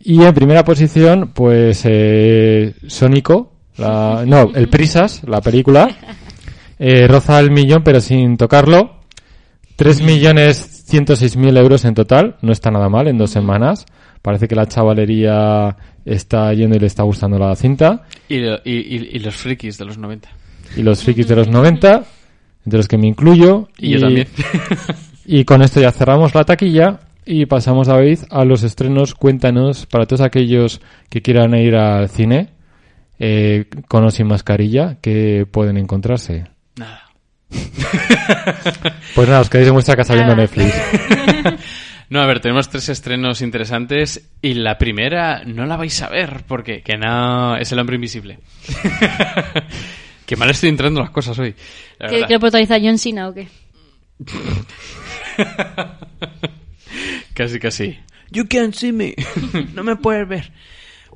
Y 0.00 0.22
en 0.22 0.34
primera 0.34 0.64
posición, 0.64 1.30
pues 1.32 1.82
eh, 1.84 2.74
Sónico, 2.86 3.52
la- 3.76 4.24
no, 4.26 4.50
el 4.54 4.68
Prisas, 4.68 5.22
la 5.26 5.40
película, 5.40 5.88
eh, 6.78 7.06
roza 7.06 7.38
el 7.40 7.50
millón 7.50 7.82
pero 7.84 8.00
sin 8.00 8.36
tocarlo. 8.36 9.00
3 9.76 10.02
millones 10.02 10.73
106 10.84 11.36
mil 11.36 11.56
euros 11.56 11.84
en 11.84 11.94
total, 11.94 12.36
no 12.42 12.52
está 12.52 12.70
nada 12.70 12.88
mal 12.88 13.08
en 13.08 13.18
dos 13.18 13.30
semanas. 13.30 13.86
Parece 14.22 14.48
que 14.48 14.54
la 14.54 14.66
chavalería 14.66 15.76
está 16.04 16.52
yendo 16.54 16.76
y 16.76 16.80
le 16.80 16.86
está 16.86 17.02
gustando 17.02 17.38
la 17.38 17.54
cinta. 17.56 18.02
Y, 18.28 18.38
lo- 18.38 18.56
y- 18.64 18.96
y- 18.96 19.10
y 19.12 19.18
los 19.18 19.34
frikis 19.34 19.76
de 19.78 19.84
los 19.86 19.98
90. 19.98 20.28
Y 20.76 20.82
los 20.82 21.02
frikis 21.02 21.28
de 21.28 21.36
los 21.36 21.48
90, 21.48 22.04
entre 22.64 22.76
los 22.78 22.88
que 22.88 22.98
me 22.98 23.06
incluyo. 23.06 23.68
Y, 23.78 23.90
yo 23.90 24.00
también. 24.00 24.28
Y 25.26 25.44
con 25.46 25.62
esto 25.62 25.80
ya 25.80 25.90
cerramos 25.90 26.34
la 26.34 26.44
taquilla 26.44 27.00
y 27.24 27.46
pasamos, 27.46 27.86
David, 27.86 28.18
a 28.30 28.44
los 28.44 28.62
estrenos. 28.62 29.14
Cuéntanos, 29.14 29.86
para 29.86 30.04
todos 30.04 30.20
aquellos 30.20 30.82
que 31.08 31.22
quieran 31.22 31.54
ir 31.54 31.76
al 31.76 32.10
cine, 32.10 32.50
eh, 33.18 33.64
con 33.88 34.04
o 34.04 34.10
sin 34.10 34.26
mascarilla, 34.26 34.98
que 35.00 35.46
pueden 35.50 35.78
encontrarse. 35.78 36.44
Nada. 36.76 37.03
Pues 39.14 39.28
nada, 39.28 39.40
os 39.42 39.48
quedáis 39.50 39.68
en 39.68 39.74
vuestra 39.74 39.94
casa 39.96 40.14
viendo. 40.14 40.34
Netflix. 40.36 40.74
No, 42.10 42.20
a 42.20 42.26
ver, 42.26 42.38
tenemos 42.40 42.68
tres 42.68 42.90
estrenos 42.90 43.40
interesantes 43.40 44.28
y 44.42 44.54
la 44.54 44.76
primera 44.76 45.42
no 45.46 45.64
la 45.64 45.76
vais 45.76 46.00
a 46.02 46.08
ver 46.10 46.44
porque 46.46 46.82
que 46.82 46.98
no 46.98 47.56
es 47.56 47.72
el 47.72 47.78
hombre 47.78 47.96
invisible. 47.96 48.38
Qué 50.26 50.36
mal 50.36 50.50
estoy 50.50 50.68
entrando 50.68 51.00
las 51.00 51.10
cosas 51.10 51.36
hoy. 51.38 51.54
la 51.98 52.08
¿Que, 52.08 52.14
verdad. 52.16 52.28
que 52.28 52.34
lo 52.34 52.40
protagoniza 52.40 52.78
John 52.78 52.98
Cena 52.98 53.28
o 53.28 53.34
qué? 53.34 53.48
Casi, 57.34 57.58
casi. 57.58 57.98
You 58.30 58.46
can't 58.48 58.74
see 58.74 58.92
me. 58.92 59.14
no 59.74 59.82
me 59.82 59.96
puedes 59.96 60.28
ver. 60.28 60.52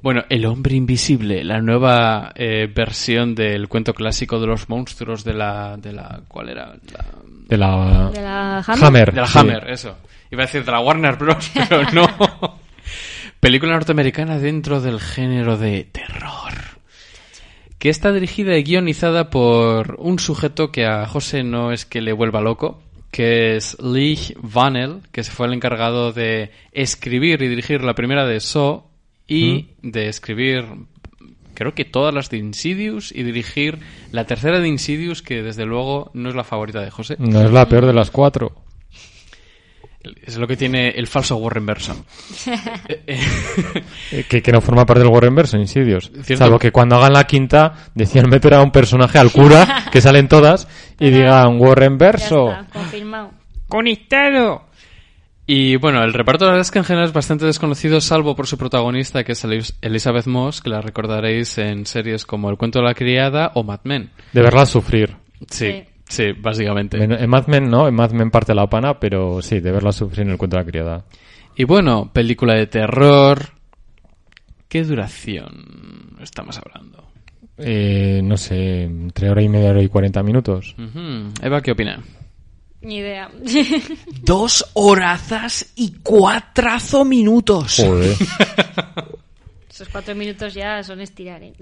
Bueno, 0.02 0.24
El 0.28 0.46
hombre 0.46 0.76
invisible, 0.76 1.42
la 1.44 1.60
nueva 1.60 2.32
eh, 2.34 2.68
versión 2.72 3.34
del 3.34 3.68
cuento 3.68 3.92
clásico 3.94 4.38
de 4.40 4.46
los 4.46 4.68
monstruos 4.68 5.24
de 5.24 5.34
la... 5.34 5.76
De 5.76 5.92
la 5.92 6.20
¿Cuál 6.28 6.50
era? 6.50 6.66
La- 6.92 7.04
De 7.48 7.56
la, 7.56 8.10
¿De 8.12 8.20
la 8.22 8.58
Hammer? 8.66 8.84
Hammer. 8.84 9.12
de 9.14 9.20
la 9.20 9.26
sí. 9.26 9.38
Hammer, 9.38 9.70
eso. 9.70 9.96
Iba 10.30 10.42
a 10.42 10.46
decir 10.46 10.64
de 10.64 10.70
la 10.72 10.80
Warner 10.80 11.16
Bros., 11.16 11.50
pero 11.68 11.82
no. 11.92 12.06
Película 13.40 13.72
norteamericana 13.72 14.38
dentro 14.38 14.80
del 14.80 15.00
género 15.00 15.56
de 15.56 15.84
terror. 15.84 16.52
Que 17.78 17.88
está 17.90 18.12
dirigida 18.12 18.56
y 18.56 18.64
guionizada 18.64 19.30
por 19.30 19.96
un 19.98 20.18
sujeto 20.18 20.70
que 20.72 20.84
a 20.84 21.06
José 21.06 21.44
no 21.44 21.70
es 21.72 21.84
que 21.86 22.00
le 22.00 22.12
vuelva 22.12 22.40
loco, 22.40 22.82
que 23.12 23.56
es 23.56 23.76
Lee 23.80 24.18
Vanel, 24.42 25.00
que 25.12 25.22
se 25.22 25.30
fue 25.30 25.46
el 25.46 25.54
encargado 25.54 26.12
de 26.12 26.50
escribir 26.72 27.40
y 27.42 27.48
dirigir 27.48 27.82
la 27.84 27.94
primera 27.94 28.26
de 28.26 28.40
Saw 28.40 28.84
y 29.28 29.68
de 29.82 30.08
escribir 30.08 30.64
creo 31.54 31.74
que 31.74 31.84
todas 31.84 32.14
las 32.14 32.30
de 32.30 32.38
Insidious 32.38 33.12
y 33.12 33.22
dirigir 33.22 33.78
la 34.12 34.24
tercera 34.26 34.58
de 34.60 34.68
Insidious, 34.68 35.22
que 35.22 35.42
desde 35.42 35.64
luego 35.66 36.10
no 36.14 36.28
es 36.28 36.34
la 36.34 36.44
favorita 36.44 36.80
de 36.80 36.90
José. 36.90 37.16
No 37.18 37.42
es 37.42 37.50
la 37.50 37.68
peor 37.68 37.84
de 37.86 37.92
las 37.92 38.10
cuatro. 38.10 38.52
Es 40.24 40.38
lo 40.38 40.46
que 40.46 40.56
tiene 40.56 40.90
el 40.90 41.06
falso 41.08 41.36
Warren 41.36 41.66
Berson. 41.66 42.04
Eh, 43.06 43.20
Que, 44.28 44.40
que 44.42 44.52
no 44.52 44.60
forma 44.60 44.86
parte 44.86 45.02
del 45.02 45.12
Warrenverse, 45.12 45.58
Insidious. 45.58 46.10
Cierto. 46.22 46.36
Salvo 46.36 46.58
que 46.58 46.70
cuando 46.70 46.96
hagan 46.96 47.12
la 47.12 47.24
quinta 47.24 47.74
decían 47.94 48.30
meter 48.30 48.54
a 48.54 48.62
un 48.62 48.70
personaje 48.70 49.18
al 49.18 49.32
cura, 49.32 49.86
que 49.92 50.00
salen 50.00 50.28
todas, 50.28 50.68
y 51.00 51.10
digan 51.10 51.58
Ya 51.58 51.58
Warrenverso. 51.58 52.50
está, 52.52 52.66
confirmado. 52.72 53.32
¡Conectado! 53.66 54.67
Y 55.50 55.76
bueno, 55.76 56.04
el 56.04 56.12
reparto 56.12 56.44
la 56.44 56.50
verdad 56.50 56.60
es 56.60 56.70
que 56.70 56.78
en 56.78 56.84
general 56.84 57.06
es 57.08 57.14
bastante 57.14 57.46
desconocido, 57.46 58.02
salvo 58.02 58.36
por 58.36 58.46
su 58.46 58.58
protagonista, 58.58 59.24
que 59.24 59.32
es 59.32 59.46
Elizabeth 59.80 60.26
Moss, 60.26 60.60
que 60.60 60.68
la 60.68 60.82
recordaréis 60.82 61.56
en 61.56 61.86
series 61.86 62.26
como 62.26 62.50
El 62.50 62.58
cuento 62.58 62.80
de 62.80 62.84
la 62.84 62.92
criada 62.92 63.52
o 63.54 63.62
Mad 63.64 63.80
Men. 63.84 64.10
De 64.34 64.42
verla 64.42 64.66
sufrir. 64.66 65.16
Sí, 65.50 65.70
Sí. 65.72 65.84
sí, 66.06 66.32
básicamente. 66.38 67.02
En, 67.02 67.12
en 67.12 67.30
Mad 67.30 67.46
Men 67.46 67.70
no, 67.70 67.88
en 67.88 67.94
Mad 67.94 68.10
Men 68.10 68.30
parte 68.30 68.54
la 68.54 68.66
pana, 68.66 69.00
pero 69.00 69.40
sí, 69.40 69.60
de 69.60 69.72
verla 69.72 69.90
sufrir 69.90 70.26
en 70.26 70.32
el 70.32 70.36
cuento 70.36 70.58
de 70.58 70.62
la 70.64 70.70
criada. 70.70 71.04
Y 71.56 71.64
bueno, 71.64 72.10
película 72.12 72.52
de 72.54 72.66
terror. 72.66 73.38
¿Qué 74.68 74.84
duración 74.84 76.18
estamos 76.20 76.58
hablando? 76.58 77.08
Eh, 77.56 78.20
no 78.22 78.36
sé, 78.36 78.82
entre 78.82 79.30
hora 79.30 79.40
y 79.40 79.48
media, 79.48 79.70
hora 79.70 79.82
y 79.82 79.88
cuarenta 79.88 80.22
minutos. 80.22 80.76
Eva, 81.42 81.62
¿qué 81.62 81.72
opina? 81.72 82.00
Ni 82.80 82.96
idea. 82.98 83.30
Dos 84.22 84.64
horazas 84.74 85.72
y 85.76 85.94
cuatrazo 86.02 87.04
minutos. 87.04 87.76
Joder. 87.84 88.16
Esos 89.70 89.88
cuatro 89.90 90.14
minutos 90.14 90.54
ya 90.54 90.82
son 90.82 91.00
estirar, 91.00 91.42
¿eh? 91.42 91.52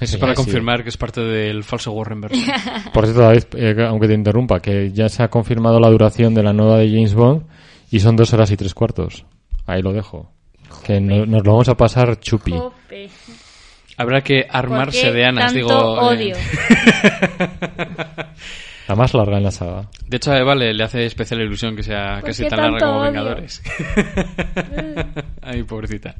Es 0.00 0.10
Sí, 0.10 0.16
para 0.16 0.32
sí. 0.32 0.36
confirmar 0.36 0.82
que 0.82 0.88
es 0.88 0.96
parte 0.96 1.20
del 1.20 1.62
falso 1.64 1.92
Warren 1.92 2.22
Berson. 2.22 2.40
Por 2.94 3.04
cierto, 3.04 3.20
David, 3.22 3.42
eh, 3.54 3.76
aunque 3.86 4.08
te 4.08 4.14
interrumpa, 4.14 4.60
que 4.60 4.90
ya 4.92 5.08
se 5.10 5.22
ha 5.22 5.28
confirmado 5.28 5.78
la 5.78 5.90
duración 5.90 6.32
de 6.34 6.42
la 6.42 6.52
nueva 6.54 6.78
de 6.78 6.88
James 6.88 7.12
Bond 7.14 7.42
y 7.90 8.00
son 8.00 8.16
dos 8.16 8.32
horas 8.32 8.50
y 8.50 8.56
tres 8.56 8.72
cuartos. 8.72 9.26
Ahí 9.66 9.82
lo 9.82 9.92
dejo. 9.92 10.32
Que 10.86 11.00
no- 11.00 11.26
nos 11.26 11.44
lo 11.44 11.52
vamos 11.52 11.68
a 11.68 11.76
pasar 11.76 12.18
chupi. 12.20 12.52
Jope. 12.52 13.10
Habrá 13.98 14.22
que 14.22 14.44
¿Por 14.46 14.56
armarse 14.56 15.02
qué 15.02 15.12
de 15.12 15.24
anas, 15.26 15.52
tanto 15.52 15.58
digo. 15.58 15.70
eh, 15.70 16.14
odio? 16.14 16.36
La 18.90 18.96
más 18.96 19.14
larga 19.14 19.36
en 19.36 19.44
la 19.44 19.52
saga. 19.52 19.88
De 20.08 20.16
hecho, 20.16 20.32
a 20.32 20.38
Eva 20.40 20.56
le, 20.56 20.74
le 20.74 20.82
hace 20.82 21.06
especial 21.06 21.40
ilusión 21.40 21.76
que 21.76 21.84
sea 21.84 22.16
¿Por 22.16 22.30
casi 22.30 22.48
tan 22.48 22.58
larga 22.58 22.80
como 22.80 22.98
odio? 22.98 23.12
Vengadores. 23.12 23.62
Ay, 25.42 25.62
pobrecita. 25.62 26.16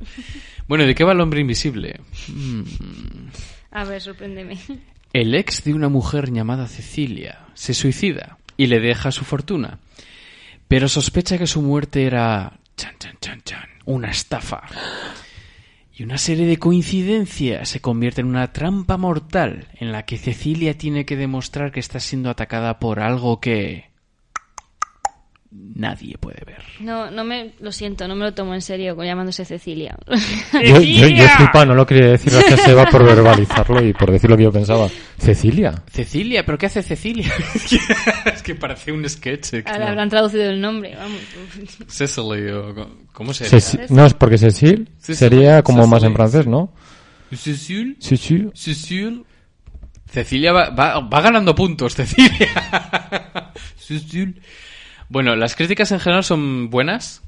Bueno, 0.69 0.85
¿y 0.85 0.87
de 0.87 0.95
qué 0.95 1.03
va 1.03 1.11
el 1.11 1.21
hombre 1.21 1.41
invisible? 1.41 1.99
Mm. 2.29 2.63
A 3.73 3.83
ver, 3.83 4.01
sorpréndeme. 4.01 4.57
El 5.13 5.35
ex 5.35 5.65
de 5.65 5.75
una 5.75 5.89
mujer 5.89 6.31
llamada 6.31 6.69
Cecilia 6.69 7.41
se 7.55 7.75
suicida 7.75 8.39
y 8.57 8.69
le 8.69 8.79
deja 8.79 9.11
su 9.11 9.25
fortuna. 9.25 9.81
Pero 10.69 10.89
sospecha 10.89 11.39
que 11.39 11.49
su 11.49 11.63
muerte 11.63 12.05
era... 12.05 12.53
Chan, 12.77 12.95
chan, 13.01 13.17
chan, 13.21 13.43
chan. 13.43 13.69
Una 13.87 14.13
estafa. 14.13 14.63
Y 16.01 16.03
una 16.03 16.17
serie 16.17 16.47
de 16.47 16.57
coincidencias 16.57 17.69
se 17.69 17.81
convierte 17.83 18.23
en 18.23 18.29
una 18.29 18.55
trampa 18.55 18.97
mortal 18.97 19.69
en 19.79 19.93
la 19.93 20.07
que 20.07 20.17
Cecilia 20.17 20.79
tiene 20.79 21.05
que 21.05 21.15
demostrar 21.15 21.73
que 21.73 21.81
está 21.81 22.01
siendo 22.01 22.31
atacada 22.31 22.79
por 22.79 23.01
algo 23.01 23.39
que... 23.39 23.91
Nadie 25.51 26.17
puede 26.17 26.43
ver. 26.47 26.63
No, 26.81 27.11
no 27.11 27.23
me, 27.23 27.53
lo 27.61 27.71
siento, 27.71 28.09
no 28.09 28.17
me 28.17 28.25
lo 28.25 28.33
tomo 28.33 28.55
en 28.55 28.63
serio 28.63 28.97
llamándose 29.03 29.45
Cecilia. 29.45 29.99
Yo, 30.65 30.81
yo, 30.81 31.09
yo 31.09 31.65
no 31.67 31.75
lo 31.75 31.85
quería 31.87 32.13
decir 32.13 32.33
gracias 32.33 32.67
a 32.67 32.71
Eva 32.71 32.87
por 32.87 33.05
verbalizarlo 33.05 33.85
y 33.87 33.93
por 33.93 34.11
decir 34.11 34.31
lo 34.31 34.39
que 34.39 34.45
yo 34.45 34.53
pensaba. 34.53 34.89
¿Cecilia? 35.19 35.83
Cecilia, 35.93 36.47
¿pero 36.47 36.57
qué 36.57 36.65
hace 36.65 36.83
Cecilia? 36.83 37.31
que 38.55 38.61
parece 38.61 38.93
un 38.93 39.09
sketch. 39.09 39.55
eh, 39.55 39.65
Ahora 39.67 39.89
habrán 39.89 40.09
traducido 40.09 40.45
el 40.51 40.61
nombre, 40.61 40.95
vamos. 40.97 41.21
Cecily 41.89 42.49
o... 42.51 42.75
¿Cómo 43.13 43.33
sería? 43.35 43.59
Ceci- 43.59 43.89
no, 43.91 44.07
es 44.07 44.15
porque 44.15 44.39
Cecil 44.39 44.89
Cecil. 44.99 45.17
sería 45.17 45.63
como 45.63 45.87
más 45.87 46.03
en 46.03 46.15
francés, 46.15 46.47
¿no? 46.47 46.73
Cecil. 47.35 47.97
Cecil. 48.01 48.51
Cecil. 48.55 49.25
Cecilia 50.11 50.53
va, 50.53 50.71
va, 50.71 51.01
va 51.01 51.21
ganando 51.21 51.55
puntos, 51.55 51.95
Cecilia. 51.97 52.49
Cecil. 53.77 54.41
Bueno, 55.09 55.37
las 55.37 55.55
críticas 55.57 55.93
en 55.93 56.01
general 56.01 56.25
son 56.25 56.71
buenas. 56.71 57.23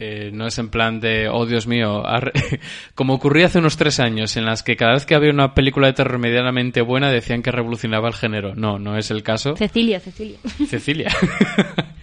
Eh, 0.00 0.30
no 0.32 0.46
es 0.46 0.58
en 0.58 0.68
plan 0.68 1.00
de, 1.00 1.28
oh 1.28 1.44
Dios 1.44 1.66
mío, 1.66 2.04
como 2.94 3.14
ocurría 3.14 3.46
hace 3.46 3.58
unos 3.58 3.76
tres 3.76 3.98
años, 3.98 4.36
en 4.36 4.44
las 4.44 4.62
que 4.62 4.76
cada 4.76 4.94
vez 4.94 5.06
que 5.06 5.16
había 5.16 5.30
una 5.30 5.54
película 5.54 5.88
de 5.88 5.92
terror 5.92 6.18
medianamente 6.18 6.82
buena 6.82 7.10
decían 7.10 7.42
que 7.42 7.50
revolucionaba 7.50 8.08
el 8.08 8.14
género. 8.14 8.54
No, 8.54 8.78
no 8.78 8.96
es 8.96 9.10
el 9.10 9.22
caso. 9.22 9.56
Cecilia, 9.56 9.98
Cecilia. 9.98 10.38
Cecilia. 10.68 11.10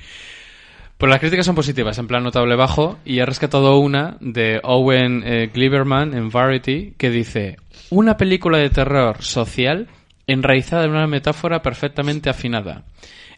Pues 0.98 1.10
las 1.10 1.20
críticas 1.20 1.46
son 1.46 1.56
positivas, 1.56 1.98
en 1.98 2.08
plan 2.08 2.24
notable 2.24 2.56
bajo, 2.56 3.00
y 3.04 3.20
he 3.20 3.26
rescatado 3.26 3.78
una 3.80 4.16
de 4.22 4.62
Owen 4.64 5.24
eh, 5.26 5.52
Gleiberman 5.54 6.14
en 6.14 6.30
Variety 6.30 6.94
que 6.98 7.10
dice: 7.10 7.58
Una 7.90 8.16
película 8.16 8.60
de 8.60 8.70
terror 8.70 9.22
social 9.22 9.90
enraizada 10.26 10.86
en 10.86 10.92
una 10.92 11.06
metáfora 11.06 11.62
perfectamente 11.62 12.30
afinada. 12.30 12.86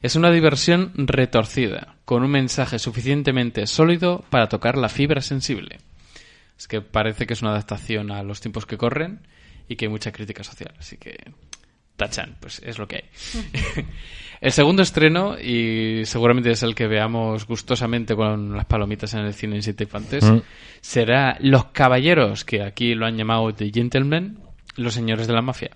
Es 0.01 0.15
una 0.15 0.31
diversión 0.31 0.91
retorcida, 0.95 1.95
con 2.05 2.23
un 2.23 2.31
mensaje 2.31 2.79
suficientemente 2.79 3.65
sólido 3.67 4.23
para 4.29 4.47
tocar 4.47 4.77
la 4.77 4.89
fibra 4.89 5.21
sensible. 5.21 5.79
Es 6.57 6.67
que 6.67 6.81
parece 6.81 7.27
que 7.27 7.33
es 7.33 7.41
una 7.41 7.51
adaptación 7.51 8.11
a 8.11 8.23
los 8.23 8.41
tiempos 8.41 8.65
que 8.65 8.77
corren 8.77 9.19
y 9.67 9.75
que 9.75 9.85
hay 9.85 9.89
mucha 9.89 10.11
crítica 10.11 10.43
social, 10.43 10.73
así 10.79 10.97
que 10.97 11.17
tachan, 11.95 12.37
pues 12.39 12.61
es 12.63 12.77
lo 12.77 12.87
que 12.87 12.97
hay. 12.97 13.83
el 14.41 14.51
segundo 14.51 14.83
estreno, 14.83 15.37
y 15.39 16.03
seguramente 16.05 16.51
es 16.51 16.63
el 16.63 16.75
que 16.75 16.87
veamos 16.87 17.47
gustosamente 17.47 18.15
con 18.15 18.55
las 18.55 18.65
palomitas 18.65 19.13
en 19.15 19.21
el 19.21 19.33
cine 19.33 19.55
en 19.57 19.63
Siete 19.63 19.83
Infantes, 19.85 20.23
Mm. 20.23 20.41
será 20.79 21.37
Los 21.41 21.65
Caballeros, 21.65 22.45
que 22.45 22.61
aquí 22.61 22.93
lo 22.93 23.05
han 23.05 23.17
llamado 23.17 23.53
The 23.53 23.71
Gentlemen, 23.73 24.39
los 24.75 24.93
señores 24.93 25.27
de 25.27 25.33
la 25.33 25.41
mafia. 25.41 25.71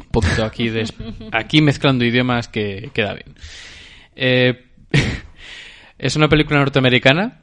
Un 0.00 0.10
poquito 0.10 0.44
aquí, 0.44 0.68
de, 0.68 0.84
aquí 1.32 1.60
mezclando 1.62 2.04
idiomas 2.04 2.48
que 2.48 2.90
queda 2.92 3.14
bien. 3.14 3.34
Eh, 4.16 4.64
es 5.98 6.16
una 6.16 6.28
película 6.28 6.58
norteamericana 6.60 7.40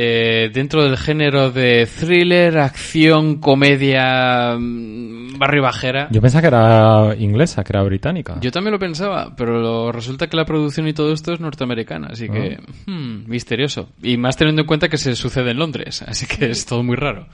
eh, 0.00 0.50
dentro 0.54 0.84
del 0.84 0.96
género 0.96 1.50
de 1.50 1.86
thriller, 1.86 2.58
acción, 2.58 3.40
comedia, 3.40 4.54
mm, 4.56 5.38
barrio 5.38 5.62
bajera. 5.62 6.08
Yo 6.12 6.20
pensaba 6.20 6.42
que 6.42 6.46
era 6.46 7.16
inglesa, 7.18 7.64
que 7.64 7.72
era 7.72 7.82
británica. 7.82 8.36
Yo 8.40 8.52
también 8.52 8.72
lo 8.72 8.78
pensaba, 8.78 9.34
pero 9.36 9.60
lo- 9.60 9.90
resulta 9.90 10.28
que 10.28 10.36
la 10.36 10.44
producción 10.44 10.86
y 10.86 10.92
todo 10.92 11.12
esto 11.12 11.32
es 11.32 11.40
norteamericana, 11.40 12.08
así 12.12 12.28
que 12.28 12.58
hmm, 12.86 13.28
misterioso. 13.28 13.88
Y 14.00 14.16
más 14.18 14.36
teniendo 14.36 14.62
en 14.62 14.68
cuenta 14.68 14.88
que 14.88 14.98
se 14.98 15.16
sucede 15.16 15.50
en 15.50 15.58
Londres, 15.58 16.02
así 16.06 16.26
que 16.26 16.50
es 16.50 16.64
todo 16.64 16.84
muy 16.84 16.94
raro. 16.96 17.26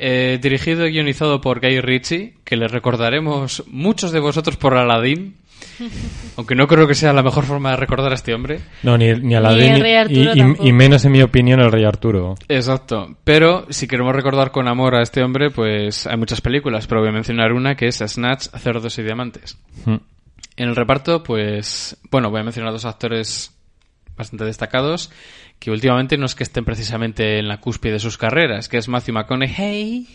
Eh, 0.00 0.38
dirigido 0.40 0.86
y 0.86 0.92
guionizado 0.92 1.40
por 1.40 1.58
Guy 1.60 1.80
Ritchie, 1.80 2.34
que 2.44 2.56
le 2.56 2.68
recordaremos 2.68 3.64
muchos 3.66 4.12
de 4.12 4.20
vosotros 4.20 4.56
por 4.56 4.76
Aladdin, 4.76 5.34
aunque 6.36 6.54
no 6.54 6.68
creo 6.68 6.86
que 6.86 6.94
sea 6.94 7.12
la 7.12 7.24
mejor 7.24 7.44
forma 7.44 7.70
de 7.72 7.78
recordar 7.78 8.12
a 8.12 8.14
este 8.14 8.32
hombre. 8.32 8.60
No, 8.84 8.96
ni, 8.96 9.12
ni 9.14 9.34
a 9.34 9.40
la 9.40 9.52
Ni 9.54 9.66
el 9.66 9.80
Rey 9.80 9.94
Arturo 9.94 10.32
y, 10.36 10.68
y- 10.68 10.72
menos 10.72 11.04
en 11.04 11.10
mi 11.10 11.20
opinión 11.20 11.58
el 11.58 11.72
Rey 11.72 11.84
Arturo. 11.84 12.36
Exacto. 12.48 13.16
Pero 13.24 13.66
si 13.70 13.88
queremos 13.88 14.14
recordar 14.14 14.52
con 14.52 14.68
amor 14.68 14.94
a 14.94 15.02
este 15.02 15.20
hombre, 15.20 15.50
pues 15.50 16.06
hay 16.06 16.16
muchas 16.16 16.40
películas, 16.40 16.86
pero 16.86 17.00
voy 17.00 17.08
a 17.10 17.12
mencionar 17.12 17.52
una 17.52 17.74
que 17.74 17.88
es 17.88 17.96
Snatch, 17.96 18.50
Cerdos 18.56 18.96
y 19.00 19.02
Diamantes. 19.02 19.58
Mm. 19.84 19.96
En 20.58 20.68
el 20.68 20.76
reparto, 20.76 21.24
pues, 21.24 21.96
bueno, 22.08 22.30
voy 22.30 22.40
a 22.40 22.44
mencionar 22.44 22.72
dos 22.72 22.84
actores 22.84 23.52
bastante 24.16 24.44
destacados 24.44 25.10
que 25.58 25.70
últimamente 25.70 26.16
no 26.16 26.26
es 26.26 26.34
que 26.34 26.44
estén 26.44 26.64
precisamente 26.64 27.38
en 27.38 27.48
la 27.48 27.60
cúspide 27.60 27.94
de 27.94 27.98
sus 27.98 28.16
carreras, 28.16 28.68
que 28.68 28.78
es 28.78 28.88
Matthew 28.88 29.14
McConaughey, 29.14 30.06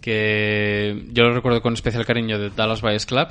que 0.00 1.04
yo 1.12 1.24
lo 1.24 1.34
recuerdo 1.34 1.62
con 1.62 1.74
especial 1.74 2.04
cariño 2.04 2.38
de 2.38 2.50
Dallas 2.50 2.80
Buyers 2.80 3.06
Club 3.06 3.28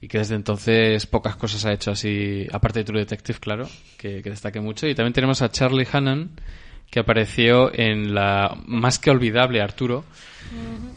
y 0.00 0.08
que 0.08 0.18
desde 0.18 0.34
entonces 0.34 1.06
pocas 1.06 1.36
cosas 1.36 1.64
ha 1.64 1.72
hecho 1.72 1.92
así, 1.92 2.46
aparte 2.52 2.80
de 2.80 2.84
True 2.84 3.00
Detective, 3.00 3.38
claro, 3.38 3.68
que, 3.96 4.20
que 4.22 4.30
destaque 4.30 4.60
mucho. 4.60 4.88
Y 4.88 4.94
también 4.94 5.12
tenemos 5.12 5.42
a 5.42 5.50
Charlie 5.50 5.86
Hannan, 5.90 6.30
que 6.90 7.00
apareció 7.00 7.72
en 7.72 8.12
la 8.12 8.54
más 8.66 8.98
que 8.98 9.10
olvidable 9.10 9.62
Arturo, 9.62 10.04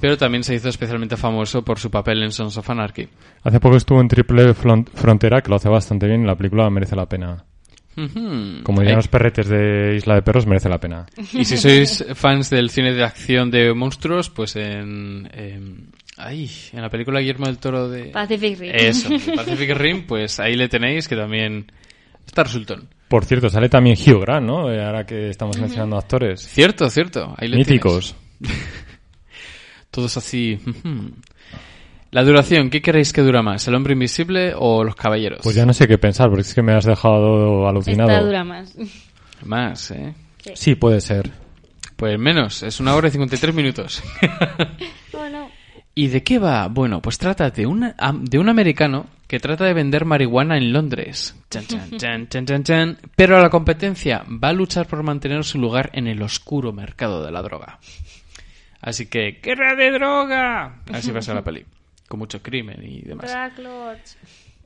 pero 0.02 0.18
también 0.18 0.44
se 0.44 0.54
hizo 0.54 0.68
especialmente 0.68 1.16
famoso 1.16 1.64
por 1.64 1.80
su 1.80 1.90
papel 1.90 2.22
en 2.24 2.32
Sons 2.32 2.58
of 2.58 2.70
Anarchy. 2.70 3.08
Hace 3.44 3.60
poco 3.62 3.78
estuvo 3.78 4.02
en 4.02 4.10
Triple 4.10 4.54
Frontera, 4.54 5.42
que 5.42 5.50
lo 5.50 5.56
hace 5.56 5.70
bastante 5.70 6.08
bien. 6.08 6.28
La 6.28 6.36
película 6.36 6.70
merece 6.70 6.98
la 6.98 7.06
pena. 7.06 7.46
Como 7.96 8.80
dirían 8.82 8.96
Ay, 8.96 8.96
los 8.96 9.08
perretes 9.08 9.48
de 9.48 9.96
Isla 9.98 10.16
de 10.16 10.22
Perros, 10.22 10.46
merece 10.46 10.68
la 10.70 10.80
pena. 10.80 11.06
Y 11.34 11.46
si 11.46 11.58
sois 11.58 12.06
fans 12.14 12.50
del 12.50 12.70
cine 12.70 12.94
de 12.94 13.04
acción 13.04 13.50
de 13.52 13.74
monstruos, 13.74 14.30
pues 14.30 14.56
en... 14.58 15.30
en- 15.34 15.90
ay, 16.18 16.50
en 16.74 16.82
la 16.82 16.90
película 16.90 17.20
Guillermo 17.20 17.46
del 17.46 17.58
Toro 17.58 17.90
de... 17.90 18.06
Pacific 18.06 18.60
Rim. 18.60 18.72
Eso, 18.74 19.10
Pacific 19.36 19.72
Rim, 19.76 20.06
pues 20.08 20.40
ahí 20.40 20.56
le 20.56 20.68
tenéis, 20.70 21.08
que 21.08 21.16
también 21.16 21.72
está 22.26 22.44
resultón. 22.44 22.90
Por 23.08 23.24
cierto, 23.24 23.50
sale 23.50 23.70
también 23.70 23.96
Hugh 23.98 24.22
Grant, 24.22 24.46
¿no? 24.48 24.72
Eh, 24.72 24.84
Ahora 24.84 25.06
que 25.06 25.30
estamos 25.30 25.58
mencionando 25.60 25.98
actores. 25.98 26.42
Cierto, 26.42 26.90
cierto. 26.90 27.34
Ahí 27.38 27.48
le 27.48 27.58
Míticos. 27.58 28.16
tienes. 28.42 28.58
Todos 29.92 30.18
así. 30.18 30.60
La 32.12 32.24
duración, 32.24 32.70
¿qué 32.70 32.82
queréis 32.82 33.12
que 33.12 33.22
dura 33.22 33.42
más? 33.42 33.68
¿El 33.68 33.76
hombre 33.76 33.94
invisible 33.94 34.54
o 34.58 34.84
los 34.84 34.96
caballeros? 34.96 35.40
Pues 35.44 35.56
ya 35.56 35.66
no 35.66 35.74
sé 35.74 35.88
qué 35.88 35.98
pensar, 35.98 36.30
porque 36.30 36.42
es 36.44 36.54
que 36.54 36.62
me 36.62 36.74
has 36.74 36.86
dejado 36.86 37.68
alucinado. 37.68 38.10
Esta 38.10 38.24
dura 38.24 38.44
más. 38.44 38.74
Más, 39.44 39.92
¿eh? 39.92 40.14
Sí, 40.54 40.76
puede 40.76 41.02
ser. 41.02 41.30
Pues 41.98 42.18
menos, 42.20 42.64
es 42.64 42.80
una 42.80 42.96
hora 42.96 43.08
y 43.08 43.12
53 43.12 43.54
minutos. 43.56 44.04
Oh, 45.18 45.30
no. 45.30 45.50
¿Y 45.96 46.08
de 46.10 46.24
qué 46.24 46.40
va? 46.40 46.68
Bueno, 46.68 47.02
pues 47.02 47.18
trata 47.18 47.50
de 47.52 47.66
un, 47.66 47.94
am- 47.98 48.26
de 48.26 48.38
un 48.38 48.50
americano 48.50 49.06
que 49.28 49.40
trata 49.40 49.64
de 49.64 49.74
vender 49.74 50.04
marihuana 50.04 50.58
en 50.58 50.74
Londres. 50.74 51.36
Chan, 51.50 51.66
chan, 51.68 51.90
chan, 51.98 52.28
chan, 52.28 52.46
chan, 52.46 52.64
chan. 52.64 52.98
Pero 53.16 53.38
a 53.38 53.42
la 53.42 53.50
competencia 53.50 54.26
va 54.28 54.50
a 54.50 54.54
luchar 54.54 54.88
por 54.88 55.02
mantener 55.04 55.46
su 55.46 55.58
lugar 55.58 55.90
en 55.94 56.08
el 56.08 56.22
oscuro 56.22 56.74
mercado 56.74 57.24
de 57.26 57.32
la 57.32 57.42
droga. 57.42 57.80
Así 58.82 59.06
que, 59.08 59.40
¡guerra 59.42 59.74
de 59.76 59.92
droga! 59.92 60.82
Así 60.92 61.12
va 61.12 61.20
a 61.20 61.22
ser 61.22 61.36
la 61.36 61.44
peli. 61.46 61.66
Con 62.08 62.20
mucho 62.20 62.42
crimen 62.42 62.84
y 62.84 63.02
demás. 63.02 63.30
Drag 63.30 63.60
Lords. 63.60 64.18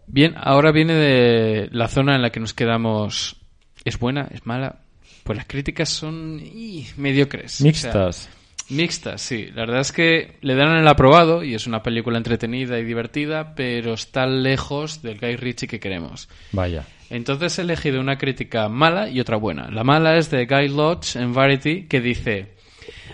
Bien, 0.08 0.34
ahora 0.38 0.71
viene 0.71 0.93
de 0.93 1.69
la 1.71 1.88
zona 1.88 2.15
en 2.15 2.21
la 2.21 2.32
que 2.32 2.39
nos 2.39 2.54
quedamos. 2.54 3.38
¿Es 3.86 3.99
buena? 3.99 4.28
¿Es 4.32 4.45
mala? 4.45 4.80
Pues 5.23 5.38
las 5.38 5.45
críticas 5.45 5.89
son 5.89 6.39
ih, 6.39 6.88
mediocres. 6.97 7.56
O 7.56 7.58
sea, 7.58 7.65
Mixtas. 7.65 8.30
Mixtas, 8.69 9.21
sí. 9.21 9.47
La 9.54 9.62
verdad 9.62 9.82
es 9.82 9.91
que 9.91 10.38
le 10.41 10.56
dan 10.56 10.75
el 10.75 10.88
aprobado 10.88 11.43
y 11.43 11.56
es 11.56 11.65
una 11.67 11.82
película 11.82 12.17
entretenida 12.17 12.80
y 12.80 12.84
divertida, 12.84 13.56
pero 13.56 13.93
está 13.93 14.25
lejos 14.25 15.02
del 15.02 15.19
Guy 15.19 15.36
Ritchie 15.36 15.67
que 15.67 15.80
queremos. 15.80 16.30
Vaya. 16.52 16.86
Entonces 17.10 17.58
he 17.58 17.63
elegido 17.63 17.99
una 17.99 18.17
crítica 18.17 18.69
mala 18.69 19.10
y 19.10 19.19
otra 19.19 19.38
buena. 19.38 19.69
La 19.71 19.84
mala 19.84 20.17
es 20.17 20.30
de 20.30 20.45
Guy 20.45 20.69
Lodge 20.69 21.15
en 21.15 21.34
Variety 21.34 21.88
que 21.88 21.99
dice, 21.99 22.56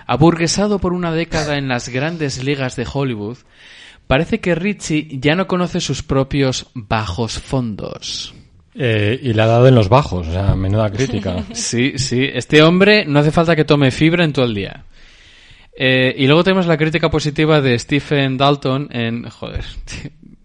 aburguesado 0.06 0.80
por 0.80 0.92
una 0.92 1.14
década 1.14 1.58
en 1.58 1.70
las 1.70 1.88
grandes 1.88 2.44
ligas 2.44 2.76
de 2.76 2.86
Hollywood, 2.92 3.38
parece 4.08 4.40
que 4.40 4.56
Ritchie 4.56 5.20
ya 5.20 5.36
no 5.36 5.48
conoce 5.48 5.80
sus 5.80 6.04
propios 6.04 6.68
bajos 6.74 7.40
fondos. 7.40 8.34
Eh, 8.78 9.20
y 9.22 9.34
le 9.34 9.42
ha 9.42 9.48
dado 9.48 9.68
en 9.68 9.76
los 9.76 9.88
bajos, 9.88 10.28
o 10.28 10.32
sea, 10.32 10.56
menuda 10.56 10.92
crítica. 10.92 11.44
Sí, 11.54 11.98
sí. 11.98 12.30
Este 12.34 12.62
hombre 12.62 13.06
no 13.06 13.20
hace 13.20 13.32
falta 13.32 13.56
que 13.56 13.64
tome 13.64 13.92
fibra 13.92 14.26
en 14.26 14.34
todo 14.34 14.46
el 14.46 14.54
día. 14.54 14.84
Eh, 15.78 16.14
y 16.18 16.26
luego 16.28 16.44
tenemos 16.44 16.68
la 16.68 16.78
crítica 16.78 17.10
positiva 17.10 17.62
de 17.62 17.78
Stephen 17.78 18.38
Dalton 18.38 18.90
en... 18.92 19.30
Joder, 19.30 19.66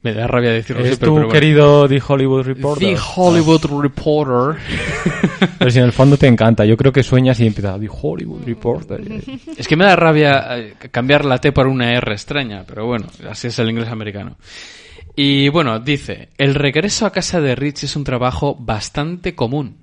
me 0.02 0.14
da 0.14 0.26
rabia 0.26 0.50
decirlo 0.50 0.82
¿Es 0.82 0.88
siempre, 0.88 1.06
tu 1.06 1.14
pero 1.14 1.26
bueno. 1.26 1.40
querido 1.40 1.88
The 1.88 2.02
Hollywood 2.06 2.42
Reporter? 2.44 2.88
The 2.88 3.00
Hollywood 3.16 3.82
Reporter. 3.82 4.62
Pero 5.58 5.70
si 5.70 5.78
en 5.78 5.84
el 5.84 5.92
fondo 5.92 6.16
te 6.16 6.26
encanta, 6.26 6.64
yo 6.64 6.76
creo 6.76 6.92
que 6.92 7.02
sueñas 7.02 7.38
y 7.40 7.46
empieza 7.46 7.78
The 7.78 7.88
Hollywood 7.90 8.44
Reporter. 8.46 9.02
Es 9.56 9.68
que 9.68 9.76
me 9.76 9.84
da 9.84 9.96
rabia 9.96 10.58
eh, 10.58 10.74
cambiar 10.90 11.24
la 11.24 11.38
T 11.38 11.52
por 11.52 11.66
una 11.66 11.92
R 11.92 12.12
extraña, 12.12 12.64
pero 12.66 12.86
bueno, 12.86 13.06
así 13.28 13.48
es 13.48 13.58
el 13.58 13.68
inglés 13.68 13.88
americano. 13.88 14.36
Y 15.16 15.48
bueno, 15.50 15.78
dice, 15.80 16.30
el 16.38 16.54
regreso 16.54 17.04
a 17.04 17.12
casa 17.12 17.40
de 17.40 17.54
Rich 17.54 17.84
es 17.84 17.96
un 17.96 18.04
trabajo 18.04 18.56
bastante 18.58 19.34
común, 19.34 19.78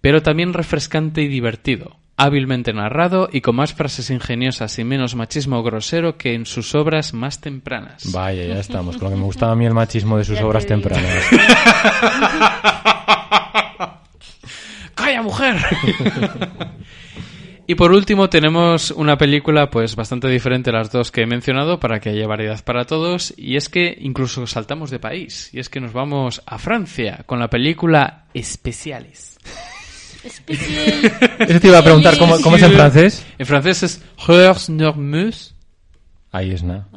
pero 0.00 0.22
también 0.22 0.52
refrescante 0.52 1.22
y 1.22 1.28
divertido, 1.28 1.96
hábilmente 2.22 2.72
narrado 2.72 3.28
y 3.32 3.40
con 3.40 3.56
más 3.56 3.72
frases 3.74 4.10
ingeniosas 4.10 4.78
y 4.78 4.84
menos 4.84 5.16
machismo 5.16 5.60
grosero 5.62 6.16
que 6.16 6.34
en 6.34 6.46
sus 6.46 6.74
obras 6.74 7.14
más 7.14 7.40
tempranas. 7.40 8.12
Vaya, 8.12 8.44
ya 8.44 8.60
estamos. 8.60 8.96
Con 8.96 9.06
lo 9.06 9.10
que 9.10 9.16
me 9.16 9.24
gustaba 9.24 9.52
a 9.52 9.56
mí 9.56 9.66
el 9.66 9.74
machismo 9.74 10.18
de 10.18 10.24
sus 10.24 10.38
Ya 10.38 10.46
obras 10.46 10.64
tempranas. 10.66 11.04
¡Calla, 14.94 15.22
mujer! 15.22 15.56
Y 17.64 17.76
por 17.76 17.92
último 17.92 18.28
tenemos 18.28 18.90
una 18.90 19.16
película 19.16 19.70
pues 19.70 19.94
bastante 19.94 20.28
diferente 20.28 20.70
a 20.70 20.72
las 20.72 20.90
dos 20.90 21.12
que 21.12 21.22
he 21.22 21.26
mencionado 21.26 21.78
para 21.78 22.00
que 22.00 22.10
haya 22.10 22.26
variedad 22.26 22.62
para 22.64 22.86
todos 22.86 23.32
y 23.36 23.56
es 23.56 23.68
que 23.68 23.96
incluso 24.00 24.46
saltamos 24.48 24.90
de 24.90 24.98
país 24.98 25.48
y 25.54 25.60
es 25.60 25.68
que 25.68 25.80
nos 25.80 25.92
vamos 25.92 26.42
a 26.44 26.58
Francia 26.58 27.22
con 27.24 27.38
la 27.38 27.48
película 27.48 28.24
Especiales. 28.34 29.38
Eso 30.24 31.60
te 31.60 31.68
iba 31.68 31.78
a 31.78 31.82
preguntar, 31.82 32.16
¿cómo, 32.18 32.40
cómo 32.40 32.56
es 32.56 32.62
en 32.62 32.72
francés? 32.72 33.26
En 33.38 33.46
francés 33.46 33.82
es 33.82 34.04
Heures 34.26 34.70
Normeuses. 34.70 35.54
Ahí 36.30 36.50
es 36.52 36.62
nada. 36.62 36.88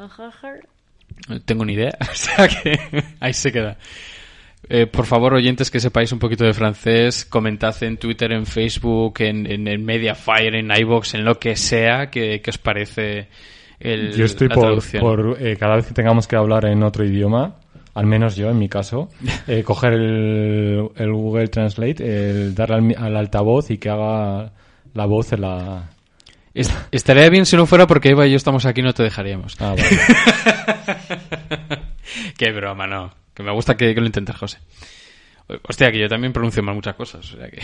No 1.27 1.41
tengo 1.41 1.65
ni 1.65 1.73
idea, 1.73 1.97
o 2.01 2.15
sea 2.15 2.47
que 2.47 2.77
ahí 3.19 3.33
se 3.33 3.51
queda. 3.51 3.77
Eh, 4.67 4.87
por 4.87 5.05
favor, 5.05 5.33
oyentes 5.33 5.69
que 5.69 5.79
sepáis 5.79 6.11
un 6.11 6.19
poquito 6.19 6.43
de 6.43 6.53
francés, 6.53 7.25
comentad 7.25 7.75
en 7.83 7.97
Twitter, 7.97 8.31
en 8.31 8.45
Facebook, 8.45 9.15
en, 9.19 9.45
en, 9.45 9.67
en 9.67 9.85
Mediafire, 9.85 10.59
en 10.59 10.71
iVoox, 10.71 11.13
en 11.13 11.23
lo 11.25 11.37
que 11.39 11.55
sea, 11.55 12.09
que, 12.09 12.41
que 12.41 12.49
os 12.49 12.57
parece 12.57 13.27
el, 13.79 14.13
Yo 14.13 14.25
estoy 14.25 14.47
la 14.47 14.55
por, 14.55 14.63
traducción. 14.65 15.01
por, 15.01 15.37
eh, 15.39 15.55
cada 15.57 15.75
vez 15.75 15.85
que 15.85 15.93
tengamos 15.93 16.27
que 16.27 16.35
hablar 16.35 16.65
en 16.65 16.81
otro 16.81 17.05
idioma, 17.05 17.57
al 17.95 18.05
menos 18.05 18.35
yo 18.35 18.49
en 18.51 18.59
mi 18.59 18.69
caso, 18.69 19.09
eh, 19.47 19.63
coger 19.63 19.93
el, 19.93 20.89
el 20.95 21.11
Google 21.13 21.47
Translate, 21.47 22.29
el 22.29 22.53
darle 22.53 22.95
al, 22.95 23.03
al 23.03 23.17
altavoz 23.17 23.71
y 23.71 23.79
que 23.79 23.89
haga 23.89 24.51
la 24.93 25.05
voz 25.07 25.33
en 25.33 25.41
la... 25.41 25.89
Est- 26.53 26.71
estaría 26.91 27.29
bien 27.29 27.45
si 27.45 27.55
no 27.57 27.65
fuera 27.65 27.85
porque 27.87 28.09
Eva 28.11 28.25
y 28.27 28.31
yo 28.31 28.37
estamos 28.37 28.65
aquí 28.65 28.79
y 28.81 28.83
no 28.83 28.93
te 28.93 29.03
dejaríamos. 29.03 29.55
Ah, 29.59 29.75
vale. 29.75 29.83
Qué 32.37 32.51
broma, 32.51 32.87
no. 32.87 33.13
Que 33.33 33.43
me 33.43 33.51
gusta 33.51 33.75
que, 33.75 33.93
que 33.93 33.99
lo 33.99 34.05
intentes, 34.07 34.35
José. 34.37 34.59
Hostia, 35.67 35.91
que 35.91 35.99
yo 35.99 36.07
también 36.07 36.31
pronuncio 36.33 36.63
mal 36.63 36.75
muchas 36.75 36.95
cosas. 36.95 37.33
O 37.33 37.37
sea 37.37 37.49
que... 37.49 37.59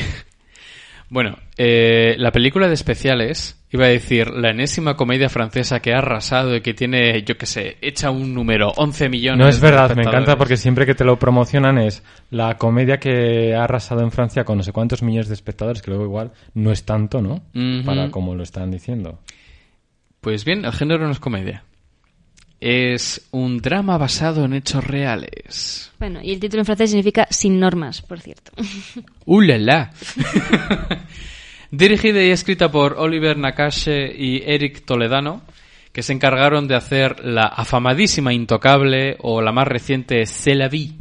Bueno, 1.11 1.35
eh, 1.57 2.15
la 2.17 2.31
película 2.31 2.69
de 2.69 2.73
especiales, 2.73 3.61
iba 3.69 3.83
a 3.83 3.89
decir, 3.89 4.29
la 4.29 4.51
enésima 4.51 4.95
comedia 4.95 5.27
francesa 5.27 5.81
que 5.81 5.93
ha 5.93 5.97
arrasado 5.97 6.55
y 6.55 6.61
que 6.61 6.73
tiene, 6.73 7.23
yo 7.23 7.37
qué 7.37 7.45
sé, 7.45 7.75
hecha 7.81 8.11
un 8.11 8.33
número, 8.33 8.71
11 8.77 9.09
millones. 9.09 9.37
No 9.37 9.49
es 9.49 9.59
verdad, 9.59 9.93
me 9.93 10.03
encanta 10.03 10.37
porque 10.37 10.55
siempre 10.55 10.85
que 10.85 10.95
te 10.95 11.03
lo 11.03 11.19
promocionan 11.19 11.79
es 11.79 12.01
la 12.29 12.57
comedia 12.57 12.97
que 12.97 13.53
ha 13.53 13.65
arrasado 13.65 14.03
en 14.03 14.11
Francia 14.11 14.45
con 14.45 14.55
no 14.55 14.63
sé 14.63 14.71
cuántos 14.71 15.03
millones 15.03 15.27
de 15.27 15.33
espectadores, 15.33 15.81
que 15.81 15.91
luego 15.91 16.05
igual 16.05 16.31
no 16.53 16.71
es 16.71 16.85
tanto, 16.85 17.21
¿no? 17.21 17.43
Para 17.85 18.09
como 18.09 18.33
lo 18.33 18.43
están 18.43 18.71
diciendo. 18.71 19.19
Pues 20.21 20.45
bien, 20.45 20.63
el 20.63 20.71
género 20.71 21.07
no 21.07 21.11
es 21.11 21.19
comedia. 21.19 21.65
Es 22.61 23.27
un 23.31 23.57
drama 23.57 23.97
basado 23.97 24.45
en 24.45 24.53
hechos 24.53 24.85
reales. 24.85 25.91
Bueno, 25.97 26.19
y 26.21 26.31
el 26.31 26.39
título 26.39 26.61
en 26.61 26.65
francés 26.65 26.91
significa 26.91 27.27
sin 27.31 27.59
normas, 27.59 28.03
por 28.03 28.21
cierto. 28.21 28.51
¡Uh, 29.25 29.41
la, 29.41 29.57
la! 29.57 29.91
Dirigida 31.71 32.21
y 32.21 32.29
escrita 32.29 32.69
por 32.69 32.93
Oliver 32.99 33.35
Nakache 33.35 34.13
y 34.15 34.43
Eric 34.45 34.85
Toledano, 34.85 35.41
que 35.91 36.03
se 36.03 36.13
encargaron 36.13 36.67
de 36.67 36.75
hacer 36.75 37.25
la 37.25 37.47
afamadísima 37.47 38.31
Intocable 38.31 39.17
o 39.21 39.41
la 39.41 39.51
más 39.51 39.67
reciente 39.67 40.27
C'est 40.27 40.55
la 40.55 40.69
vie. 40.69 40.91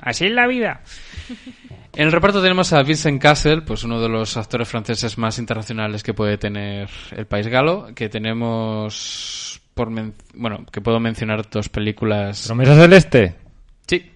Así 0.00 0.26
es 0.26 0.32
la 0.32 0.48
vida. 0.48 0.82
En 1.98 2.06
el 2.06 2.12
reparto 2.12 2.40
tenemos 2.40 2.72
a 2.72 2.82
Vincent 2.84 3.20
Cassel, 3.20 3.64
pues 3.64 3.82
uno 3.82 4.00
de 4.00 4.08
los 4.08 4.36
actores 4.36 4.68
franceses 4.68 5.18
más 5.18 5.36
internacionales 5.40 6.04
que 6.04 6.14
puede 6.14 6.38
tener 6.38 6.88
el 7.10 7.26
país 7.26 7.48
galo, 7.48 7.88
que 7.92 8.08
tenemos 8.08 9.47
por 9.78 9.90
men- 9.90 10.14
bueno, 10.34 10.66
que 10.72 10.80
puedo 10.80 10.98
mencionar 10.98 11.48
dos 11.48 11.68
películas. 11.68 12.46
¿Promesa 12.48 12.74
celeste? 12.74 13.36
Sí. 13.86 14.10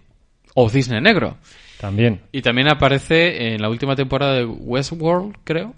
O 0.54 0.68
Cisne 0.68 1.00
Negro. 1.00 1.36
También. 1.80 2.20
Y 2.32 2.42
también 2.42 2.68
aparece 2.68 3.54
en 3.54 3.62
la 3.62 3.68
última 3.70 3.94
temporada 3.96 4.34
de 4.34 4.44
Westworld, 4.44 5.36
creo. 5.44 5.74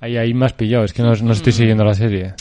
Ahí, 0.00 0.16
ahí 0.16 0.32
has 0.42 0.52
pillado, 0.52 0.84
es 0.84 0.92
que 0.92 1.02
no, 1.02 1.12
no 1.12 1.24
Mm. 1.28 1.30
estoy 1.32 1.52
siguiendo 1.52 1.84
la 1.84 1.94
serie. 1.94 2.34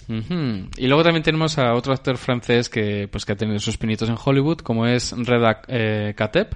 Y 0.77 0.85
luego 0.87 1.03
también 1.03 1.23
tenemos 1.23 1.57
a 1.57 1.73
otro 1.73 1.91
actor 1.93 2.17
francés 2.17 2.69
que, 2.69 3.07
pues, 3.11 3.25
que 3.25 3.31
ha 3.33 3.35
tenido 3.35 3.57
sus 3.59 3.77
pinitos 3.77 4.07
en 4.09 4.15
Hollywood, 4.23 4.59
como 4.59 4.85
es 4.85 5.11
Reda 5.17 5.61
eh, 5.67 6.13
Kateb, 6.15 6.49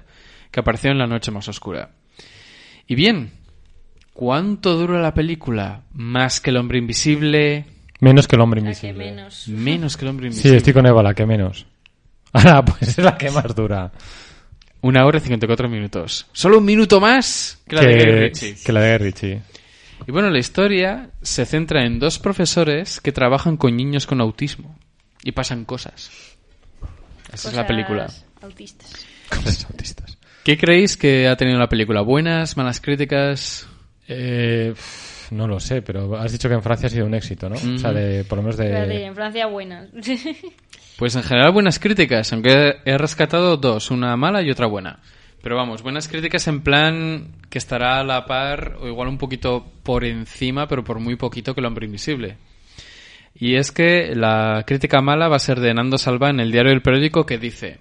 que 0.50 0.60
apareció 0.60 0.92
en 0.92 0.98
La 0.98 1.06
Noche 1.08 1.32
Más 1.32 1.48
Oscura. 1.48 1.90
Y 2.86 2.94
bien, 2.94 3.32
¿cuánto 4.12 4.76
dura 4.76 5.00
la 5.00 5.12
película? 5.14 5.82
¿Más 5.92 6.40
que 6.40 6.50
El 6.50 6.56
Hombre 6.58 6.78
Invisible? 6.78 7.64
Menos 8.02 8.26
que 8.26 8.34
el 8.36 8.42
hombre 8.42 8.60
La 8.60 8.64
que 8.64 8.70
invisible. 8.88 9.04
menos. 9.12 9.48
¿Menos 9.48 9.96
que 9.96 10.04
El 10.04 10.08
Hombre 10.10 10.24
Sí, 10.24 10.28
Invisible? 10.32 10.56
estoy 10.58 10.72
con 10.72 10.86
Eva, 10.86 11.02
la 11.04 11.14
que 11.14 11.24
menos. 11.24 11.66
Ahora, 12.32 12.64
pues 12.64 12.82
es 12.88 12.98
la 12.98 13.16
que 13.16 13.30
más 13.30 13.54
dura. 13.54 13.92
Una 14.80 15.06
hora 15.06 15.18
y 15.18 15.20
54 15.20 15.68
minutos. 15.68 16.26
¿Solo 16.32 16.58
un 16.58 16.64
minuto 16.64 17.00
más 17.00 17.62
que 17.68 17.76
la 17.76 17.82
de 17.82 17.94
Guy 17.94 18.04
Ritchie? 18.28 18.54
que 18.64 18.72
la 18.72 18.80
de 18.80 18.98
Guy 18.98 19.04
Ritchie. 19.06 19.42
Y 20.08 20.10
bueno, 20.10 20.30
la 20.30 20.40
historia 20.40 21.10
se 21.22 21.46
centra 21.46 21.84
en 21.86 22.00
dos 22.00 22.18
profesores 22.18 23.00
que 23.00 23.12
trabajan 23.12 23.56
con 23.56 23.76
niños 23.76 24.06
con 24.06 24.20
autismo. 24.20 24.76
Y 25.22 25.30
pasan 25.30 25.64
cosas. 25.64 26.10
Esa 27.32 27.50
es 27.50 27.54
la 27.54 27.62
Cosas 27.62 27.66
película. 27.66 28.12
Autistas. 28.42 29.06
Cosas 29.28 29.64
autistas. 29.66 30.18
¿Qué 30.42 30.58
creéis 30.58 30.96
que 30.96 31.28
ha 31.28 31.36
tenido 31.36 31.56
la 31.60 31.68
película? 31.68 32.00
¿Buenas, 32.00 32.56
malas 32.56 32.80
críticas? 32.80 33.68
Eh, 34.08 34.74
no 35.32 35.48
lo 35.48 35.58
sé, 35.58 35.82
pero 35.82 36.16
has 36.16 36.32
dicho 36.32 36.48
que 36.48 36.54
en 36.54 36.62
Francia 36.62 36.86
ha 36.86 36.90
sido 36.90 37.06
un 37.06 37.14
éxito, 37.14 37.48
¿no? 37.48 37.56
O 37.56 37.78
sea, 37.78 37.92
de, 37.92 38.24
por 38.24 38.38
lo 38.38 38.42
menos 38.42 38.58
Espérate, 38.58 38.88
de... 38.88 39.04
en 39.06 39.14
Francia 39.14 39.46
buenas. 39.46 39.88
Pues 40.98 41.16
en 41.16 41.22
general 41.24 41.52
buenas 41.52 41.80
críticas, 41.80 42.32
aunque 42.32 42.76
he 42.84 42.98
rescatado 42.98 43.56
dos, 43.56 43.90
una 43.90 44.14
mala 44.16 44.42
y 44.42 44.50
otra 44.50 44.66
buena. 44.66 45.00
Pero 45.42 45.56
vamos, 45.56 45.82
buenas 45.82 46.06
críticas 46.06 46.46
en 46.46 46.60
plan 46.60 47.28
que 47.50 47.58
estará 47.58 47.98
a 47.98 48.04
la 48.04 48.26
par 48.26 48.76
o 48.78 48.86
igual 48.86 49.08
un 49.08 49.18
poquito 49.18 49.66
por 49.82 50.04
encima, 50.04 50.68
pero 50.68 50.84
por 50.84 51.00
muy 51.00 51.16
poquito 51.16 51.54
que 51.54 51.60
el 51.60 51.66
hombre 51.66 51.86
invisible. 51.86 52.36
Y 53.34 53.56
es 53.56 53.72
que 53.72 54.14
la 54.14 54.62
crítica 54.64 55.00
mala 55.00 55.28
va 55.28 55.36
a 55.36 55.40
ser 55.40 55.58
de 55.58 55.74
Nando 55.74 55.98
Salva 55.98 56.30
en 56.30 56.38
el 56.38 56.52
diario 56.52 56.70
del 56.70 56.82
periódico 56.82 57.26
que 57.26 57.38
dice 57.38 57.80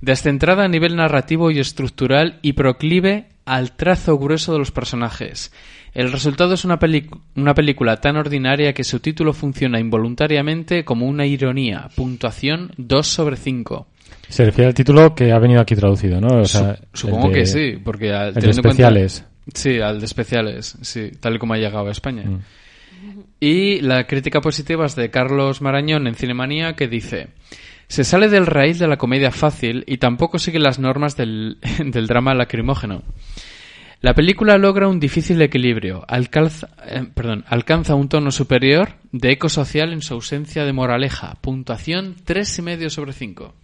descentrada 0.00 0.64
a 0.64 0.68
nivel 0.68 0.96
narrativo 0.96 1.50
y 1.50 1.58
estructural 1.58 2.38
y 2.42 2.52
proclive 2.52 3.28
al 3.44 3.72
trazo 3.72 4.18
grueso 4.18 4.52
de 4.52 4.58
los 4.58 4.70
personajes. 4.70 5.52
El 5.94 6.12
resultado 6.12 6.54
es 6.54 6.64
una, 6.64 6.78
una 7.36 7.54
película 7.54 7.96
tan 7.96 8.16
ordinaria 8.16 8.72
que 8.72 8.84
su 8.84 9.00
título 9.00 9.32
funciona 9.32 9.80
involuntariamente 9.80 10.84
como 10.84 11.06
una 11.06 11.26
ironía. 11.26 11.88
Puntuación 11.96 12.72
2 12.76 13.06
sobre 13.06 13.36
5. 13.36 13.86
Se 14.28 14.44
refiere 14.44 14.68
al 14.68 14.74
título 14.74 15.14
que 15.14 15.32
ha 15.32 15.38
venido 15.38 15.60
aquí 15.60 15.74
traducido, 15.74 16.20
¿no? 16.20 16.42
O 16.42 16.44
sea, 16.44 16.76
Su- 16.92 17.06
supongo 17.08 17.28
de- 17.28 17.34
que 17.34 17.46
sí, 17.46 17.78
porque 17.82 18.12
al, 18.12 18.28
El 18.28 18.34
de 18.34 18.40
cuenta- 18.40 18.60
especiales. 18.68 19.24
Sí, 19.54 19.80
al 19.80 19.98
de 20.00 20.04
especiales, 20.04 20.76
sí, 20.82 21.10
tal 21.18 21.36
y 21.36 21.38
como 21.38 21.54
ha 21.54 21.56
llegado 21.56 21.88
a 21.88 21.90
España. 21.92 22.24
Mm. 22.24 22.38
Y 23.40 23.80
la 23.80 24.06
crítica 24.06 24.40
positiva 24.40 24.84
es 24.86 24.94
de 24.96 25.10
Carlos 25.10 25.62
Marañón 25.62 26.06
en 26.06 26.14
Cinemanía 26.14 26.74
que 26.74 26.88
dice 26.88 27.28
se 27.86 28.04
sale 28.04 28.28
del 28.28 28.44
raíz 28.46 28.78
de 28.78 28.86
la 28.88 28.98
comedia 28.98 29.30
fácil 29.30 29.84
y 29.86 29.96
tampoco 29.96 30.38
sigue 30.38 30.58
las 30.58 30.78
normas 30.78 31.16
del, 31.16 31.56
del 31.84 32.06
drama 32.06 32.34
lacrimógeno. 32.34 33.02
La 34.00 34.14
película 34.14 34.58
logra 34.58 34.86
un 34.86 35.00
difícil 35.00 35.42
equilibrio, 35.42 36.04
alcanza, 36.06 36.68
eh, 36.86 37.04
perdón, 37.12 37.44
alcanza 37.48 37.96
un 37.96 38.08
tono 38.08 38.30
superior 38.30 38.90
de 39.10 39.32
eco 39.32 39.48
social 39.48 39.92
en 39.92 40.02
su 40.02 40.14
ausencia 40.14 40.64
de 40.64 40.72
moraleja. 40.72 41.34
Puntuación 41.40 42.14
3,5 42.24 42.90
sobre 42.90 43.12
5. 43.12 43.54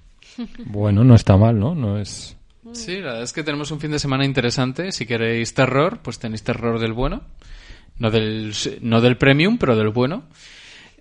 Bueno, 0.64 1.04
no 1.04 1.14
está 1.14 1.36
mal, 1.36 1.58
¿no? 1.58 1.76
No 1.76 1.98
es... 1.98 2.36
Sí, 2.72 2.96
la 2.96 3.08
verdad 3.10 3.22
es 3.22 3.32
que 3.32 3.44
tenemos 3.44 3.70
un 3.70 3.78
fin 3.78 3.92
de 3.92 4.00
semana 4.00 4.24
interesante. 4.24 4.90
Si 4.90 5.06
queréis 5.06 5.54
terror, 5.54 6.00
pues 6.02 6.18
tenéis 6.18 6.42
terror 6.42 6.80
del 6.80 6.92
bueno. 6.94 7.22
No 8.00 8.10
del, 8.10 8.52
no 8.80 9.00
del 9.00 9.16
premium, 9.16 9.58
pero 9.58 9.76
del 9.76 9.90
bueno. 9.90 10.24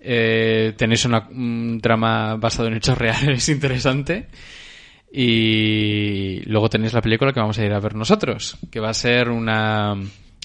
Eh, 0.00 0.74
tenéis 0.76 1.04
una- 1.06 1.26
un 1.30 1.80
drama 1.82 2.36
basado 2.36 2.68
en 2.68 2.74
hechos 2.74 2.96
reales 2.96 3.48
interesante. 3.48 4.28
Y 5.16 6.40
luego 6.46 6.68
tenéis 6.68 6.92
la 6.92 7.00
película 7.00 7.32
que 7.32 7.40
vamos 7.40 7.58
a 7.58 7.64
ir 7.64 7.72
a 7.72 7.80
ver 7.80 7.94
nosotros, 7.94 8.56
que 8.70 8.80
va 8.80 8.90
a 8.90 8.94
ser 8.94 9.30
una, 9.30 9.94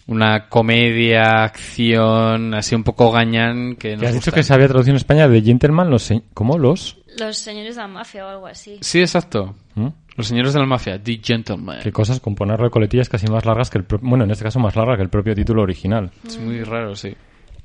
una 0.08 0.48
comedia, 0.48 1.44
acción, 1.44 2.54
así 2.54 2.76
un 2.76 2.84
poco 2.84 3.12
gañán. 3.12 3.76
Que 3.76 3.90
¿Te 3.92 3.96
nos 3.98 4.06
has 4.06 4.14
dicho 4.14 4.32
que 4.32 4.44
se 4.44 4.54
había 4.54 4.68
traducido 4.68 4.92
en 4.94 4.98
España 4.98 5.28
de 5.28 5.42
Gentleman? 5.42 5.90
Los 5.90 6.04
se- 6.04 6.22
¿Cómo? 6.34 6.58
¿Los? 6.58 6.98
Los 7.20 7.38
señores 7.38 7.76
de 7.76 7.82
la 7.82 7.88
mafia 7.88 8.26
o 8.26 8.30
algo 8.30 8.48
así. 8.48 8.78
Sí, 8.82 9.00
exacto. 9.02 9.56
¿Mm? 9.76 9.88
Los 10.16 10.28
señores 10.28 10.54
de 10.54 10.60
la 10.60 10.66
mafia, 10.66 11.02
The 11.02 11.20
Gentleman. 11.24 11.80
Qué 11.82 11.92
cosas 11.92 12.20
con 12.20 12.36
ponerlo 12.36 12.66
de 12.66 12.72
coletillas 12.72 13.08
casi 13.10 13.28
más 13.28 13.46
largas 13.46 13.70
que 13.70 13.78
el... 13.80 13.86
Bueno, 14.02 14.26
en 14.26 14.32
este 14.32 14.44
caso 14.44 14.60
más 14.60 14.76
larga 14.76 14.96
que 14.98 15.04
el 15.04 15.10
propio 15.10 15.34
título 15.34 15.62
original. 15.64 16.12
Es 16.28 16.38
muy 16.38 16.62
raro, 16.64 16.96
sí. 16.96 17.16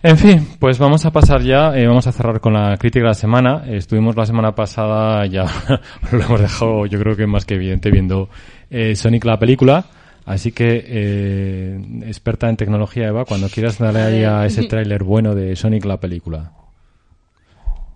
En 0.06 0.18
fin, 0.18 0.46
pues 0.60 0.78
vamos 0.78 1.06
a 1.06 1.10
pasar 1.10 1.40
ya, 1.42 1.74
eh, 1.74 1.86
vamos 1.86 2.06
a 2.06 2.12
cerrar 2.12 2.38
con 2.38 2.52
la 2.52 2.76
crítica 2.76 3.04
de 3.04 3.08
la 3.08 3.14
semana. 3.14 3.64
Eh, 3.66 3.78
Estuvimos 3.78 4.14
la 4.16 4.26
semana 4.26 4.54
pasada, 4.54 5.24
ya 5.26 5.44
lo 6.12 6.22
hemos 6.22 6.40
dejado 6.42 6.84
yo 6.84 6.98
creo 7.00 7.16
que 7.16 7.26
más 7.26 7.46
que 7.46 7.54
evidente 7.54 7.90
viendo 7.90 8.28
eh, 8.68 8.94
Sonic 8.96 9.24
la 9.24 9.38
película. 9.38 9.86
Así 10.26 10.52
que, 10.52 10.84
eh, 10.86 11.78
experta 12.06 12.48
en 12.50 12.56
tecnología, 12.58 13.08
Eva, 13.08 13.24
cuando 13.24 13.48
quieras 13.48 13.78
darle 13.78 14.02
ahí 14.02 14.24
a 14.24 14.44
ese 14.46 14.64
tráiler 14.64 15.04
bueno 15.04 15.34
de 15.34 15.56
Sonic 15.56 15.84
la 15.86 15.98
película. 15.98 16.52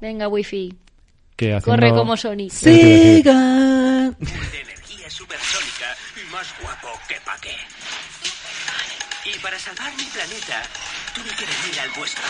Venga, 0.01 0.29
wifi. 0.29 0.75
Que 1.37 1.55
haciendo- 1.55 1.65
Corre 1.83 1.91
como 1.95 2.17
Sonic. 2.17 2.53
Eso 2.53 2.65
te 2.65 2.71
iba 2.71 2.79
a 2.79 2.85
decir. 2.85 3.25
de 3.25 4.61
energía 4.61 5.11
supersónica 5.11 5.87
y 6.17 6.33
más 6.33 6.55
guapo 6.63 6.89
que 7.07 7.15
pa' 7.25 7.37
qué. 7.43 7.55
Y 9.31 9.39
para 9.41 9.59
salvar 9.59 9.91
mi 9.97 10.05
planeta, 10.05 10.63
Tiene 11.23 11.37
que 11.37 11.47
venir 11.47 11.81
al 11.81 11.91
vuestro. 11.91 12.25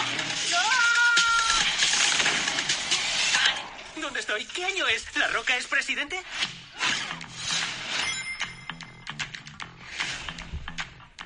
¿Dónde 3.96 4.20
estoy? 4.20 4.46
¿Qué 4.46 4.64
año 4.64 4.86
es? 4.86 5.04
¿La 5.16 5.28
Roca 5.28 5.54
es 5.56 5.66
presidente? 5.66 6.22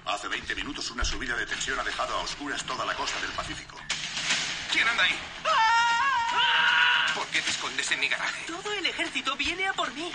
Hace 0.07 0.27
20 0.27 0.55
minutos 0.57 0.91
una 0.91 1.05
subida 1.05 1.37
de 1.37 1.47
tensión 1.47 1.79
ha 1.79 1.85
dejado 1.85 2.17
a 2.17 2.23
oscuras 2.23 2.65
toda 2.65 2.85
la 2.85 2.95
costa 2.95 3.21
del 3.21 3.31
Pacífico. 3.31 3.77
¿Quién 4.73 4.89
anda 4.89 5.05
ahí? 5.05 5.19
¿Por 7.15 7.27
qué 7.29 7.43
te 7.43 7.51
escondes 7.51 7.89
en 7.93 8.01
mi 8.01 8.09
garaje? 8.09 8.45
Todo 8.47 8.73
el 8.73 8.87
ejército 8.87 9.37
viene 9.37 9.69
a 9.69 9.73
por 9.73 9.93
mí. 9.93 10.11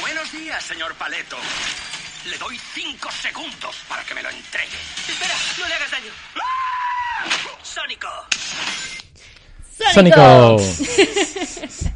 Buenos 0.00 0.30
días, 0.30 0.62
señor 0.62 0.94
Paleto. 0.94 1.38
Le 2.30 2.38
doy 2.38 2.56
cinco 2.74 3.10
segundos 3.10 3.76
para 3.88 4.02
que 4.04 4.14
me 4.14 4.22
lo 4.22 4.30
entregue. 4.30 4.78
Espera, 5.08 5.34
no 5.60 5.68
le 5.68 5.74
hagas 5.74 5.90
daño. 5.90 6.12
Sónico. 7.62 8.08
Sónico. 9.92 10.56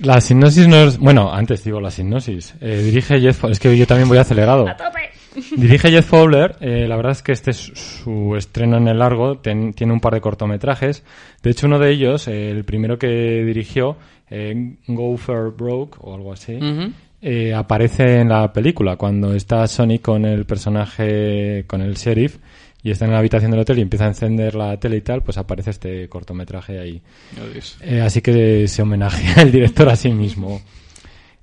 La 0.00 0.20
sinopsis 0.20 0.66
no 0.66 0.76
es... 0.78 0.98
Bueno, 0.98 1.32
antes 1.32 1.62
digo 1.62 1.80
la 1.80 1.90
sinopsis. 1.92 2.54
Eh, 2.60 2.82
dirige 2.82 3.20
Jeff... 3.20 3.44
Es 3.44 3.60
que 3.60 3.76
yo 3.76 3.86
también 3.86 4.08
voy 4.08 4.18
acelerado. 4.18 4.66
Dirige 5.56 5.90
Jeff 5.90 6.06
Fowler. 6.06 6.56
eh, 6.60 6.88
la 6.88 6.96
verdad 6.96 7.12
es 7.12 7.22
que 7.22 7.30
este 7.32 7.52
es 7.52 7.58
su 8.02 8.34
estreno 8.36 8.78
en 8.78 8.88
el 8.88 8.98
largo. 8.98 9.38
ten- 9.38 9.72
tiene 9.74 9.92
un 9.92 10.00
par 10.00 10.14
de 10.14 10.20
cortometrajes. 10.20 11.04
De 11.42 11.50
hecho, 11.50 11.66
uno 11.68 11.78
de 11.78 11.92
ellos, 11.92 12.26
eh, 12.26 12.50
el 12.50 12.64
primero 12.64 12.98
que 12.98 13.06
dirigió, 13.44 13.96
eh, 14.28 14.74
Go 14.88 15.16
for 15.16 15.54
Broke 15.56 15.98
o 16.00 16.14
algo 16.16 16.32
así, 16.32 16.54
Ujú. 16.56 16.92
Eh, 17.22 17.54
aparece 17.54 18.20
en 18.20 18.28
la 18.30 18.52
película 18.52 18.96
cuando 18.96 19.34
está 19.34 19.66
Sonic 19.66 20.02
con 20.02 20.24
el 20.24 20.44
personaje, 20.46 21.64
con 21.66 21.82
el 21.82 21.94
sheriff, 21.94 22.38
y 22.82 22.90
está 22.90 23.04
en 23.04 23.12
la 23.12 23.18
habitación 23.18 23.50
del 23.50 23.60
hotel 23.60 23.78
y 23.78 23.82
empieza 23.82 24.04
a 24.06 24.08
encender 24.08 24.54
la 24.54 24.78
tele 24.78 24.96
y 24.96 25.00
tal, 25.02 25.22
pues 25.22 25.36
aparece 25.36 25.70
este 25.70 26.08
cortometraje 26.08 26.78
ahí. 26.78 27.02
Oh. 27.36 27.84
Eh, 27.84 28.00
así 28.00 28.22
que 28.22 28.66
se 28.68 28.82
homenajea 28.82 29.42
el 29.42 29.52
director 29.52 29.88
a 29.90 29.96
sí 29.96 30.10
mismo. 30.12 30.60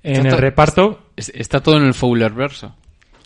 En 0.02 0.26
el 0.26 0.32
to- 0.32 0.36
reparto, 0.40 1.00
Es- 1.16 1.32
Está 1.34 1.60
todo 1.60 1.76
en 1.76 1.84
el 1.84 1.94
Fowler 1.94 2.32
verso. 2.32 2.74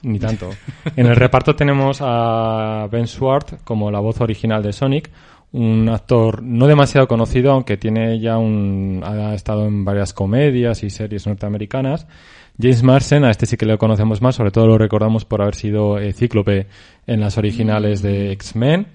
ni 0.03 0.19
tanto. 0.19 0.51
En 0.97 1.07
el 1.07 1.17
reparto 1.17 1.55
tenemos 1.55 1.99
a 2.01 2.87
Ben 2.91 3.07
Swart 3.07 3.63
como 3.65 3.91
la 3.91 4.01
voz 4.01 4.21
original 4.21 4.63
de 4.63 4.73
Sonic, 4.73 5.11
un 5.53 5.89
actor 5.91 6.43
no 6.43 6.67
demasiado 6.67 7.07
conocido, 7.07 7.53
aunque 7.53 7.77
tiene 7.77 8.19
ya 8.19 8.37
un 8.39 9.03
ha 9.05 9.35
estado 9.35 9.67
en 9.67 9.85
varias 9.85 10.13
comedias 10.13 10.83
y 10.83 10.91
series 10.91 11.27
norteamericanas. 11.27 12.07
James 12.61 12.83
Marsden, 12.83 13.25
a 13.25 13.31
este 13.31 13.47
sí 13.47 13.57
que 13.57 13.67
lo 13.67 13.79
conocemos 13.79 14.21
más, 14.21 14.37
sobre 14.37 14.51
todo 14.51 14.67
lo 14.67 14.79
recordamos 14.79 15.25
por 15.25 15.43
haber 15.43 15.55
sido 15.55 15.99
eh, 15.99 16.13
Cíclope 16.13 16.67
en 17.07 17.21
las 17.21 17.39
originales 17.39 18.03
de 18.03 18.33
X-Men. 18.33 18.87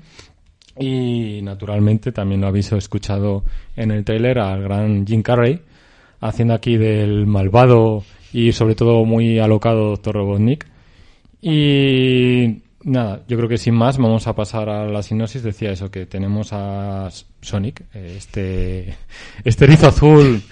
Y 0.79 1.41
naturalmente 1.41 2.11
también 2.11 2.41
lo 2.41 2.47
habéis 2.47 2.71
escuchado 2.71 3.43
en 3.75 3.91
el 3.91 4.05
trailer 4.05 4.37
al 4.39 4.61
gran 4.61 5.07
Jim 5.07 5.23
Carrey, 5.23 5.61
haciendo 6.21 6.53
aquí 6.53 6.77
del 6.77 7.25
malvado 7.25 8.03
y 8.31 8.51
sobre 8.51 8.75
todo 8.75 9.03
muy 9.03 9.39
alocado 9.39 9.89
Dr. 9.89 10.15
Robotnik. 10.15 10.67
Y 11.41 12.61
nada, 12.83 13.23
yo 13.27 13.37
creo 13.37 13.49
que 13.49 13.57
sin 13.57 13.73
más 13.73 13.97
vamos 13.97 14.27
a 14.27 14.35
pasar 14.35 14.69
a 14.69 14.85
la 14.85 15.01
sinopsis. 15.01 15.41
Decía 15.41 15.71
eso, 15.71 15.89
que 15.89 16.05
tenemos 16.05 16.53
a 16.53 17.09
Sonic, 17.41 17.81
eh, 17.93 18.15
este, 18.17 18.95
este 19.43 19.65
erizo 19.65 19.87
azul 19.87 20.43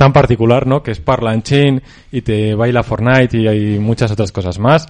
tan 0.00 0.14
particular, 0.14 0.66
¿no? 0.66 0.82
Que 0.82 0.92
es 0.92 0.98
parlanchín 0.98 1.82
y 2.10 2.22
te 2.22 2.54
baila 2.54 2.82
Fortnite 2.82 3.36
y 3.36 3.46
hay 3.46 3.78
muchas 3.78 4.10
otras 4.10 4.32
cosas 4.32 4.58
más. 4.58 4.88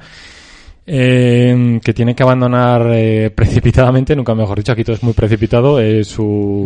Eh, 0.86 1.80
que 1.84 1.92
tiene 1.92 2.14
que 2.14 2.22
abandonar 2.22 2.86
eh, 2.92 3.30
precipitadamente, 3.34 4.14
nunca 4.14 4.36
mejor 4.36 4.58
dicho, 4.58 4.70
aquí 4.70 4.84
todo 4.84 4.94
es 4.94 5.02
muy 5.02 5.12
precipitado, 5.12 5.80
eh, 5.80 6.04
su, 6.04 6.64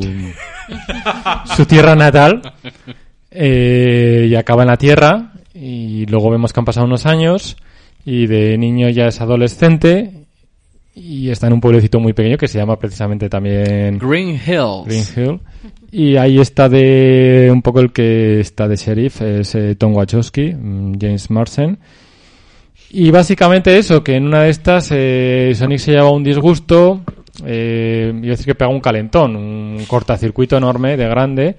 su 1.56 1.64
tierra 1.64 1.94
natal 1.94 2.42
y 3.30 4.34
acaba 4.34 4.62
en 4.62 4.68
la 4.68 4.76
tierra 4.76 5.32
y 5.54 6.04
luego 6.04 6.30
vemos 6.30 6.52
que 6.52 6.60
han 6.60 6.66
pasado 6.66 6.84
unos 6.84 7.06
años 7.06 7.56
y 8.04 8.26
de 8.26 8.58
niño 8.58 8.90
ya 8.90 9.06
es 9.06 9.22
adolescente 9.22 10.26
y 10.94 11.30
está 11.30 11.46
en 11.46 11.54
un 11.54 11.60
pueblecito 11.62 11.98
muy 11.98 12.12
pequeño 12.12 12.36
que 12.36 12.46
se 12.48 12.58
llama 12.58 12.78
precisamente 12.78 13.30
también 13.30 13.98
Green 13.98 14.38
Hills. 14.46 14.84
Green 14.84 15.04
Hill 15.16 15.40
y 15.96 16.16
ahí 16.16 16.40
está 16.40 16.68
de 16.68 17.48
un 17.52 17.62
poco 17.62 17.78
el 17.78 17.92
que 17.92 18.40
está 18.40 18.66
de 18.66 18.74
sheriff 18.74 19.22
es 19.22 19.54
eh, 19.54 19.76
Tom 19.76 19.94
Wachowski 19.94 20.52
mm, 20.52 20.98
James 21.00 21.30
Marsden. 21.30 21.78
Y 22.90 23.12
básicamente 23.12 23.78
eso 23.78 24.02
que 24.02 24.16
en 24.16 24.26
una 24.26 24.42
de 24.42 24.50
estas 24.50 24.88
eh, 24.90 25.52
Sonic 25.54 25.78
se 25.78 25.92
lleva 25.92 26.10
un 26.10 26.24
disgusto 26.24 27.02
eh, 27.46 28.12
a 28.12 28.26
decir 28.26 28.44
que 28.44 28.56
pega 28.56 28.72
un 28.72 28.80
calentón 28.80 29.36
un 29.36 29.84
cortacircuito 29.86 30.56
enorme 30.56 30.96
de 30.96 31.06
grande 31.06 31.56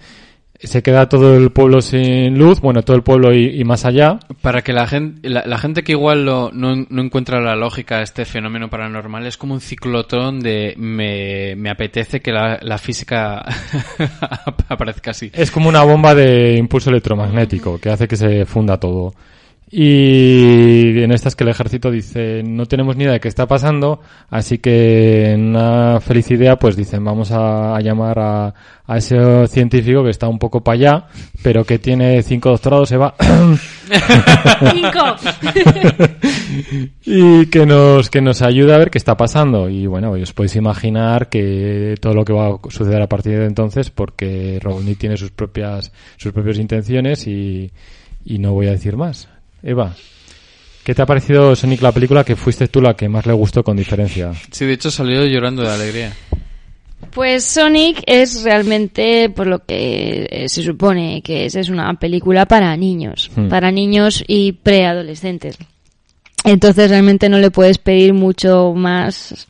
se 0.59 0.81
queda 0.81 1.09
todo 1.09 1.35
el 1.37 1.51
pueblo 1.51 1.81
sin 1.81 2.37
luz 2.37 2.61
bueno 2.61 2.81
todo 2.83 2.95
el 2.95 3.03
pueblo 3.03 3.33
y, 3.33 3.59
y 3.59 3.63
más 3.65 3.85
allá 3.85 4.19
Para 4.41 4.61
que 4.61 4.73
la 4.73 4.87
gente, 4.87 5.27
la, 5.29 5.43
la 5.45 5.57
gente 5.57 5.83
que 5.83 5.91
igual 5.91 6.25
lo- 6.25 6.51
no, 6.53 6.75
no 6.89 7.01
encuentra 7.01 7.41
la 7.41 7.55
lógica 7.55 7.97
a 7.97 8.01
este 8.01 8.25
fenómeno 8.25 8.69
paranormal, 8.69 9.25
es 9.27 9.37
como 9.37 9.53
un 9.53 9.61
ciclotón 9.61 10.39
de 10.39 10.73
me, 10.77 11.55
me 11.55 11.69
apetece 11.69 12.21
que 12.21 12.31
la, 12.31 12.59
la 12.61 12.77
física 12.77 13.43
aparezca 14.69 15.11
así. 15.11 15.31
Es 15.33 15.51
como 15.51 15.69
una 15.69 15.83
bomba 15.83 16.15
de 16.15 16.55
impulso 16.57 16.89
electromagnético 16.89 17.79
que 17.79 17.89
hace 17.89 18.07
que 18.07 18.15
se 18.15 18.45
funda 18.45 18.79
todo. 18.79 19.13
Y 19.71 21.01
en 21.01 21.11
estas 21.11 21.35
que 21.35 21.43
el 21.43 21.49
ejército 21.49 21.89
dice, 21.89 22.43
no 22.43 22.65
tenemos 22.67 22.95
ni 22.95 23.03
idea 23.03 23.13
de 23.13 23.19
qué 23.19 23.27
está 23.27 23.47
pasando, 23.47 23.99
así 24.29 24.59
que 24.59 25.31
en 25.31 25.49
una 25.49 25.99
feliz 25.99 26.29
idea, 26.31 26.57
pues 26.57 26.75
dicen, 26.75 27.03
vamos 27.03 27.31
a, 27.31 27.75
a 27.75 27.81
llamar 27.81 28.19
a, 28.19 28.53
a 28.87 28.97
ese 28.97 29.47
científico 29.47 30.03
que 30.03 30.11
está 30.11 30.27
un 30.27 30.37
poco 30.37 30.63
para 30.63 30.75
allá, 30.75 31.07
pero 31.41 31.63
que 31.63 31.79
tiene 31.79 32.21
cinco 32.21 32.49
doctorados, 32.49 32.89
se 32.89 32.97
va, 32.97 33.15
Cinco. 34.71 35.15
y 37.05 37.45
que 37.47 37.65
nos, 37.65 38.09
que 38.09 38.21
nos 38.21 38.41
ayude 38.41 38.73
a 38.73 38.77
ver 38.77 38.91
qué 38.91 38.97
está 38.97 39.17
pasando. 39.17 39.69
Y 39.69 39.87
bueno, 39.87 40.11
os 40.11 40.33
podéis 40.33 40.55
imaginar 40.55 41.29
que 41.29 41.95
todo 41.99 42.13
lo 42.13 42.25
que 42.25 42.33
va 42.33 42.47
a 42.47 42.59
suceder 42.69 43.01
a 43.01 43.09
partir 43.09 43.39
de 43.39 43.45
entonces, 43.45 43.89
porque 43.89 44.59
Robotnik 44.61 44.97
tiene 44.97 45.17
sus 45.17 45.31
propias, 45.31 45.91
sus 46.17 46.31
propias 46.31 46.57
intenciones 46.57 47.27
y, 47.27 47.71
y 48.23 48.39
no 48.39 48.53
voy 48.53 48.67
a 48.67 48.71
decir 48.71 48.95
más. 48.97 49.29
Eva, 49.65 49.95
¿qué 50.83 50.93
te 50.93 51.01
ha 51.01 51.05
parecido 51.07 51.55
Sonic 51.55 51.81
la 51.81 51.91
película 51.91 52.23
que 52.23 52.35
fuiste 52.35 52.67
tú 52.67 52.81
la 52.81 52.93
que 52.95 53.09
más 53.09 53.25
le 53.25 53.33
gustó 53.33 53.63
con 53.63 53.75
diferencia? 53.75 54.31
Sí, 54.51 54.65
de 54.65 54.73
hecho 54.73 54.91
salió 54.91 55.25
llorando 55.25 55.63
de 55.63 55.69
alegría. 55.71 56.13
Pues 57.11 57.45
Sonic 57.45 58.03
es 58.05 58.43
realmente 58.43 59.29
por 59.29 59.47
lo 59.47 59.59
que 59.65 60.27
eh, 60.29 60.49
se 60.49 60.61
supone 60.63 61.21
que 61.23 61.45
es, 61.45 61.55
es 61.55 61.69
una 61.69 61.93
película 61.95 62.45
para 62.45 62.75
niños, 62.77 63.31
Hmm. 63.35 63.47
para 63.49 63.71
niños 63.71 64.23
y 64.27 64.51
preadolescentes. 64.53 65.57
Entonces 66.43 66.89
realmente 66.91 67.27
no 67.27 67.39
le 67.39 67.49
puedes 67.51 67.79
pedir 67.79 68.13
mucho 68.13 68.73
más 68.75 69.47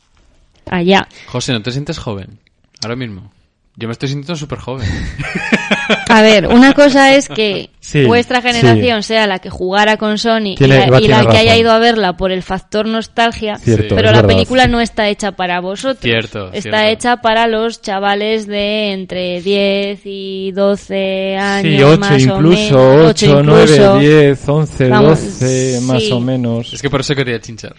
allá. 0.70 1.06
José, 1.26 1.52
¿no 1.52 1.60
te 1.62 1.70
sientes 1.72 1.98
joven? 1.98 2.38
Ahora 2.82 2.96
mismo. 2.96 3.30
Yo 3.76 3.88
me 3.88 3.92
estoy 3.92 4.08
sintiendo 4.08 4.36
súper 4.36 4.58
joven. 4.58 4.88
A 6.08 6.22
ver, 6.22 6.46
una 6.48 6.72
cosa 6.72 7.14
es 7.14 7.28
que 7.28 7.70
Sí, 7.80 8.04
vuestra 8.04 8.40
sí. 8.40 8.48
generación 8.48 9.02
sea 9.04 9.28
la 9.28 9.38
que 9.38 9.48
jugara 9.50 9.96
con 9.96 10.18
Sony 10.18 10.52
y 10.52 10.54
Tiene- 10.56 10.78
la, 10.78 10.86
Eva 10.86 11.00
y 11.00 11.06
la 11.08 11.24
que 11.26 11.36
haya 11.36 11.56
ido 11.56 11.70
a 11.70 11.78
verla 11.78 12.16
por 12.16 12.32
el 12.32 12.42
factor 12.42 12.86
nostalgia, 12.88 13.58
Cierto, 13.58 13.94
pero 13.94 14.10
la 14.10 14.22
verdad. 14.22 14.28
película 14.28 14.66
no 14.66 14.80
está 14.80 15.08
hecha 15.08 15.32
para 15.32 15.60
vosotros. 15.60 16.00
Cierto, 16.02 16.46
Está 16.52 16.60
cierto. 16.80 16.80
hecha 16.88 17.16
para 17.18 17.46
los 17.46 17.82
chavales 17.82 18.46
de 18.48 18.92
entre 18.92 19.40
10 19.40 20.00
y 20.04 20.50
12 20.52 21.36
años. 21.36 21.76
Sí, 21.76 21.82
8 21.82 22.00
más 22.00 22.10
o 22.10 22.16
incluso, 22.16 22.78
menos, 22.78 23.10
8, 23.10 23.26
ocho 23.26 23.42
9, 23.44 23.62
incluso. 23.62 23.98
10, 23.98 24.48
11, 24.48 24.88
Vamos, 24.88 25.20
12, 25.38 25.78
más 25.82 26.02
sí. 26.02 26.12
o 26.12 26.20
menos. 26.20 26.72
es 26.72 26.82
que 26.82 26.90
por 26.90 27.00
eso 27.02 27.14
quería 27.14 27.40
chinchar. 27.40 27.76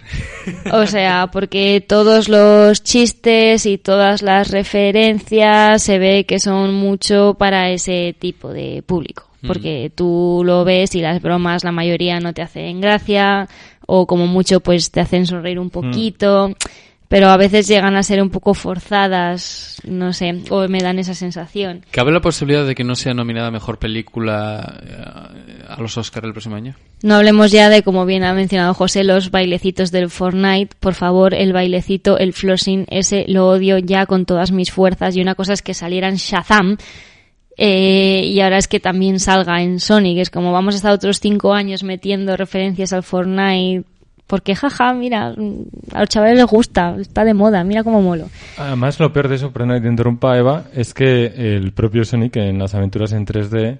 O 0.71 0.85
sea, 0.85 1.27
porque 1.33 1.83
todos 1.85 2.29
los 2.29 2.81
chistes 2.83 3.65
y 3.65 3.77
todas 3.77 4.21
las 4.21 4.51
referencias 4.51 5.86
se 5.87 5.99
ve 5.99 6.25
que 6.25 6.37
son 6.39 6.73
mucho 6.73 7.35
para 7.39 7.69
ese 7.69 8.13
tipo 8.19 8.51
de 8.51 8.83
público. 8.85 9.23
Porque 9.47 9.89
tú 9.95 10.41
lo 10.43 10.65
ves 10.65 10.93
y 10.95 11.01
las 11.01 11.21
bromas, 11.21 11.63
la 11.63 11.71
mayoría 11.71 12.19
no 12.19 12.33
te 12.33 12.41
hacen 12.41 12.81
gracia, 12.81 13.47
o 13.85 14.05
como 14.05 14.27
mucho, 14.27 14.59
pues 14.59 14.91
te 14.91 14.99
hacen 14.99 15.25
sonreír 15.25 15.59
un 15.59 15.69
poquito. 15.69 16.53
Pero 17.09 17.29
a 17.29 17.37
veces 17.37 17.67
llegan 17.67 17.95
a 17.95 18.03
ser 18.03 18.21
un 18.21 18.29
poco 18.29 18.53
forzadas, 18.53 19.81
no 19.85 20.11
sé, 20.11 20.41
o 20.49 20.67
me 20.67 20.79
dan 20.79 20.99
esa 20.99 21.13
sensación. 21.13 21.85
¿Cabe 21.91 22.11
la 22.11 22.19
posibilidad 22.19 22.65
de 22.67 22.75
que 22.75 22.83
no 22.83 22.95
sea 22.95 23.13
nominada 23.13 23.49
mejor 23.49 23.79
película 23.79 24.81
eh, 24.83 25.63
a 25.69 25.79
los 25.79 25.97
Oscar 25.97 26.25
el 26.25 26.33
próximo 26.33 26.57
año? 26.57 26.75
No 27.03 27.15
hablemos 27.15 27.51
ya 27.51 27.69
de, 27.69 27.81
como 27.81 28.05
bien 28.05 28.25
ha 28.25 28.33
mencionado 28.33 28.73
José, 28.73 29.05
los 29.05 29.31
bailecitos 29.31 29.91
del 29.91 30.09
Fortnite. 30.09 30.75
Por 30.79 30.95
favor, 30.95 31.33
el 31.33 31.53
bailecito, 31.53 32.17
el 32.17 32.33
flossing, 32.33 32.85
ese 32.89 33.23
lo 33.29 33.47
odio 33.47 33.77
ya 33.77 34.05
con 34.05 34.25
todas 34.25 34.51
mis 34.51 34.71
fuerzas. 34.71 35.15
Y 35.15 35.21
una 35.21 35.35
cosa 35.35 35.53
es 35.53 35.61
que 35.61 35.73
salieran 35.73 36.15
Shazam. 36.15 36.77
eh, 37.57 38.21
y 38.25 38.39
ahora 38.41 38.57
es 38.57 38.67
que 38.67 38.79
también 38.79 39.19
salga 39.19 39.61
en 39.61 39.79
Sonic. 39.79 40.17
Es 40.19 40.29
como 40.29 40.51
vamos 40.51 40.75
a 40.75 40.77
estar 40.77 40.91
otros 40.91 41.19
cinco 41.19 41.53
años 41.53 41.83
metiendo 41.83 42.35
referencias 42.35 42.91
al 42.93 43.03
Fortnite 43.03 43.85
Porque, 44.27 44.55
jaja, 44.55 44.93
mira, 44.93 45.33
mm, 45.37 45.63
a 45.93 46.01
los 46.01 46.09
chavales 46.09 46.35
les 46.37 46.45
gusta, 46.45 46.95
está 46.99 47.23
de 47.23 47.33
moda, 47.33 47.63
mira 47.63 47.83
cómo 47.83 48.01
molo. 48.01 48.25
Además, 48.57 48.99
lo 48.99 49.11
peor 49.13 49.29
de 49.29 49.35
eso, 49.35 49.51
perdón 49.51 49.75
que 49.75 49.81
te 49.81 49.87
interrumpa, 49.87 50.37
Eva, 50.37 50.65
es 50.73 50.93
que 50.93 51.25
el 51.55 51.71
propio 51.71 52.03
Sonic 52.03 52.35
en 52.35 52.59
las 52.59 52.75
aventuras 52.75 53.13
en 53.13 53.25
3D 53.25 53.79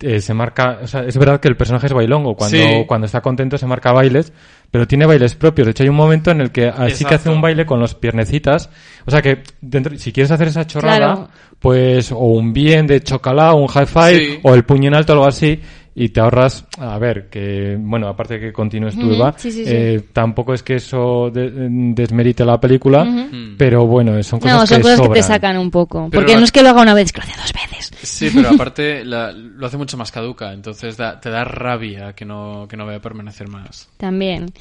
eh, 0.00 0.20
se 0.20 0.34
marca, 0.34 0.80
o 0.82 0.86
sea, 0.86 1.04
es 1.04 1.16
verdad 1.16 1.40
que 1.40 1.48
el 1.48 1.56
personaje 1.56 1.86
es 1.86 1.92
bailongo, 1.94 2.34
cuando, 2.36 2.56
Sí. 2.58 2.84
cuando 2.86 3.06
está 3.06 3.22
contento 3.22 3.56
se 3.56 3.66
marca 3.66 3.92
bailes, 3.92 4.30
pero 4.70 4.86
tiene 4.86 5.06
bailes 5.06 5.34
propios. 5.34 5.66
De 5.66 5.70
hecho, 5.70 5.84
hay 5.84 5.88
un 5.88 5.96
momento 5.96 6.30
en 6.30 6.40
el 6.42 6.50
que 6.50 6.68
así 6.68 7.04
que 7.06 7.14
hace 7.14 7.30
un 7.30 7.40
baile 7.40 7.64
con 7.64 7.80
los 7.80 7.94
piernecitas. 7.94 8.68
O 9.06 9.10
sea 9.10 9.22
que 9.22 9.42
dentro, 9.62 9.96
si 9.96 10.12
quieres 10.12 10.30
hacer 10.30 10.48
esa 10.48 10.66
chorrada, 10.66 10.96
Claro. 10.98 11.28
pues 11.60 12.12
o 12.12 12.18
un 12.18 12.52
bien 12.52 12.86
de 12.86 13.00
chocalá, 13.02 13.54
un 13.54 13.68
high 13.68 13.86
five, 13.86 14.18
Sí. 14.18 14.38
o 14.42 14.54
el 14.54 14.64
puño 14.64 14.88
en 14.88 14.94
alto, 14.96 15.14
algo 15.14 15.26
así, 15.26 15.60
y 15.98 16.10
te 16.10 16.20
ahorras, 16.20 16.66
a 16.78 16.98
ver, 16.98 17.30
que, 17.30 17.76
bueno, 17.80 18.06
aparte 18.06 18.34
de 18.34 18.40
que 18.40 18.52
continúes 18.52 18.94
tú, 18.98 19.14
Eva, 19.14 19.32
sí, 19.38 19.50
sí, 19.50 19.64
sí. 19.64 19.70
eh, 19.74 20.02
tampoco 20.12 20.52
es 20.52 20.62
que 20.62 20.74
eso 20.74 21.30
de- 21.30 21.50
desmerite 21.94 22.44
la 22.44 22.60
película, 22.60 23.02
Mm. 23.04 23.56
pero 23.56 23.86
bueno, 23.86 24.22
son 24.22 24.38
cosas 24.38 24.60
No, 24.60 24.66
son 24.66 24.76
que 24.76 24.82
cosas 24.82 25.00
que 25.00 25.08
te 25.14 25.22
sacan 25.22 25.56
un 25.56 25.70
poco. 25.70 26.08
Pero 26.10 26.20
Porque 26.20 26.34
la- 26.34 26.38
no 26.40 26.44
es 26.44 26.52
que 26.52 26.62
lo 26.62 26.68
haga 26.68 26.82
una 26.82 26.92
vez, 26.92 27.06
es 27.06 27.12
que 27.12 27.20
lo 27.22 27.24
hace 27.26 27.40
dos 27.40 27.52
veces. 27.54 27.90
Sí, 28.02 28.30
pero 28.34 28.50
aparte 28.50 29.04
la- 29.06 29.32
lo 29.32 29.66
hace 29.66 29.78
mucho 29.78 29.96
más 29.96 30.12
caduca, 30.12 30.52
entonces 30.52 30.98
da- 30.98 31.18
te 31.18 31.30
da 31.30 31.44
rabia 31.44 32.12
que 32.12 32.26
no, 32.26 32.66
que 32.68 32.76
no 32.76 32.84
vaya 32.84 32.98
a 32.98 33.02
permanecer 33.02 33.48
más. 33.48 33.88
También. 33.96 34.52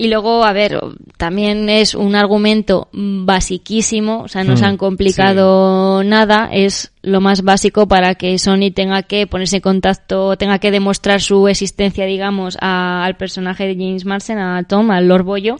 Y 0.00 0.06
luego, 0.06 0.44
a 0.44 0.52
ver, 0.52 0.78
también 1.16 1.68
es 1.68 1.94
un 1.96 2.14
argumento 2.14 2.86
basiquísimo, 2.92 4.22
o 4.22 4.28
sea, 4.28 4.44
no 4.44 4.56
se 4.56 4.64
Hmm, 4.64 4.68
han 4.68 4.76
complicado 4.76 6.04
nada, 6.04 6.48
es 6.52 6.92
lo 7.02 7.20
más 7.20 7.42
básico 7.42 7.88
para 7.88 8.14
que 8.14 8.38
Sony 8.38 8.70
tenga 8.72 9.02
que 9.02 9.26
ponerse 9.26 9.56
en 9.56 9.62
contacto, 9.62 10.36
tenga 10.36 10.58
que 10.60 10.70
demostrar 10.70 11.20
su 11.20 11.48
existencia, 11.48 12.04
digamos, 12.04 12.56
a- 12.60 13.04
al 13.04 13.16
personaje 13.16 13.66
de 13.66 13.74
James 13.74 14.04
Marsden, 14.04 14.38
a 14.38 14.62
Tom, 14.64 14.90
al 14.92 15.08
Lord 15.08 15.24
Bollo, 15.24 15.56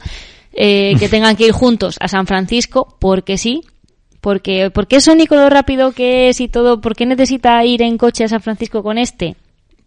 eh, 0.52 0.94
que 1.00 1.08
tengan 1.08 1.34
que 1.36 1.46
ir 1.46 1.52
juntos 1.52 1.96
a 2.00 2.06
San 2.08 2.26
Francisco, 2.26 2.96
porque 3.00 3.38
sí, 3.38 3.62
porque, 4.20 4.70
¿por 4.70 4.86
qué 4.86 5.00
Sony 5.00 5.26
con 5.28 5.38
lo 5.38 5.48
rápido 5.50 5.92
que 5.92 6.28
es 6.28 6.40
y 6.40 6.48
todo, 6.48 6.80
por 6.80 6.94
qué 6.96 7.06
necesita 7.06 7.64
ir 7.64 7.82
en 7.82 7.98
coche 7.98 8.24
a 8.24 8.28
San 8.28 8.40
Francisco 8.40 8.82
con 8.82 8.98
este? 8.98 9.36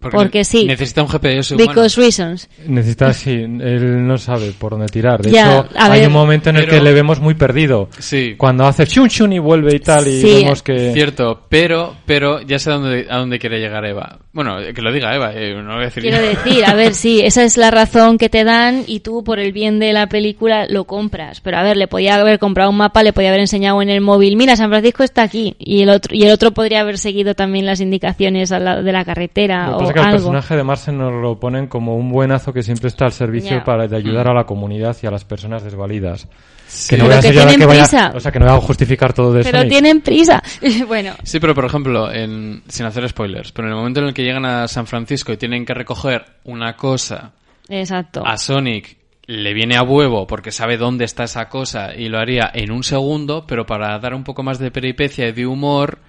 Porque 0.10 0.44
sí. 0.44 0.66
Necesita 0.66 1.04
un 1.04 1.10
GPS 1.10 1.54
humano. 1.56 1.70
Because 1.72 2.02
reasons. 2.02 2.50
Necesita, 2.66 3.14
sí, 3.14 3.32
él 3.32 4.06
no 4.08 4.18
sabe 4.18 4.52
por 4.58 4.72
dónde 4.72 4.88
tirar. 4.88 5.22
De 5.22 5.32
Ya, 5.32 5.60
hecho, 5.60 5.70
a 5.78 5.92
hay 5.92 6.00
ver. 6.00 6.08
un 6.08 6.14
momento 6.14 6.50
en 6.50 6.56
el 6.58 6.66
Pero- 6.66 6.78
que 6.78 6.84
le 6.84 6.94
vemos 6.94 7.20
muy 7.20 7.36
perdido. 7.36 7.90
Sí. 8.00 8.36
Cuando 8.38 8.66
hace 8.66 8.88
chun 8.88 9.10
chun 9.10 9.34
y 9.34 9.40
vuelve 9.40 9.76
y 9.76 9.80
tal, 9.80 10.08
y 10.08 10.22
Sí. 10.22 10.42
vemos 10.44 10.64
que... 10.64 10.92
Cierto, 10.94 11.46
pero, 11.50 11.96
pero 12.06 12.42
ya 12.42 12.58
sé 12.60 12.72
a 12.72 12.74
dónde, 12.76 13.08
a 13.10 13.18
dónde 13.18 13.38
quiere 13.40 13.60
llegar 13.60 13.86
Eva. 13.86 14.20
Bueno, 14.34 14.58
que 14.74 14.82
lo 14.82 14.92
diga 14.92 15.14
Eva, 15.16 15.32
eh, 15.36 15.54
no 15.62 15.74
voy 15.76 15.84
a 15.84 15.86
decir 15.86 16.04
Quiero 16.04 16.18
yo. 16.18 16.24
decir, 16.30 16.66
a 16.66 16.74
ver, 16.74 16.94
sí, 16.94 17.22
esa 17.22 17.44
es 17.44 17.58
la 17.58 17.70
razón 17.70 18.18
que 18.18 18.30
te 18.30 18.44
dan 18.44 18.84
y 18.88 19.02
tú 19.02 19.24
por 19.24 19.40
el 19.40 19.52
bien 19.52 19.80
de 19.80 19.94
la 19.94 20.08
película 20.08 20.66
lo 20.70 20.86
compras. 20.86 21.42
Pero 21.42 21.58
a 21.58 21.64
ver, 21.64 21.78
le 21.78 21.88
podía 21.88 22.16
haber 22.16 22.40
comprado 22.40 22.70
un 22.70 22.78
mapa, 22.78 23.04
le 23.04 23.14
podía 23.14 23.30
haber 23.30 23.42
enseñado 23.42 23.82
en 23.82 23.90
el 23.90 24.02
móvil, 24.02 24.36
mira, 24.38 24.56
San 24.56 24.70
Francisco 24.70 25.04
está 25.04 25.24
aquí. 25.24 25.56
Y 25.60 25.82
el 25.84 25.90
otro, 25.90 26.16
y 26.16 26.24
el 26.24 26.32
otro 26.32 26.52
podría 26.52 26.80
haber 26.82 26.98
seguido 26.98 27.36
también 27.36 27.66
las 27.66 27.82
indicaciones 27.82 28.52
al 28.52 28.66
lado 28.66 28.84
de 28.84 28.92
la 28.92 29.04
carretera 29.06 29.68
Lo 29.72 29.78
que 29.80 29.84
o 29.84 29.91
pasa 29.92 29.94
que 29.94 30.00
al 30.00 30.06
algo. 30.16 30.18
personaje 30.32 30.56
de 30.56 30.64
Marsen 30.64 30.98
nos 30.98 31.14
lo 31.22 31.40
ponen 31.40 31.68
como 31.68 31.96
un 31.96 32.10
buenazo 32.12 32.52
que 32.54 32.64
siempre 32.64 32.88
está 32.88 33.06
al 33.06 33.12
servicio 33.14 33.58
Ya. 33.58 33.64
para 33.64 33.88
de 33.88 33.96
ayudar 33.98 34.28
Mm. 34.28 34.30
a 34.30 34.34
la 34.34 34.44
comunidad 34.46 34.96
y 35.02 35.08
a 35.08 35.12
las 35.12 35.26
personas 35.26 35.64
desvalidas. 35.64 36.28
Sí. 36.68 36.96
Que 36.96 36.98
no 37.02 37.06
voy 37.08 37.14
a 37.16 37.20
Pero 37.22 37.34
que 37.34 37.38
tienen 37.40 37.60
que 37.60 37.66
vaya, 37.66 37.82
prisa. 37.82 38.12
o 38.16 38.20
sea, 38.22 38.32
que 38.32 38.40
no 38.40 38.46
voy 38.46 38.56
a 38.56 38.62
justificar 38.62 39.12
todo 39.14 39.34
de 39.34 39.44
Pero 39.44 39.58
Sonic. 39.58 39.72
tienen 39.72 40.02
prisa. 40.02 40.42
bueno, 40.88 41.14
Sí, 41.24 41.40
pero 41.40 41.54
por 41.54 41.66
ejemplo, 41.66 42.12
en, 42.12 42.64
sin 42.70 42.86
hacer 42.86 43.08
spoilers, 43.10 43.52
pero 43.52 43.68
en 43.68 43.74
el 43.74 43.78
momento 43.80 44.00
en 44.00 44.08
el 44.08 44.14
que 44.14 44.24
llegan 44.24 44.46
a 44.46 44.68
San 44.70 44.88
Francisco 44.88 45.34
y 45.34 45.38
tienen 45.38 45.66
que 45.66 45.74
recoger 45.74 46.24
una 46.46 46.76
cosa 46.78 47.32
exacto. 47.68 48.24
a 48.26 48.38
Sonic, 48.38 48.98
le 49.28 49.54
viene 49.54 49.76
a 49.78 49.84
huevo 49.84 50.28
porque 50.28 50.52
sabe 50.52 50.78
dónde 50.78 51.06
está 51.06 51.26
esa 51.26 51.48
cosa 51.50 51.94
y 51.96 52.08
lo 52.10 52.18
haría 52.20 52.50
en 52.54 52.72
un 52.72 52.84
segundo, 52.84 53.46
pero 53.48 53.66
para 53.66 53.98
dar 54.00 54.14
un 54.14 54.24
poco 54.24 54.42
más 54.44 54.58
de 54.58 54.72
peripecia 54.72 55.28
y 55.28 55.32
de 55.34 55.46
humor, 55.46 56.00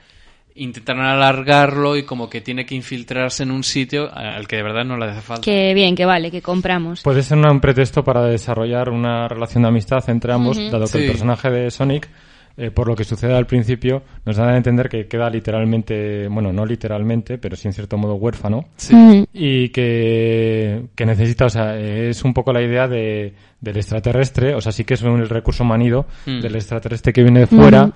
intentan 0.54 1.00
alargarlo 1.00 1.96
y 1.96 2.04
como 2.04 2.28
que 2.28 2.40
tiene 2.40 2.66
que 2.66 2.74
infiltrarse 2.74 3.42
en 3.42 3.50
un 3.50 3.64
sitio 3.64 4.10
al 4.14 4.46
que 4.46 4.56
de 4.56 4.62
verdad 4.62 4.84
no 4.84 4.96
le 4.96 5.06
hace 5.06 5.20
falta. 5.22 5.42
Que 5.42 5.72
bien, 5.74 5.94
que 5.94 6.04
vale, 6.04 6.30
que 6.30 6.42
compramos. 6.42 7.02
Puede 7.02 7.22
ser 7.22 7.38
un 7.38 7.60
pretexto 7.60 8.04
para 8.04 8.24
desarrollar 8.24 8.90
una 8.90 9.28
relación 9.28 9.62
de 9.62 9.68
amistad 9.70 10.08
entre 10.10 10.32
ambos, 10.32 10.56
dado 10.70 10.86
que 10.86 10.98
el 10.98 11.04
Sí. 11.04 11.08
personaje 11.10 11.50
de 11.50 11.70
Sonic, 11.70 12.08
eh, 12.56 12.70
por 12.70 12.86
lo 12.88 12.94
que 12.94 13.04
sucede 13.04 13.34
al 13.34 13.46
principio, 13.46 14.02
nos 14.26 14.36
da 14.36 14.48
a 14.50 14.56
entender 14.56 14.88
que 14.88 15.06
queda 15.06 15.28
literalmente, 15.30 16.28
bueno, 16.28 16.52
no 16.52 16.64
literalmente, 16.66 17.38
pero 17.38 17.56
sí 17.56 17.68
en 17.68 17.72
cierto 17.74 17.96
modo 17.96 18.14
huérfano. 18.16 18.66
Sí. 18.76 19.26
Y 19.32 19.68
que, 19.70 20.86
que 20.94 21.06
necesita, 21.06 21.46
o 21.46 21.50
sea, 21.50 21.78
es 21.78 22.22
un 22.24 22.34
poco 22.34 22.52
la 22.52 22.62
idea 22.62 22.88
de, 22.88 23.34
del 23.60 23.76
extraterrestre, 23.76 24.54
o 24.54 24.60
sea, 24.60 24.72
sí 24.72 24.84
que 24.84 24.94
es 24.94 25.02
un 25.02 25.24
recurso 25.26 25.64
manido 25.64 26.06
Mm. 26.26 26.40
del 26.40 26.54
extraterrestre 26.56 27.12
que 27.12 27.22
viene 27.22 27.40
de 27.40 27.46
fuera 27.46 27.90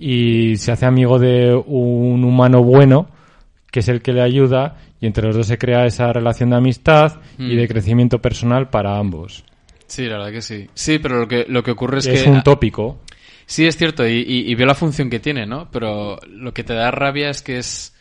y 0.00 0.56
se 0.56 0.72
hace 0.72 0.86
amigo 0.86 1.18
de 1.18 1.54
un 1.54 2.24
humano 2.24 2.62
bueno, 2.62 3.08
que 3.70 3.80
es 3.80 3.88
el 3.88 4.00
que 4.00 4.12
le 4.12 4.22
ayuda, 4.22 4.76
y 5.00 5.06
entre 5.06 5.26
los 5.26 5.36
dos 5.36 5.46
se 5.46 5.58
crea 5.58 5.84
esa 5.86 6.12
relación 6.12 6.50
de 6.50 6.56
amistad 6.56 7.20
y 7.38 7.54
Mm. 7.54 7.56
de 7.56 7.68
crecimiento 7.68 8.18
personal 8.20 8.68
para 8.70 8.96
ambos. 8.98 9.44
Sí, 9.86 10.04
la 10.06 10.18
verdad 10.18 10.32
que 10.32 10.42
sí. 10.42 10.66
Sí, 10.74 10.98
pero 10.98 11.18
lo 11.20 11.28
que, 11.28 11.46
lo 11.48 11.62
que 11.62 11.70
ocurre 11.70 11.98
es, 11.98 12.06
Es, 12.06 12.22
que... 12.24 12.30
un 12.30 12.42
tópico. 12.42 12.98
Sí, 13.48 13.66
es 13.66 13.78
cierto, 13.78 14.06
y, 14.06 14.26
y, 14.28 14.50
y 14.50 14.54
veo 14.54 14.66
la 14.66 14.74
función 14.74 15.08
que 15.08 15.20
tiene, 15.20 15.46
¿no? 15.46 15.70
Pero 15.70 16.18
lo 16.28 16.52
que 16.52 16.64
te 16.64 16.74
da 16.74 16.90
rabia 16.90 17.30
es 17.30 17.40
que 17.40 17.56
es, 17.56 17.94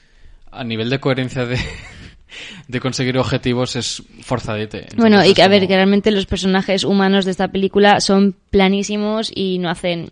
a 0.51 0.65
nivel 0.65 0.89
de 0.89 0.99
coherencia 0.99 1.45
de, 1.45 1.57
de 2.67 2.79
conseguir 2.81 3.17
objetivos, 3.17 3.77
es 3.77 4.03
forzadete. 4.23 4.79
Entonces 4.79 4.99
Bueno, 4.99 5.23
y 5.23 5.33
que 5.33 5.43
a 5.43 5.47
ver, 5.47 5.65
que 5.65 5.73
realmente 5.73 6.11
los 6.11 6.25
personajes 6.25 6.83
humanos 6.83 7.23
de 7.23 7.31
esta 7.31 7.47
película 7.47 8.01
son 8.01 8.35
planísimos 8.49 9.31
y 9.33 9.57
no 9.59 9.69
hacen, 9.69 10.09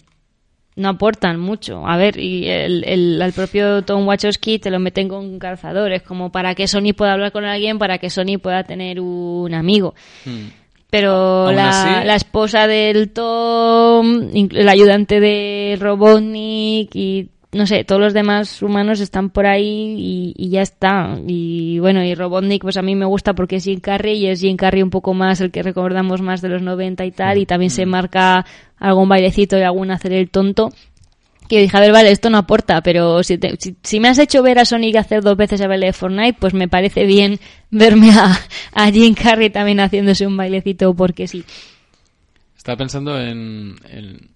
no 0.78 0.88
aportan 0.88 1.38
mucho. 1.38 1.86
A 1.86 1.98
ver, 1.98 2.18
y 2.18 2.48
el, 2.48 2.86
el, 2.86 3.22
al 3.22 3.34
propio 3.34 3.82
Tom 3.82 4.08
Wachowski 4.08 4.60
te 4.60 4.72
lo 4.72 4.80
meten 4.80 5.10
con 5.10 5.38
calzadores, 5.38 6.02
como 6.02 6.32
para 6.32 6.56
que 6.56 6.70
Sony 6.70 6.94
pueda 6.96 7.12
hablar 7.12 7.34
con 7.34 7.44
alguien, 7.44 7.78
para 7.78 7.98
que 7.98 8.10
Sony 8.10 8.38
pueda 8.42 8.64
tener 8.64 9.02
un 9.02 9.54
amigo. 9.54 9.96
Hmm. 10.24 10.65
Pero 10.96 11.52
la, 11.52 11.70
así- 11.70 12.08
la 12.08 12.16
esposa 12.16 12.68
del 12.68 13.12
Tom, 13.12 14.30
el 14.34 14.70
ayudante 14.70 15.20
de 15.20 15.78
Robotnik 15.80 16.96
y 16.96 17.30
no 17.52 17.66
sé, 17.66 17.86
todos 17.86 18.02
los 18.02 18.14
demás 18.14 18.62
humanos 18.62 19.00
están 19.00 19.30
por 19.30 19.46
ahí 19.46 19.96
y, 19.98 20.34
y 20.36 20.50
ya 20.50 20.62
está. 20.62 21.18
Y 21.26 21.80
bueno, 21.80 22.04
y 22.04 22.14
Robotnik 22.14 22.62
pues 22.64 22.76
a 22.76 22.82
mí 22.82 22.96
me 22.96 23.06
gusta 23.06 23.34
porque 23.34 23.56
es 23.58 23.64
Jim 23.64 23.80
Carrey 23.80 24.18
y 24.18 24.28
es 24.28 24.42
Jim 24.42 24.58
Carrey 24.58 24.82
un 24.84 24.90
poco 24.90 25.14
más 25.14 25.40
el 25.40 25.52
que 25.52 25.64
recordamos 25.64 26.22
más 26.22 26.42
de 26.42 26.50
los 26.50 26.62
90 26.62 27.06
y 27.06 27.12
tal 27.12 27.38
y 27.38 27.46
también 27.46 27.70
se 27.72 27.86
marca 27.86 28.46
algún 28.78 29.08
bailecito 29.08 29.58
y 29.58 29.62
algún 29.62 29.90
hacer 29.92 30.12
el 30.12 30.30
tonto. 30.30 30.70
Que 31.50 31.56
yo 31.58 31.62
dije, 31.62 31.78
a 31.78 31.80
ver, 31.80 31.92
vale, 31.92 32.12
esto 32.12 32.30
no 32.30 32.38
aporta, 32.40 32.82
pero 32.82 33.22
si, 33.24 33.38
te- 33.38 33.56
si, 33.60 33.76
si 33.84 34.00
me 34.00 34.08
has 34.08 34.18
hecho 34.20 34.42
ver 34.42 34.58
a 34.60 34.66
Sonic 34.66 34.96
hacer 34.96 35.22
dos 35.22 35.38
veces 35.38 35.62
el 35.62 35.68
baile 35.68 35.88
de 35.88 35.94
Fortnite, 35.94 36.38
pues 36.40 36.54
me 36.54 36.68
parece 36.68 37.06
bien 37.06 37.40
verme 37.72 38.12
a, 38.12 38.36
a 38.74 38.92
Jim 38.92 39.14
Carrey 39.14 39.50
también 39.52 39.80
haciéndose 39.80 40.26
un 40.26 40.36
bailecito 40.38 40.94
porque 40.96 41.28
sí. 41.28 41.44
Estaba 42.58 42.78
pensando 42.78 43.20
en, 43.20 43.76
en- 43.90 44.36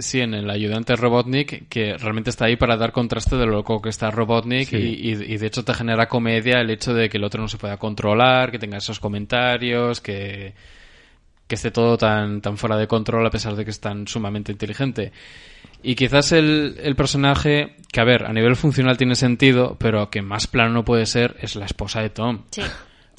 Sí, 0.00 0.20
en 0.20 0.32
el 0.32 0.48
ayudante 0.48 0.94
Robotnik, 0.94 1.68
que 1.68 1.98
realmente 1.98 2.30
está 2.30 2.44
ahí 2.44 2.54
para 2.54 2.76
dar 2.76 2.92
contraste 2.92 3.34
de 3.34 3.46
lo 3.46 3.50
loco 3.54 3.82
que 3.82 3.88
está 3.88 4.12
Robotnik 4.12 4.68
Sí. 4.68 4.76
y, 4.76 5.08
y- 5.10 5.34
y 5.34 5.38
de 5.38 5.46
hecho 5.48 5.64
te 5.64 5.74
genera 5.74 6.06
comedia 6.06 6.60
el 6.60 6.70
hecho 6.70 6.94
de 6.94 7.08
que 7.08 7.16
el 7.16 7.24
otro 7.24 7.42
no 7.42 7.48
se 7.48 7.56
pueda 7.58 7.78
controlar, 7.78 8.52
que 8.52 8.60
tenga 8.60 8.76
esos 8.78 9.00
comentarios, 9.00 10.00
que, 10.00 10.54
que 11.48 11.54
esté 11.56 11.72
todo 11.72 11.98
tan, 11.98 12.40
tan 12.40 12.56
fuera 12.58 12.76
de 12.76 12.86
control 12.86 13.26
a 13.26 13.30
pesar 13.30 13.56
de 13.56 13.64
que 13.64 13.72
es 13.72 13.80
tan 13.80 14.06
sumamente 14.06 14.52
inteligente. 14.52 15.10
Y 15.82 15.94
quizás 15.94 16.32
el, 16.32 16.76
el 16.82 16.96
personaje, 16.96 17.76
que 17.92 18.00
a 18.00 18.04
ver, 18.04 18.24
a 18.24 18.32
nivel 18.32 18.56
funcional 18.56 18.96
tiene 18.96 19.14
sentido, 19.14 19.76
pero 19.78 20.10
que 20.10 20.22
más 20.22 20.46
plano 20.46 20.72
no 20.72 20.84
puede 20.84 21.06
ser, 21.06 21.36
es 21.40 21.56
la 21.56 21.66
esposa 21.66 22.02
de 22.02 22.10
Tom. 22.10 22.44
Sí. 22.50 22.62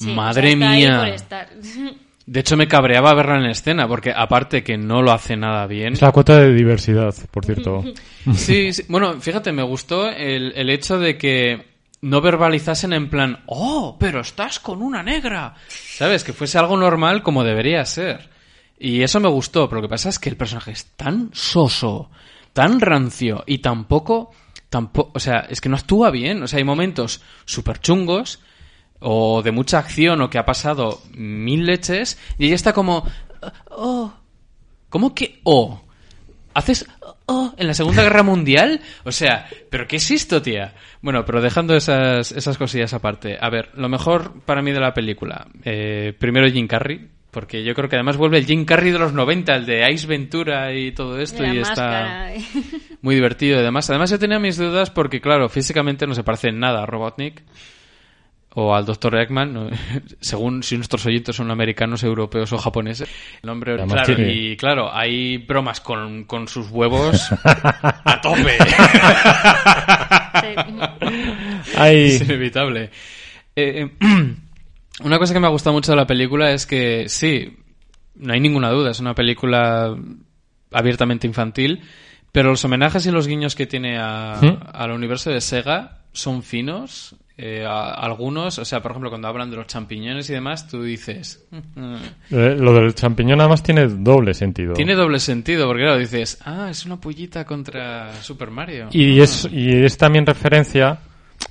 Madre 0.14 0.56
mía. 0.56 1.14
De 2.26 2.38
hecho, 2.38 2.56
me 2.56 2.68
cabreaba 2.68 3.12
verla 3.12 3.38
en 3.38 3.50
escena, 3.50 3.88
porque 3.88 4.12
aparte 4.14 4.62
que 4.62 4.78
no 4.78 5.02
lo 5.02 5.10
hace 5.10 5.36
nada 5.36 5.66
bien. 5.66 5.94
Es 5.94 6.02
la 6.02 6.12
cuota 6.12 6.38
de 6.38 6.54
diversidad, 6.54 7.12
por 7.30 7.44
cierto. 7.44 7.82
Sí, 8.34 8.72
sí. 8.72 8.84
bueno, 8.88 9.20
fíjate, 9.20 9.50
me 9.50 9.64
gustó 9.64 10.08
el, 10.08 10.52
el 10.54 10.70
hecho 10.70 10.98
de 10.98 11.18
que 11.18 11.66
no 12.02 12.20
verbalizasen 12.20 12.92
en 12.92 13.10
plan, 13.10 13.40
oh, 13.46 13.96
pero 13.98 14.20
estás 14.20 14.60
con 14.60 14.80
una 14.80 15.02
negra. 15.02 15.54
¿Sabes? 15.68 16.22
Que 16.22 16.32
fuese 16.32 16.58
algo 16.58 16.76
normal 16.76 17.22
como 17.22 17.42
debería 17.42 17.84
ser. 17.84 18.28
Y 18.78 19.02
eso 19.02 19.18
me 19.18 19.28
gustó, 19.28 19.68
pero 19.68 19.80
lo 19.80 19.88
que 19.88 19.90
pasa 19.90 20.08
es 20.10 20.18
que 20.18 20.28
el 20.28 20.36
personaje 20.36 20.70
es 20.70 20.84
tan 20.96 21.30
soso, 21.32 22.10
tan 22.52 22.80
rancio 22.80 23.44
y 23.46 23.58
tampoco, 23.58 24.30
tampoco, 24.68 25.12
o 25.14 25.20
sea, 25.20 25.40
es 25.48 25.60
que 25.60 25.68
no 25.68 25.76
actúa 25.76 26.10
bien. 26.10 26.42
O 26.42 26.48
sea, 26.48 26.58
hay 26.58 26.64
momentos 26.64 27.22
súper 27.44 27.80
chungos 27.80 28.40
o 29.00 29.42
de 29.42 29.50
mucha 29.50 29.78
acción 29.78 30.20
o 30.20 30.30
que 30.30 30.38
ha 30.38 30.44
pasado 30.44 31.00
mil 31.12 31.66
leches 31.66 32.18
y 32.38 32.46
ella 32.46 32.54
está 32.54 32.72
como, 32.72 33.04
oh, 33.70 34.12
¿cómo 34.88 35.14
que 35.14 35.40
oh? 35.44 35.82
¿Haces 36.52 36.86
oh 37.26 37.54
en 37.56 37.66
la 37.66 37.74
Segunda 37.74 38.02
Guerra 38.02 38.22
Mundial? 38.22 38.80
O 39.04 39.12
sea, 39.12 39.48
¿pero 39.70 39.86
qué 39.86 39.96
es 39.96 40.10
esto, 40.10 40.42
tía? 40.42 40.74
Bueno, 41.00 41.24
pero 41.24 41.40
dejando 41.40 41.76
esas, 41.76 42.32
esas 42.32 42.58
cosillas 42.58 42.92
aparte. 42.92 43.38
A 43.40 43.48
ver, 43.50 43.70
lo 43.74 43.88
mejor 43.88 44.40
para 44.42 44.62
mí 44.62 44.72
de 44.72 44.80
la 44.80 44.92
película. 44.92 45.46
eh, 45.64 46.14
primero 46.18 46.50
Jim 46.50 46.66
Carrey. 46.66 47.08
Porque 47.30 47.62
yo 47.62 47.74
creo 47.74 47.88
que 47.88 47.94
además 47.96 48.16
vuelve 48.16 48.38
el 48.38 48.46
Jim 48.46 48.64
Carrey 48.64 48.90
de 48.90 48.98
los 48.98 49.12
90, 49.12 49.54
el 49.54 49.66
de 49.66 49.88
Ice 49.92 50.06
Ventura 50.08 50.74
y 50.74 50.90
todo 50.92 51.20
esto, 51.20 51.42
La 51.44 51.54
y 51.54 51.58
máscara. 51.60 52.34
está 52.34 52.58
muy 53.02 53.14
divertido. 53.14 53.58
y 53.58 53.60
Además, 53.60 53.88
además 53.88 54.10
yo 54.10 54.18
tenía 54.18 54.40
mis 54.40 54.56
dudas 54.56 54.90
porque, 54.90 55.20
claro, 55.20 55.48
físicamente 55.48 56.06
no 56.08 56.14
se 56.14 56.24
parece 56.24 56.48
en 56.48 56.58
nada 56.58 56.82
a 56.82 56.86
Robotnik 56.86 57.42
o 58.52 58.74
al 58.74 58.84
Dr. 58.84 59.14
Eggman, 59.16 59.70
según 60.20 60.64
si 60.64 60.74
nuestros 60.74 61.06
oyentes 61.06 61.36
son 61.36 61.52
americanos, 61.52 62.02
europeos 62.02 62.52
o 62.52 62.58
japoneses. 62.58 63.08
El 63.44 63.46
nombre, 63.46 63.74
Además 63.74 63.92
claro, 63.92 64.16
tiene- 64.16 64.32
y 64.32 64.56
claro, 64.56 64.92
hay 64.92 65.38
bromas 65.38 65.80
con, 65.80 66.24
con 66.24 66.48
sus 66.48 66.68
huevos 66.68 67.30
a 67.44 68.20
tope. 68.20 68.58
Ay, 71.76 72.06
es 72.06 72.22
inevitable. 72.22 72.90
Eh, 73.54 73.88
eh, 74.00 74.00
una 75.04 75.18
cosa 75.18 75.32
que 75.34 75.40
me 75.40 75.46
ha 75.46 75.50
gustado 75.50 75.74
mucho 75.74 75.92
de 75.92 75.96
la 75.96 76.06
película 76.06 76.50
es 76.52 76.66
que, 76.66 77.08
sí, 77.08 77.56
no 78.16 78.32
hay 78.32 78.40
ninguna 78.40 78.70
duda, 78.70 78.90
es 78.90 79.00
una 79.00 79.14
película 79.14 79.96
abiertamente 80.72 81.26
infantil, 81.26 81.80
pero 82.32 82.50
los 82.50 82.64
homenajes 82.64 83.04
y 83.06 83.10
los 83.10 83.26
guiños 83.26 83.54
que 83.54 83.66
tiene 83.66 83.98
a- 83.98 84.38
al 84.72 84.90
universo 84.92 85.30
de 85.30 85.40
Sega 85.40 85.98
son 86.12 86.42
finos. 86.42 87.14
eh, 87.42 87.64
a- 87.66 87.94
algunos, 87.94 88.58
o 88.58 88.66
sea, 88.66 88.82
por 88.82 88.90
ejemplo, 88.90 89.08
cuando 89.08 89.26
hablan 89.26 89.48
de 89.50 89.56
los 89.56 89.66
champiñones 89.66 90.28
y 90.28 90.34
demás, 90.34 90.68
tú 90.68 90.82
dices. 90.82 91.42
eh, 92.30 92.54
lo 92.58 92.74
del 92.74 92.94
champiñón 92.94 93.40
además 93.40 93.62
tiene 93.62 93.86
doble 93.88 94.34
sentido. 94.34 94.74
Tiene 94.74 94.94
doble 94.94 95.18
sentido, 95.20 95.66
porque 95.66 95.84
claro, 95.84 95.98
dices, 95.98 96.36
ah, 96.44 96.68
es 96.70 96.84
una 96.84 97.00
pollita 97.00 97.46
contra 97.46 98.12
Super 98.22 98.50
Mario. 98.50 98.88
Y 98.92 99.20
es, 99.20 99.48
y 99.50 99.70
es 99.72 99.96
también 99.96 100.26
referencia. 100.26 100.98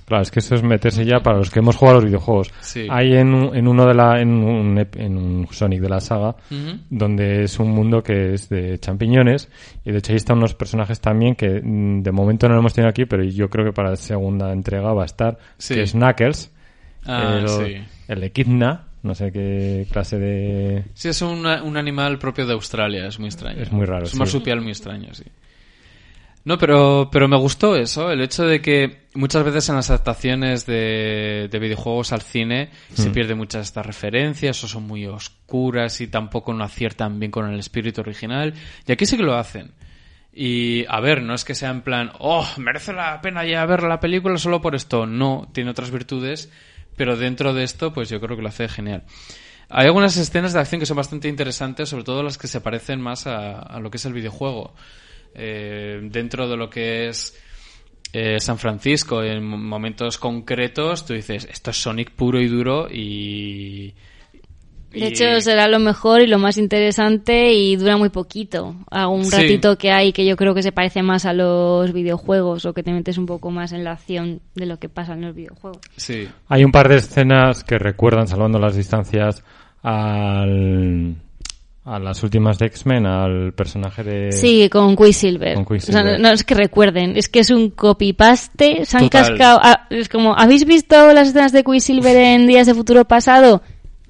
Claro, 0.05 0.23
es 0.23 0.31
que 0.31 0.39
eso 0.39 0.55
es 0.55 0.63
meterse 0.63 1.05
ya 1.05 1.19
para 1.19 1.37
los 1.37 1.51
que 1.51 1.59
hemos 1.59 1.75
jugado 1.75 1.97
a 1.97 2.01
los 2.01 2.05
videojuegos. 2.09 2.51
Sí. 2.61 2.87
Hay 2.89 3.13
en, 3.13 3.31
en 3.55 3.67
uno 3.67 3.85
de 3.85 3.93
la, 3.93 4.19
en 4.19 4.29
un, 4.43 4.87
en 4.95 5.17
un 5.17 5.47
Sonic 5.51 5.81
de 5.81 5.89
la 5.89 5.99
saga, 5.99 6.35
donde 6.89 7.43
es 7.43 7.59
un 7.59 7.69
mundo 7.71 8.01
que 8.01 8.33
es 8.33 8.49
de 8.49 8.79
champiñones, 8.79 9.49
y 9.85 9.91
de 9.91 9.99
hecho 9.99 10.11
ahí 10.11 10.17
están 10.17 10.37
unos 10.37 10.55
personajes 10.55 10.99
también 10.99 11.35
que 11.35 11.61
mm, 11.63 12.01
de 12.01 12.11
momento 12.11 12.47
no 12.47 12.55
lo 12.55 12.61
hemos 12.61 12.73
tenido 12.73 12.89
aquí, 12.89 13.05
pero 13.05 13.23
yo 13.23 13.49
creo 13.49 13.65
que 13.65 13.71
para 13.73 13.91
la 13.91 13.95
segunda 13.97 14.51
entrega 14.51 14.93
va 14.93 15.03
a 15.03 15.05
estar, 15.05 15.37
Sí. 15.57 15.75
que 15.75 15.83
es 15.83 15.91
Knuckles, 15.91 16.51
Ah, 17.05 17.37
el, 17.41 17.47
sí. 17.47 17.75
el 18.07 18.23
Echidna, 18.23 18.87
no 19.03 19.15
sé 19.15 19.31
qué 19.31 19.87
clase 19.91 20.17
de... 20.19 20.83
Sí, 20.93 21.07
es 21.09 21.21
un, 21.21 21.45
un 21.45 21.77
animal 21.77 22.17
propio 22.19 22.45
de 22.45 22.53
Australia, 22.53 23.05
es 23.07 23.19
muy 23.19 23.27
extraño. 23.29 23.61
Es 23.61 23.71
muy 23.71 23.85
raro, 23.85 24.05
Es 24.05 24.13
un 24.13 24.19
marsupial 24.19 24.59
muy 24.61 24.71
extraño, 24.71 25.13
sí. 25.13 25.23
No, 26.45 26.57
pero, 26.57 27.09
pero 27.11 27.27
me 27.27 27.37
gustó 27.37 27.75
eso, 27.75 28.11
el 28.11 28.21
hecho 28.21 28.45
de 28.45 28.61
que 28.61 29.07
muchas 29.13 29.43
veces 29.43 29.67
en 29.69 29.75
las 29.75 29.89
adaptaciones 29.89 30.65
de, 30.65 31.47
de 31.51 31.59
videojuegos 31.59 32.11
al 32.13 32.21
cine 32.21 32.69
se 32.93 33.09
Mm. 33.09 33.13
pierden 33.13 33.37
muchas 33.37 33.59
de 33.59 33.63
estas 33.65 33.85
referencias 33.85 34.63
o 34.63 34.67
son 34.67 34.83
muy 34.83 35.05
oscuras 35.05 35.99
y 36.01 36.07
tampoco 36.07 36.53
no 36.53 36.63
aciertan 36.63 37.19
bien 37.19 37.31
con 37.31 37.51
el 37.51 37.59
espíritu 37.59 38.01
original. 38.01 38.53
Y 38.87 38.91
aquí 38.91 39.05
sí 39.05 39.17
que 39.17 39.23
lo 39.23 39.35
hacen. 39.35 39.73
Y 40.33 40.85
a 40.87 40.99
ver, 41.01 41.21
no 41.21 41.33
es 41.33 41.43
que 41.43 41.55
sea 41.55 41.71
en 41.71 41.81
plan, 41.81 42.11
oh, 42.19 42.47
merece 42.57 42.93
la 42.93 43.19
pena 43.21 43.45
ya 43.45 43.65
ver 43.65 43.83
la 43.83 43.99
película 43.99 44.37
solo 44.37 44.61
por 44.61 44.75
esto. 44.75 45.05
No, 45.05 45.49
tiene 45.53 45.71
otras 45.71 45.91
virtudes, 45.91 46.49
pero 46.95 47.17
dentro 47.17 47.53
de 47.53 47.63
esto, 47.63 47.93
pues 47.93 48.09
yo 48.09 48.21
creo 48.21 48.37
que 48.37 48.43
lo 48.43 48.49
hace 48.49 48.69
genial. 48.69 49.03
Hay 49.69 49.87
algunas 49.87 50.15
escenas 50.17 50.53
de 50.53 50.59
acción 50.61 50.79
que 50.79 50.85
son 50.85 50.97
bastante 50.97 51.27
interesantes, 51.27 51.89
sobre 51.89 52.03
todo 52.05 52.23
las 52.23 52.37
que 52.37 52.47
se 52.47 52.61
parecen 52.61 53.01
más 53.01 53.27
a, 53.27 53.59
a 53.59 53.79
lo 53.79 53.91
que 53.91 53.97
es 53.97 54.05
el 54.05 54.13
videojuego. 54.13 54.73
Eh, 55.35 55.99
dentro 56.03 56.47
de 56.49 56.57
lo 56.57 56.69
que 56.69 57.07
es 57.09 57.37
eh, 58.13 58.39
San 58.39 58.57
Francisco, 58.57 59.23
en 59.23 59.43
momentos 59.45 60.17
concretos, 60.17 61.05
tú 61.05 61.13
dices, 61.13 61.47
esto 61.49 61.69
es 61.71 61.77
Sonic 61.81 62.11
puro 62.11 62.39
y 62.41 62.47
duro 62.47 62.87
y... 62.91 63.93
De 64.91 65.05
hecho, 65.05 65.39
será 65.41 65.67
lo 65.67 65.77
mejor 65.77 66.21
y 66.23 66.25
lo 66.25 66.39
más 66.39 66.57
interesante 66.57 67.53
y 67.53 67.75
dura 67.75 67.95
muy 67.95 68.09
poquito. 68.09 68.75
A 68.89 69.07
un 69.07 69.23
Sí. 69.23 69.35
ratito 69.35 69.77
que 69.77 69.91
hay 69.91 70.11
que 70.13 70.25
yo 70.25 70.35
creo 70.35 70.55
que 70.55 70.63
se 70.63 70.71
parece 70.71 71.03
más 71.03 71.27
a 71.27 71.33
los 71.33 71.93
videojuegos 71.93 72.65
o 72.65 72.73
que 72.73 72.81
te 72.81 72.91
metes 72.91 73.19
un 73.19 73.27
poco 73.27 73.51
más 73.51 73.71
en 73.71 73.83
la 73.83 73.91
acción 73.91 74.41
de 74.55 74.65
lo 74.65 74.79
que 74.79 74.89
pasa 74.89 75.13
en 75.13 75.21
los 75.21 75.35
videojuegos. 75.35 75.81
Sí, 75.95 76.27
Hay 76.47 76.63
un 76.63 76.71
par 76.71 76.89
de 76.89 76.95
escenas 76.95 77.63
que 77.63 77.77
recuerdan, 77.77 78.27
salvando 78.27 78.57
las 78.57 78.75
distancias, 78.75 79.43
al, 79.83 81.15
a 81.95 81.99
las 81.99 82.21
últimas 82.23 82.57
de 82.59 82.67
X-Men, 82.67 83.05
al 83.05 83.53
personaje 83.53 84.03
de... 84.03 84.31
Sí, 84.31 84.69
con 84.69 84.95
Quicksilver. 84.95 85.55
Con 85.55 85.63
O 85.63 85.67
Quicksilver. 85.67 86.03
sea, 86.03 86.11
no, 86.11 86.17
no 86.19 86.29
es 86.33 86.43
que 86.43 86.53
recuerden, 86.55 87.17
es 87.17 87.29
que 87.29 87.39
es 87.39 87.49
un 87.49 87.69
copy-paste. 87.71 88.85
Se 88.85 88.97
han 88.97 89.09
Total. 89.09 89.29
cascado. 89.29 89.59
ah, 89.61 89.87
es 89.89 90.07
como, 90.09 90.35
¿habéis 90.37 90.65
visto 90.65 91.13
las 91.13 91.29
escenas 91.29 91.51
de 91.51 91.63
Quicksilver 91.63 92.15
en 92.15 92.47
Días 92.47 92.67
de 92.67 92.73
Futuro 92.75 93.05
Pasado? 93.05 93.61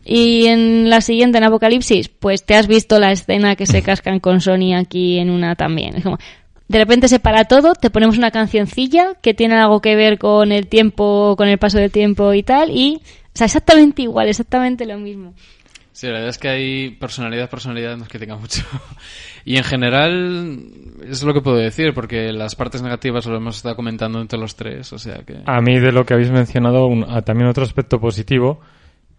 Y 0.04 0.48
en 0.48 0.90
la 0.90 1.02
siguiente, 1.02 1.38
en 1.38 1.44
Apocalipsis, 1.44 2.10
pues 2.10 2.44
te 2.44 2.56
has 2.56 2.68
visto 2.68 3.00
la 3.00 3.12
escena 3.12 3.56
que 3.56 3.66
se 3.66 3.82
cascan 3.84 4.20
con 4.20 4.42
Sony 4.42 4.74
aquí 4.76 5.20
en 5.20 5.30
una 5.30 5.56
también. 5.56 5.96
Es 5.98 6.04
como, 6.04 6.18
de 6.68 6.78
repente 6.80 7.08
se 7.08 7.20
para 7.20 7.46
todo, 7.46 7.74
te 7.74 7.90
ponemos 7.90 8.18
una 8.18 8.32
cancioncilla 8.32 9.14
que 9.22 9.34
tiene 9.34 9.56
algo 9.56 9.82
que 9.82 9.96
ver 9.96 10.18
con 10.18 10.52
el 10.52 10.68
tiempo, 10.68 11.36
con 11.38 11.48
el 11.48 11.58
paso 11.58 11.78
del 11.78 11.92
tiempo 11.92 12.34
y 12.34 12.44
tal, 12.44 12.72
y, 12.72 12.96
o 12.98 13.32
sea, 13.34 13.46
exactamente 13.46 14.02
igual, 14.04 14.28
exactamente 14.30 14.86
lo 14.86 14.98
mismo. 14.98 15.34
Sí, 16.00 16.08
la 16.08 16.14
verdad 16.14 16.30
es 16.30 16.38
que 16.38 16.48
hay 16.48 16.90
personalidad, 16.92 17.50
personalidad, 17.50 17.98
no 17.98 18.04
es 18.04 18.10
que 18.10 18.20
tenga 18.20 18.38
mucho. 18.38 18.62
Y 19.44 19.58
en 19.58 19.64
general, 19.66 20.60
es 21.10 21.24
lo 21.24 21.34
que 21.34 21.42
puedo 21.42 21.58
decir, 21.58 21.94
porque 21.94 22.32
las 22.32 22.56
partes 22.56 22.82
negativas 22.82 23.26
lo 23.26 23.36
hemos 23.36 23.58
estado 23.58 23.76
comentando 23.76 24.22
entre 24.22 24.40
los 24.40 24.56
tres, 24.56 24.94
o 24.94 24.98
sea 25.00 25.24
que... 25.26 25.38
A 25.46 25.60
mí 25.60 25.78
de 25.80 25.92
lo 25.92 26.06
que 26.06 26.14
habéis 26.14 26.32
mencionado, 26.32 26.86
un- 26.88 27.04
a- 27.04 27.22
también 27.24 27.50
otro 27.50 27.64
aspecto 27.64 28.00
positivo, 28.00 28.62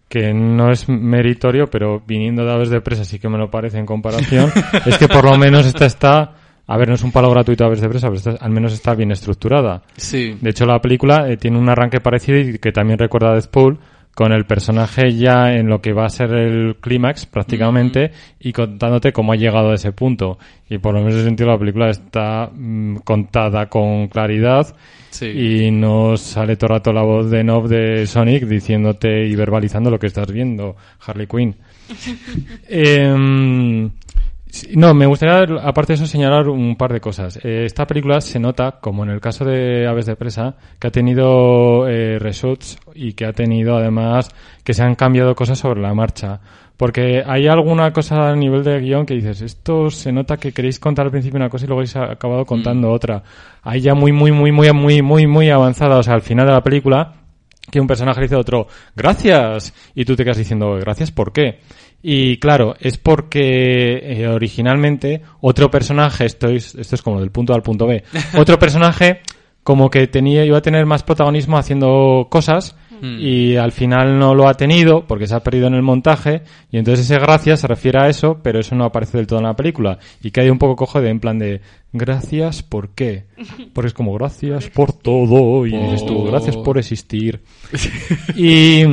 que 0.09 0.33
no 0.33 0.71
es 0.71 0.89
meritorio, 0.89 1.67
pero 1.67 2.01
viniendo 2.07 2.43
de 2.45 2.51
Aves 2.51 2.69
de 2.71 2.81
Presa 2.81 3.05
sí 3.05 3.19
que 3.19 3.29
me 3.29 3.37
lo 3.37 3.51
parece 3.51 3.77
en 3.77 3.85
comparación, 3.85 4.51
es 4.85 4.97
que 4.97 5.07
por 5.07 5.23
lo 5.25 5.37
menos 5.37 5.67
esta 5.67 5.85
está... 5.85 6.33
A 6.65 6.77
ver, 6.77 6.87
no 6.87 6.95
es 6.95 7.03
un 7.03 7.11
palo 7.11 7.29
gratuito 7.29 7.63
a 7.63 7.67
Aves 7.67 7.81
de 7.81 7.89
Presa, 7.89 8.07
pero 8.07 8.17
esta 8.17 8.31
al 8.43 8.51
menos 8.51 8.73
está 8.73 8.95
bien 8.95 9.11
estructurada. 9.11 9.83
Sí, 9.97 10.35
De 10.41 10.49
hecho, 10.49 10.65
la 10.65 10.79
película 10.79 11.29
eh, 11.29 11.37
tiene 11.37 11.59
un 11.59 11.69
arranque 11.69 11.99
parecido 11.99 12.39
y 12.39 12.57
que 12.57 12.71
también 12.71 12.97
recuerda 12.97 13.31
a 13.31 13.33
Deadpool, 13.33 13.77
con 14.13 14.33
el 14.33 14.45
personaje 14.45 15.13
ya 15.13 15.53
en 15.53 15.67
lo 15.67 15.81
que 15.81 15.93
va 15.93 16.05
a 16.05 16.09
ser 16.09 16.31
el 16.33 16.75
clímax 16.81 17.25
prácticamente 17.25 18.11
y 18.39 18.51
contándote 18.51 19.13
cómo 19.13 19.33
ha 19.33 19.37
llegado 19.37 19.71
a 19.71 19.75
ese 19.75 19.91
punto. 19.93 20.37
Y 20.69 20.77
por 20.79 20.93
lo 20.93 20.99
menos 20.99 21.13
en 21.13 21.19
ese 21.19 21.27
sentido 21.27 21.49
la 21.49 21.57
película 21.57 21.89
está 21.89 22.49
mm, 22.53 22.97
contada 22.97 23.67
con 23.67 24.07
claridad 24.07 24.75
sí. 25.09 25.27
y 25.27 25.71
no 25.71 26.17
sale 26.17 26.55
todo 26.57 26.67
el 26.67 26.77
rato 26.79 26.93
la 26.93 27.03
voz 27.03 27.31
de 27.31 27.43
Nob 27.43 27.67
de 27.67 28.05
Sonic 28.05 28.43
diciéndote 28.43 29.27
y 29.27 29.35
verbalizando 29.35 29.89
lo 29.89 29.99
que 29.99 30.07
estás 30.07 30.31
viendo, 30.31 30.75
Harley 31.05 31.27
Quinn. 31.27 31.55
Sí, 31.95 32.17
no, 34.75 34.93
me 34.93 35.05
gustaría, 35.05 35.57
aparte 35.61 35.93
de 35.93 35.95
eso, 35.95 36.05
señalar 36.05 36.49
un 36.49 36.75
par 36.75 36.91
de 36.91 36.99
cosas. 36.99 37.39
Eh, 37.43 37.63
esta 37.65 37.87
película 37.87 38.19
se 38.19 38.39
nota, 38.39 38.79
como 38.81 39.03
en 39.03 39.09
el 39.09 39.21
caso 39.21 39.45
de 39.45 39.87
Aves 39.87 40.05
de 40.05 40.15
Presa, 40.15 40.55
que 40.79 40.87
ha 40.87 40.91
tenido 40.91 41.87
eh, 41.87 42.19
reshoots 42.19 42.77
y 42.93 43.13
que 43.13 43.25
ha 43.25 43.33
tenido, 43.33 43.77
además, 43.77 44.29
que 44.63 44.73
se 44.73 44.83
han 44.83 44.95
cambiado 44.95 45.35
cosas 45.35 45.57
sobre 45.57 45.81
la 45.81 45.93
marcha. 45.93 46.41
Porque 46.75 47.23
hay 47.25 47.47
alguna 47.47 47.93
cosa 47.93 48.29
a 48.29 48.35
nivel 48.35 48.63
de 48.63 48.79
guion 48.79 49.05
que 49.05 49.13
dices, 49.13 49.41
esto 49.41 49.89
se 49.89 50.11
nota 50.11 50.37
que 50.37 50.51
queréis 50.51 50.79
contar 50.79 51.05
al 51.05 51.11
principio 51.11 51.37
una 51.37 51.49
cosa 51.49 51.65
y 51.65 51.67
luego 51.67 51.81
habéis 51.81 51.95
acabado 51.95 52.45
contando 52.45 52.91
otra. 52.91 53.23
Hay 53.61 53.81
ya 53.81 53.93
muy, 53.93 54.11
muy, 54.11 54.31
muy, 54.31 54.51
muy, 54.51 54.73
muy, 54.73 55.01
muy, 55.01 55.27
muy 55.27 55.49
avanzada, 55.49 55.97
o 55.97 56.03
sea, 56.03 56.15
al 56.15 56.23
final 56.23 56.47
de 56.47 56.53
la 56.53 56.63
película, 56.63 57.13
que 57.69 57.79
un 57.79 57.87
personaje 57.87 58.21
dice 58.21 58.35
a 58.35 58.39
otro, 58.39 58.67
gracias, 58.95 59.73
y 59.93 60.05
tú 60.05 60.15
te 60.15 60.23
quedas 60.23 60.37
diciendo, 60.37 60.75
gracias, 60.79 61.11
¿por 61.11 61.31
qué? 61.31 61.59
Y 62.03 62.37
claro, 62.37 62.75
es 62.79 62.97
porque 62.97 63.99
eh, 64.03 64.27
originalmente 64.27 65.21
otro 65.41 65.69
personaje, 65.69 66.25
esto 66.25 66.47
es, 66.47 66.75
esto 66.75 66.95
es 66.95 67.01
como 67.01 67.19
del 67.19 67.31
punto 67.31 67.53
A 67.53 67.55
al 67.55 67.61
punto 67.61 67.87
B, 67.87 68.03
otro 68.37 68.57
personaje 68.57 69.21
como 69.63 69.89
que 69.89 70.07
tenía, 70.07 70.43
iba 70.43 70.57
a 70.57 70.61
tener 70.61 70.85
más 70.85 71.03
protagonismo 71.03 71.57
haciendo 71.57 72.27
cosas 72.29 72.75
Hmm. 73.01 73.17
y 73.19 73.55
al 73.55 73.71
final 73.71 74.19
no 74.19 74.35
lo 74.35 74.47
ha 74.47 74.53
tenido 74.53 75.07
porque 75.07 75.25
se 75.25 75.33
ha 75.33 75.39
perdido 75.39 75.65
en 75.65 75.73
el 75.73 75.81
montaje 75.81 76.43
y 76.71 76.77
entonces 76.77 77.09
ese 77.09 77.19
gracias 77.19 77.61
se 77.61 77.67
refiere 77.67 77.99
a 77.99 78.07
eso, 78.07 78.39
pero 78.43 78.59
eso 78.59 78.75
no 78.75 78.85
aparece 78.85 79.17
del 79.17 79.25
todo 79.25 79.39
en 79.39 79.45
la 79.45 79.55
película. 79.55 79.97
Y 80.21 80.29
cae 80.29 80.51
un 80.51 80.59
poco 80.59 80.75
cojo 80.75 81.01
de 81.01 81.09
en 81.09 81.19
plan 81.19 81.39
de 81.39 81.61
gracias 81.91 82.61
por 82.61 82.89
qué, 82.89 83.25
porque 83.73 83.87
es 83.87 83.93
como 83.95 84.13
gracias 84.13 84.69
por 84.69 84.93
todo 84.93 85.65
y 85.65 85.71
dices 85.71 86.05
tú 86.05 86.25
gracias 86.25 86.55
por 86.57 86.77
existir 86.77 87.41
y 88.35 88.83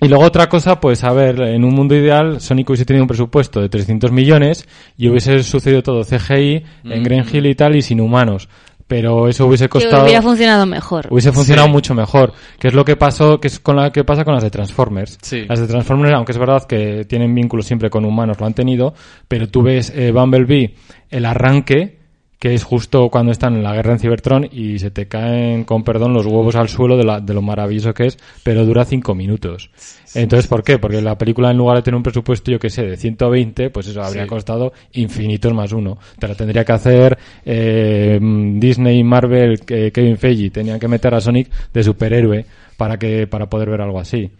y 0.00 0.08
luego 0.08 0.24
otra 0.24 0.48
cosa, 0.48 0.78
pues 0.80 1.02
a 1.04 1.12
ver, 1.12 1.40
en 1.40 1.64
un 1.64 1.74
mundo 1.74 1.94
ideal, 1.94 2.40
Sonic 2.40 2.68
hubiese 2.68 2.84
tenido 2.84 3.04
un 3.04 3.08
presupuesto 3.08 3.60
de 3.60 3.68
300 3.68 4.12
millones 4.12 4.68
y 4.98 5.08
hubiese 5.08 5.42
sucedido 5.42 5.82
todo 5.82 6.04
CGI 6.04 6.62
en 6.84 7.02
Green 7.02 7.24
Hill 7.30 7.46
y 7.46 7.54
tal 7.54 7.76
y 7.76 7.82
sin 7.82 8.00
humanos. 8.00 8.48
Pero 8.88 9.26
eso 9.26 9.46
hubiese 9.46 9.64
Que 9.64 9.70
costado... 9.70 10.04
hubiera 10.04 10.22
funcionado 10.22 10.64
mejor. 10.64 11.08
Hubiese 11.10 11.32
funcionado 11.32 11.66
Sí. 11.66 11.72
mucho 11.72 11.92
mejor, 11.94 12.32
que 12.60 12.68
es 12.68 12.74
lo 12.74 12.84
que 12.84 12.94
pasó, 12.94 13.40
que 13.40 13.48
es 13.48 13.58
con 13.58 13.74
la 13.74 13.90
que 13.90 14.04
pasa 14.04 14.22
con 14.24 14.32
las 14.34 14.44
de 14.44 14.50
Transformers. 14.50 15.18
Sí. 15.22 15.44
Las 15.48 15.58
de 15.58 15.66
Transformers, 15.66 16.14
aunque 16.14 16.30
es 16.30 16.38
verdad 16.38 16.62
que 16.68 17.04
tienen 17.04 17.34
vínculos 17.34 17.66
siempre 17.66 17.90
con 17.90 18.04
humanos, 18.04 18.38
lo 18.38 18.46
han 18.46 18.54
tenido, 18.54 18.94
pero 19.26 19.48
tú 19.48 19.62
ves 19.62 19.92
eh, 19.92 20.12
Bumblebee, 20.12 20.74
el 21.10 21.24
arranque, 21.24 21.98
que 22.38 22.52
es 22.52 22.64
justo 22.64 23.08
cuando 23.08 23.32
están 23.32 23.54
en 23.56 23.62
la 23.62 23.72
guerra 23.74 23.92
en 23.92 23.98
Cybertron 23.98 24.48
y 24.52 24.78
se 24.78 24.90
te 24.90 25.06
caen, 25.08 25.64
con 25.64 25.84
perdón, 25.84 26.12
los 26.12 26.26
huevos 26.26 26.54
al 26.54 26.68
suelo 26.68 26.96
de, 26.98 27.04
la, 27.04 27.20
de 27.20 27.32
lo 27.32 27.40
maravilloso 27.40 27.94
que 27.94 28.06
es, 28.06 28.18
pero 28.42 28.64
dura 28.66 28.84
cinco 28.84 29.14
minutos. 29.14 29.70
Entonces, 30.14 30.46
¿por 30.46 30.62
qué? 30.62 30.78
Porque 30.78 31.00
la 31.00 31.16
película, 31.16 31.50
en 31.50 31.56
lugar 31.56 31.76
de 31.78 31.82
tener 31.82 31.96
un 31.96 32.02
presupuesto, 32.02 32.50
yo 32.50 32.58
que 32.58 32.68
sé, 32.70 32.82
de 32.84 32.96
120, 32.96 33.70
pues 33.70 33.86
eso 33.88 34.02
habría 34.02 34.24
Sí. 34.24 34.28
costado 34.28 34.72
infinitos 34.92 35.52
más 35.54 35.72
uno. 35.72 35.96
Te 36.18 36.28
lo 36.28 36.34
tendría 36.34 36.64
que 36.64 36.72
hacer 36.72 37.18
eh, 37.44 38.18
Disney, 38.20 39.02
Marvel, 39.02 39.60
que- 39.60 39.90
Kevin 39.92 40.16
Feige. 40.18 40.50
Tenían 40.50 40.78
que 40.78 40.88
meter 40.88 41.14
a 41.14 41.20
Sonic 41.20 41.48
de 41.72 41.82
superhéroe 41.82 42.44
para, 42.76 42.98
que, 42.98 43.26
para 43.26 43.46
poder 43.46 43.70
ver 43.70 43.80
algo 43.80 43.98
así. 43.98 44.30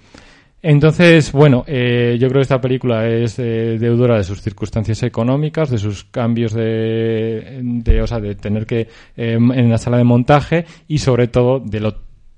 Entonces, 0.62 1.30
bueno, 1.32 1.64
eh, 1.66 2.16
yo 2.18 2.28
creo 2.28 2.40
que 2.40 2.42
esta 2.42 2.60
película 2.60 3.06
es 3.06 3.38
eh, 3.38 3.76
deudora 3.78 4.16
de 4.16 4.24
sus 4.24 4.40
circunstancias 4.40 5.02
económicas, 5.04 5.70
de 5.70 5.78
sus 5.78 6.04
cambios 6.04 6.52
de, 6.54 7.60
de 7.62 8.02
o 8.02 8.06
sea, 8.06 8.18
de 8.18 8.34
tener 8.34 8.66
que, 8.66 8.80
eh, 9.16 9.38
en 9.38 9.70
la 9.70 9.78
sala 9.78 9.98
de 9.98 10.04
montaje 10.04 10.64
y 10.88 10.98
sobre 10.98 11.28
todo 11.28 11.60
de 11.60 11.80
lo 11.80 11.94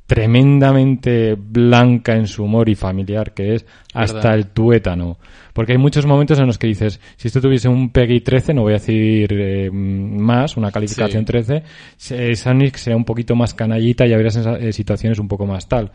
tremendamente 0.07 1.35
blanca 1.39 2.15
en 2.17 2.27
su 2.27 2.45
humor 2.45 2.69
y 2.69 2.75
familiar 2.75 3.33
que 3.35 3.55
es 3.55 3.67
hasta 3.95 4.15
Verdad. 4.19 4.35
el 4.35 4.47
tuétano. 4.49 5.19
Porque 5.53 5.73
hay 5.73 5.79
muchos 5.79 6.07
momentos 6.07 6.39
en 6.39 6.47
los 6.47 6.59
que 6.59 6.67
dices, 6.67 7.01
si 7.17 7.29
esto 7.29 7.41
tuviese 7.41 7.69
un 7.69 7.91
PEGI 7.91 8.21
13, 8.21 8.55
no 8.55 8.63
voy 8.63 8.73
a 8.73 8.77
decir 8.77 9.29
eh, 9.33 9.71
más, 9.73 10.57
una 10.57 10.71
calificación 10.71 11.23
Sí. 11.23 11.27
13, 11.27 11.63
se- 11.97 12.35
Sonic 12.37 12.77
sería 12.77 12.97
un 12.97 13.05
poquito 13.05 13.35
más 13.37 13.55
canallita 13.55 14.07
y 14.07 14.13
habría 14.13 14.31
eh, 14.59 14.73
situaciones 14.73 15.19
un 15.19 15.29
poco 15.29 15.47
más 15.47 15.69
tal. 15.69 15.91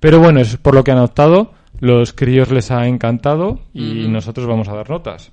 Pero 0.00 0.18
bueno, 0.20 0.40
es 0.40 0.56
por 0.56 0.74
lo 0.74 0.84
que 0.84 0.92
han 0.92 0.98
optado, 0.98 1.52
los 1.80 2.12
críos 2.12 2.50
les 2.50 2.70
ha 2.70 2.86
encantado 2.86 3.60
y 3.72 4.08
nosotros 4.08 4.46
vamos 4.46 4.68
a 4.68 4.74
dar 4.74 4.90
notas. 4.90 5.32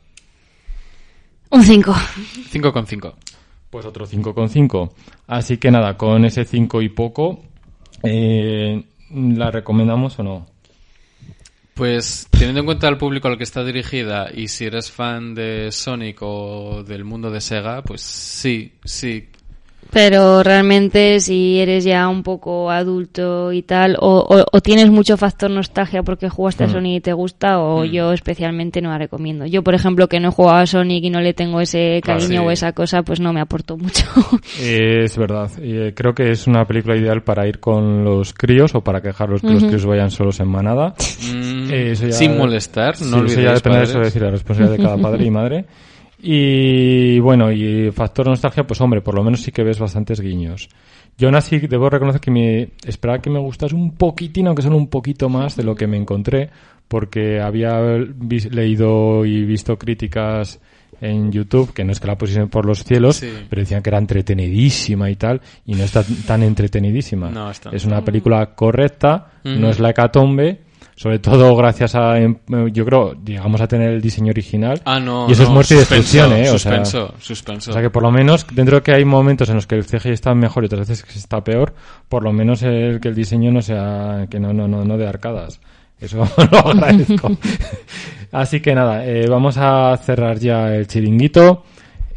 Un 1.50 1.64
5. 1.64 1.94
5,5. 2.52 3.14
Pues 3.70 3.86
otro 3.86 4.08
5,5. 4.08 4.92
Así 5.28 5.58
que 5.58 5.72
nada, 5.72 5.98
con 5.98 6.26
ese 6.26 6.46
5 6.46 6.82
y 6.82 6.90
poco, 6.90 7.42
eh, 8.04 8.84
¿la 9.12 9.52
recomendamos 9.52 10.20
o 10.20 10.24
no? 10.24 10.46
Pues 11.74 12.28
teniendo 12.32 12.62
en 12.62 12.66
cuenta 12.66 12.88
el 12.88 12.98
público 12.98 13.28
al 13.28 13.38
que 13.38 13.44
está 13.44 13.64
dirigida 13.64 14.30
y 14.34 14.48
si 14.48 14.64
eres 14.64 14.92
fan 14.92 15.36
de 15.36 15.74
Sonic 15.74 16.20
o 16.22 16.84
del 16.84 17.04
mundo 17.04 17.30
de 17.30 17.42
Sega, 17.42 17.82
pues 17.82 18.02
sí, 18.02 18.74
sí. 18.86 19.28
Pero 19.92 20.44
realmente 20.44 21.20
si 21.22 21.60
eres 21.60 21.86
ya 21.86 22.08
un 22.10 22.22
poco 22.24 22.70
adulto 22.70 23.54
y 23.54 23.62
tal, 23.62 23.96
o, 24.00 24.18
o- 24.28 24.46
o 24.52 24.62
tienes 24.62 24.90
mucho 24.90 25.16
factor 25.16 25.50
nostalgia 25.50 26.04
porque 26.04 26.28
jugaste 26.28 26.66
a 26.66 26.68
Mm. 26.68 26.72
Sonic 26.72 26.98
y 26.98 27.02
te 27.02 27.14
gusta, 27.14 27.60
o 27.60 27.84
Mm. 27.86 27.92
yo 27.92 28.12
especialmente 28.12 28.82
no 28.82 28.90
la 28.90 28.98
recomiendo. 28.98 29.46
Yo, 29.46 29.64
por 29.64 29.74
ejemplo, 29.74 30.08
que 30.10 30.20
no 30.20 30.30
he 30.30 30.32
jugado 30.32 30.58
a 30.58 30.66
Sonic 30.66 31.04
y 31.06 31.10
no 31.10 31.22
le 31.22 31.34
tengo 31.34 31.62
ese 31.62 32.02
Claro, 32.04 32.20
cariño 32.20 32.42
sí. 32.42 32.48
o 32.48 32.52
esa 32.52 32.74
cosa, 32.74 33.04
pues 33.04 33.20
no 33.22 33.32
me 33.32 33.40
aportó 33.40 33.78
mucho. 33.78 34.04
Eh, 34.60 35.04
es 35.06 35.18
verdad. 35.18 35.50
Eh, 35.62 35.94
creo 35.96 36.14
que 36.14 36.32
es 36.32 36.48
una 36.48 36.66
película 36.66 36.98
ideal 36.98 37.22
para 37.24 37.48
ir 37.48 37.60
con 37.60 38.04
los 38.04 38.34
críos 38.34 38.74
o 38.76 38.82
para 38.82 39.02
quejarlos 39.02 39.42
que 39.42 39.48
los 39.52 39.64
críos 39.64 39.86
vayan 39.86 40.12
solos 40.12 40.40
en 40.40 40.48
manada. 40.50 40.94
Mm, 41.34 41.72
Eh, 41.72 41.92
eso 41.92 42.08
ya- 42.08 42.14
sin 42.14 42.38
molestar, 42.38 42.96
Sí, 42.96 43.04
no 43.06 43.10
eso 43.10 43.18
olvidéis 43.20 43.46
ya 43.48 43.54
depende 43.54 43.78
de 43.80 43.84
eso, 43.86 44.00
decir, 44.00 44.22
la 44.22 44.32
responsabilidad 44.32 44.78
de 44.78 44.84
cada 44.84 44.98
padre 44.98 45.26
y 45.26 45.32
madre. 45.32 45.66
Y 46.22 47.20
bueno, 47.20 47.52
y 47.52 47.92
factor 47.92 48.28
nostalgia, 48.28 48.66
pues 48.66 48.80
hombre, 48.82 49.02
por 49.02 49.16
lo 49.16 49.24
menos 49.24 49.42
sí 49.42 49.52
que 49.52 49.64
ves 49.64 49.80
bastantes 49.80 50.20
guiños. 50.22 50.70
Yo 51.18 51.28
aún 51.28 51.36
así 51.36 51.60
debo 51.60 51.90
reconocer 51.90 52.20
que 52.22 52.32
me 52.32 52.70
esperaba 52.86 53.20
que 53.22 53.30
me 53.30 53.40
gustase 53.40 53.76
un 53.76 53.92
poquitín, 53.96 54.48
aunque 54.48 54.62
solo 54.62 54.76
un 54.78 54.88
poquito 54.88 55.30
más 55.30 55.56
de 55.56 55.64
lo 55.64 55.76
que 55.76 55.88
me 55.88 55.98
encontré, 55.98 56.50
porque 56.88 57.40
había 57.40 57.80
leído 58.52 59.26
y 59.26 59.46
visto 59.46 59.78
críticas 59.78 60.60
en 61.02 61.32
YouTube, 61.32 61.74
que 61.74 61.84
no 61.84 61.92
es 61.92 62.00
que 62.00 62.08
la 62.08 62.18
pusiesen 62.18 62.48
por 62.50 62.66
los 62.66 62.84
cielos, 62.84 63.18
Sí. 63.18 63.30
pero 63.50 63.62
decían 63.62 63.82
que 63.84 63.90
era 63.90 63.98
entretenidísima 63.98 65.10
y 65.10 65.16
tal, 65.16 65.42
y 65.66 65.74
no 65.76 65.84
está 65.84 66.04
tan 66.26 66.42
entretenidísima. 66.44 67.30
No, 67.30 67.50
está. 67.52 67.70
Es 67.72 67.86
una 67.86 68.04
película 68.04 68.54
correcta, 68.56 69.32
no 69.44 69.70
es 69.70 69.80
la 69.80 69.90
hecatombe, 69.92 70.62
sobre 70.96 71.20
todo 71.20 71.56
gracias 71.56 71.94
a, 71.96 72.18
em, 72.18 72.38
yo 72.72 72.86
creo, 72.86 73.14
llegamos 73.24 73.60
a 73.60 73.68
tener 73.68 73.92
el 73.92 74.02
diseño 74.02 74.32
original. 74.32 74.82
Ah, 74.86 75.00
no. 75.00 75.28
y 75.28 75.34
eso 75.34 75.44
es 75.44 75.50
no, 75.50 75.56
muerte 75.56 75.76
y 75.76 75.78
suspenso, 75.80 76.04
destrucción, 76.04 76.34
¿eh? 76.34 76.50
O 76.50 76.58
sea, 76.58 76.86
Suspenso, 76.86 77.14
suspenso. 77.20 77.72
o 77.72 77.74
sea 77.74 77.82
que 77.82 77.90
por 77.90 78.04
lo 78.04 78.12
menos, 78.12 78.48
dentro 78.52 78.78
de 78.78 78.84
que 78.84 78.94
hay 78.94 79.04
momentos 79.04 79.50
en 79.50 79.56
los 79.56 79.68
que 79.68 79.76
el 79.76 79.86
CGI 79.86 80.12
está 80.12 80.34
mejor 80.34 80.64
y 80.64 80.68
otras 80.68 80.88
veces 80.88 81.04
que 81.04 81.20
está 81.20 81.44
peor, 81.44 81.74
por 82.08 82.24
lo 82.24 82.32
menos 82.32 82.64
el, 82.64 83.00
que 83.02 83.10
el 83.10 83.16
diseño 83.16 83.52
no 83.52 83.62
sea, 83.62 84.26
que 84.30 84.40
no, 84.40 84.54
no, 84.54 84.68
no, 84.68 84.86
no 84.86 84.98
de 84.98 85.08
arcadas. 85.08 85.60
Eso 86.00 86.18
lo 86.52 86.58
agradezco. 86.60 87.32
Así 88.32 88.60
que 88.62 88.74
nada, 88.74 89.06
eh, 89.06 89.28
vamos 89.28 89.58
a 89.58 89.96
cerrar 89.98 90.40
ya 90.40 90.74
el 90.74 90.88
chiringuito. 90.88 91.64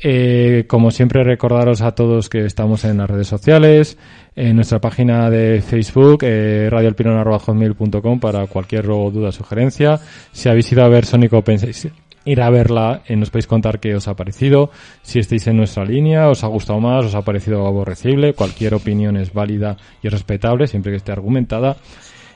Eh, 0.00 0.64
como 0.68 0.90
siempre, 0.90 1.24
recordaros 1.24 1.80
a 1.82 1.92
todos 1.92 2.28
que 2.28 2.44
estamos 2.44 2.84
en 2.84 2.98
las 2.98 3.10
redes 3.10 3.26
sociales, 3.26 3.98
en 4.36 4.56
nuestra 4.56 4.80
página 4.80 5.28
de 5.30 5.60
Facebook, 5.60 6.20
eh, 6.22 6.68
radioalpilon.com 6.70 8.20
para 8.20 8.46
cualquier 8.46 8.84
duda 8.86 9.28
o 9.28 9.32
sugerencia. 9.32 9.98
Si 10.32 10.48
habéis 10.48 10.70
ido 10.70 10.84
a 10.84 10.88
ver 10.88 11.04
Sonic 11.04 11.32
o 11.32 11.42
pensáis 11.42 11.88
ir 12.28 12.42
a 12.42 12.50
verla, 12.50 13.02
eh, 13.06 13.16
nos 13.16 13.30
podéis 13.30 13.46
contar 13.46 13.80
qué 13.80 13.94
os 13.94 14.06
ha 14.06 14.14
parecido, 14.14 14.70
si 15.02 15.18
estáis 15.18 15.46
en 15.46 15.56
nuestra 15.56 15.84
línea, 15.84 16.28
os 16.28 16.44
ha 16.44 16.46
gustado 16.48 16.78
más, 16.78 17.06
os 17.06 17.14
ha 17.14 17.22
parecido 17.22 17.66
aborrecible, 17.66 18.34
cualquier 18.34 18.74
opinión 18.74 19.16
es 19.16 19.32
válida 19.32 19.76
y 20.02 20.08
respetable, 20.08 20.66
siempre 20.66 20.92
que 20.92 20.98
esté 20.98 21.12
argumentada. 21.12 21.76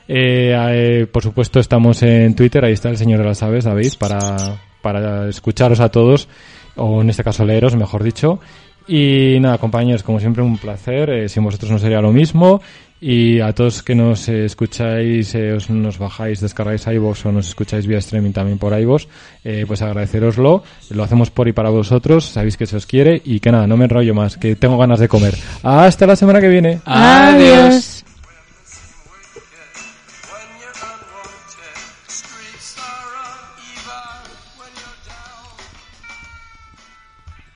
Eh, 0.07 0.55
eh, 0.55 1.07
por 1.11 1.21
supuesto 1.21 1.59
estamos 1.59 2.01
en 2.01 2.35
Twitter, 2.35 2.65
ahí 2.65 2.73
está 2.73 2.89
el 2.89 2.97
señor 2.97 3.19
de 3.19 3.25
las 3.25 3.43
aves, 3.43 3.65
David, 3.65 3.93
para, 3.99 4.35
para 4.81 5.29
escucharos 5.29 5.79
a 5.79 5.89
todos, 5.89 6.27
o 6.75 7.01
en 7.01 7.09
este 7.09 7.23
caso 7.23 7.45
leeros, 7.45 7.75
mejor 7.75 8.03
dicho. 8.03 8.39
Y 8.87 9.37
nada, 9.39 9.57
compañeros, 9.57 10.03
como 10.03 10.19
siempre 10.19 10.43
un 10.43 10.57
placer, 10.57 11.09
eh, 11.09 11.29
sin 11.29 11.43
vosotros 11.43 11.71
no 11.71 11.79
sería 11.79 12.01
lo 12.01 12.11
mismo. 12.11 12.61
Y 13.05 13.41
a 13.41 13.51
todos 13.51 13.83
que 13.83 13.95
nos 13.95 14.29
eh, 14.29 14.45
escucháis, 14.45 15.35
eh, 15.35 15.51
os 15.51 15.69
nos 15.69 15.97
bajáis, 15.97 16.39
descargáis 16.39 16.87
iVoox 16.87 17.25
o 17.25 17.31
nos 17.33 17.49
escucháis 17.49 17.85
vía 17.85 17.97
streaming 17.97 18.31
también 18.31 18.57
por 18.57 18.71
iVoox, 18.79 19.07
eh, 19.43 19.65
pues 19.67 19.81
agradeceroslo. 19.81 20.63
Lo 20.89 21.03
hacemos 21.03 21.29
por 21.29 21.49
y 21.49 21.51
para 21.51 21.69
vosotros, 21.69 22.23
sabéis 22.23 22.55
que 22.55 22.65
se 22.65 22.77
os 22.77 22.85
quiere 22.85 23.21
y 23.25 23.41
que 23.41 23.51
nada, 23.51 23.67
no 23.67 23.75
me 23.75 23.85
enrollo 23.85 24.13
más, 24.13 24.37
que 24.37 24.55
tengo 24.55 24.77
ganas 24.77 24.99
de 24.99 25.09
comer. 25.09 25.35
Hasta 25.63 26.07
la 26.07 26.15
semana 26.15 26.39
que 26.39 26.47
viene. 26.47 26.79
Adiós. 26.85 28.02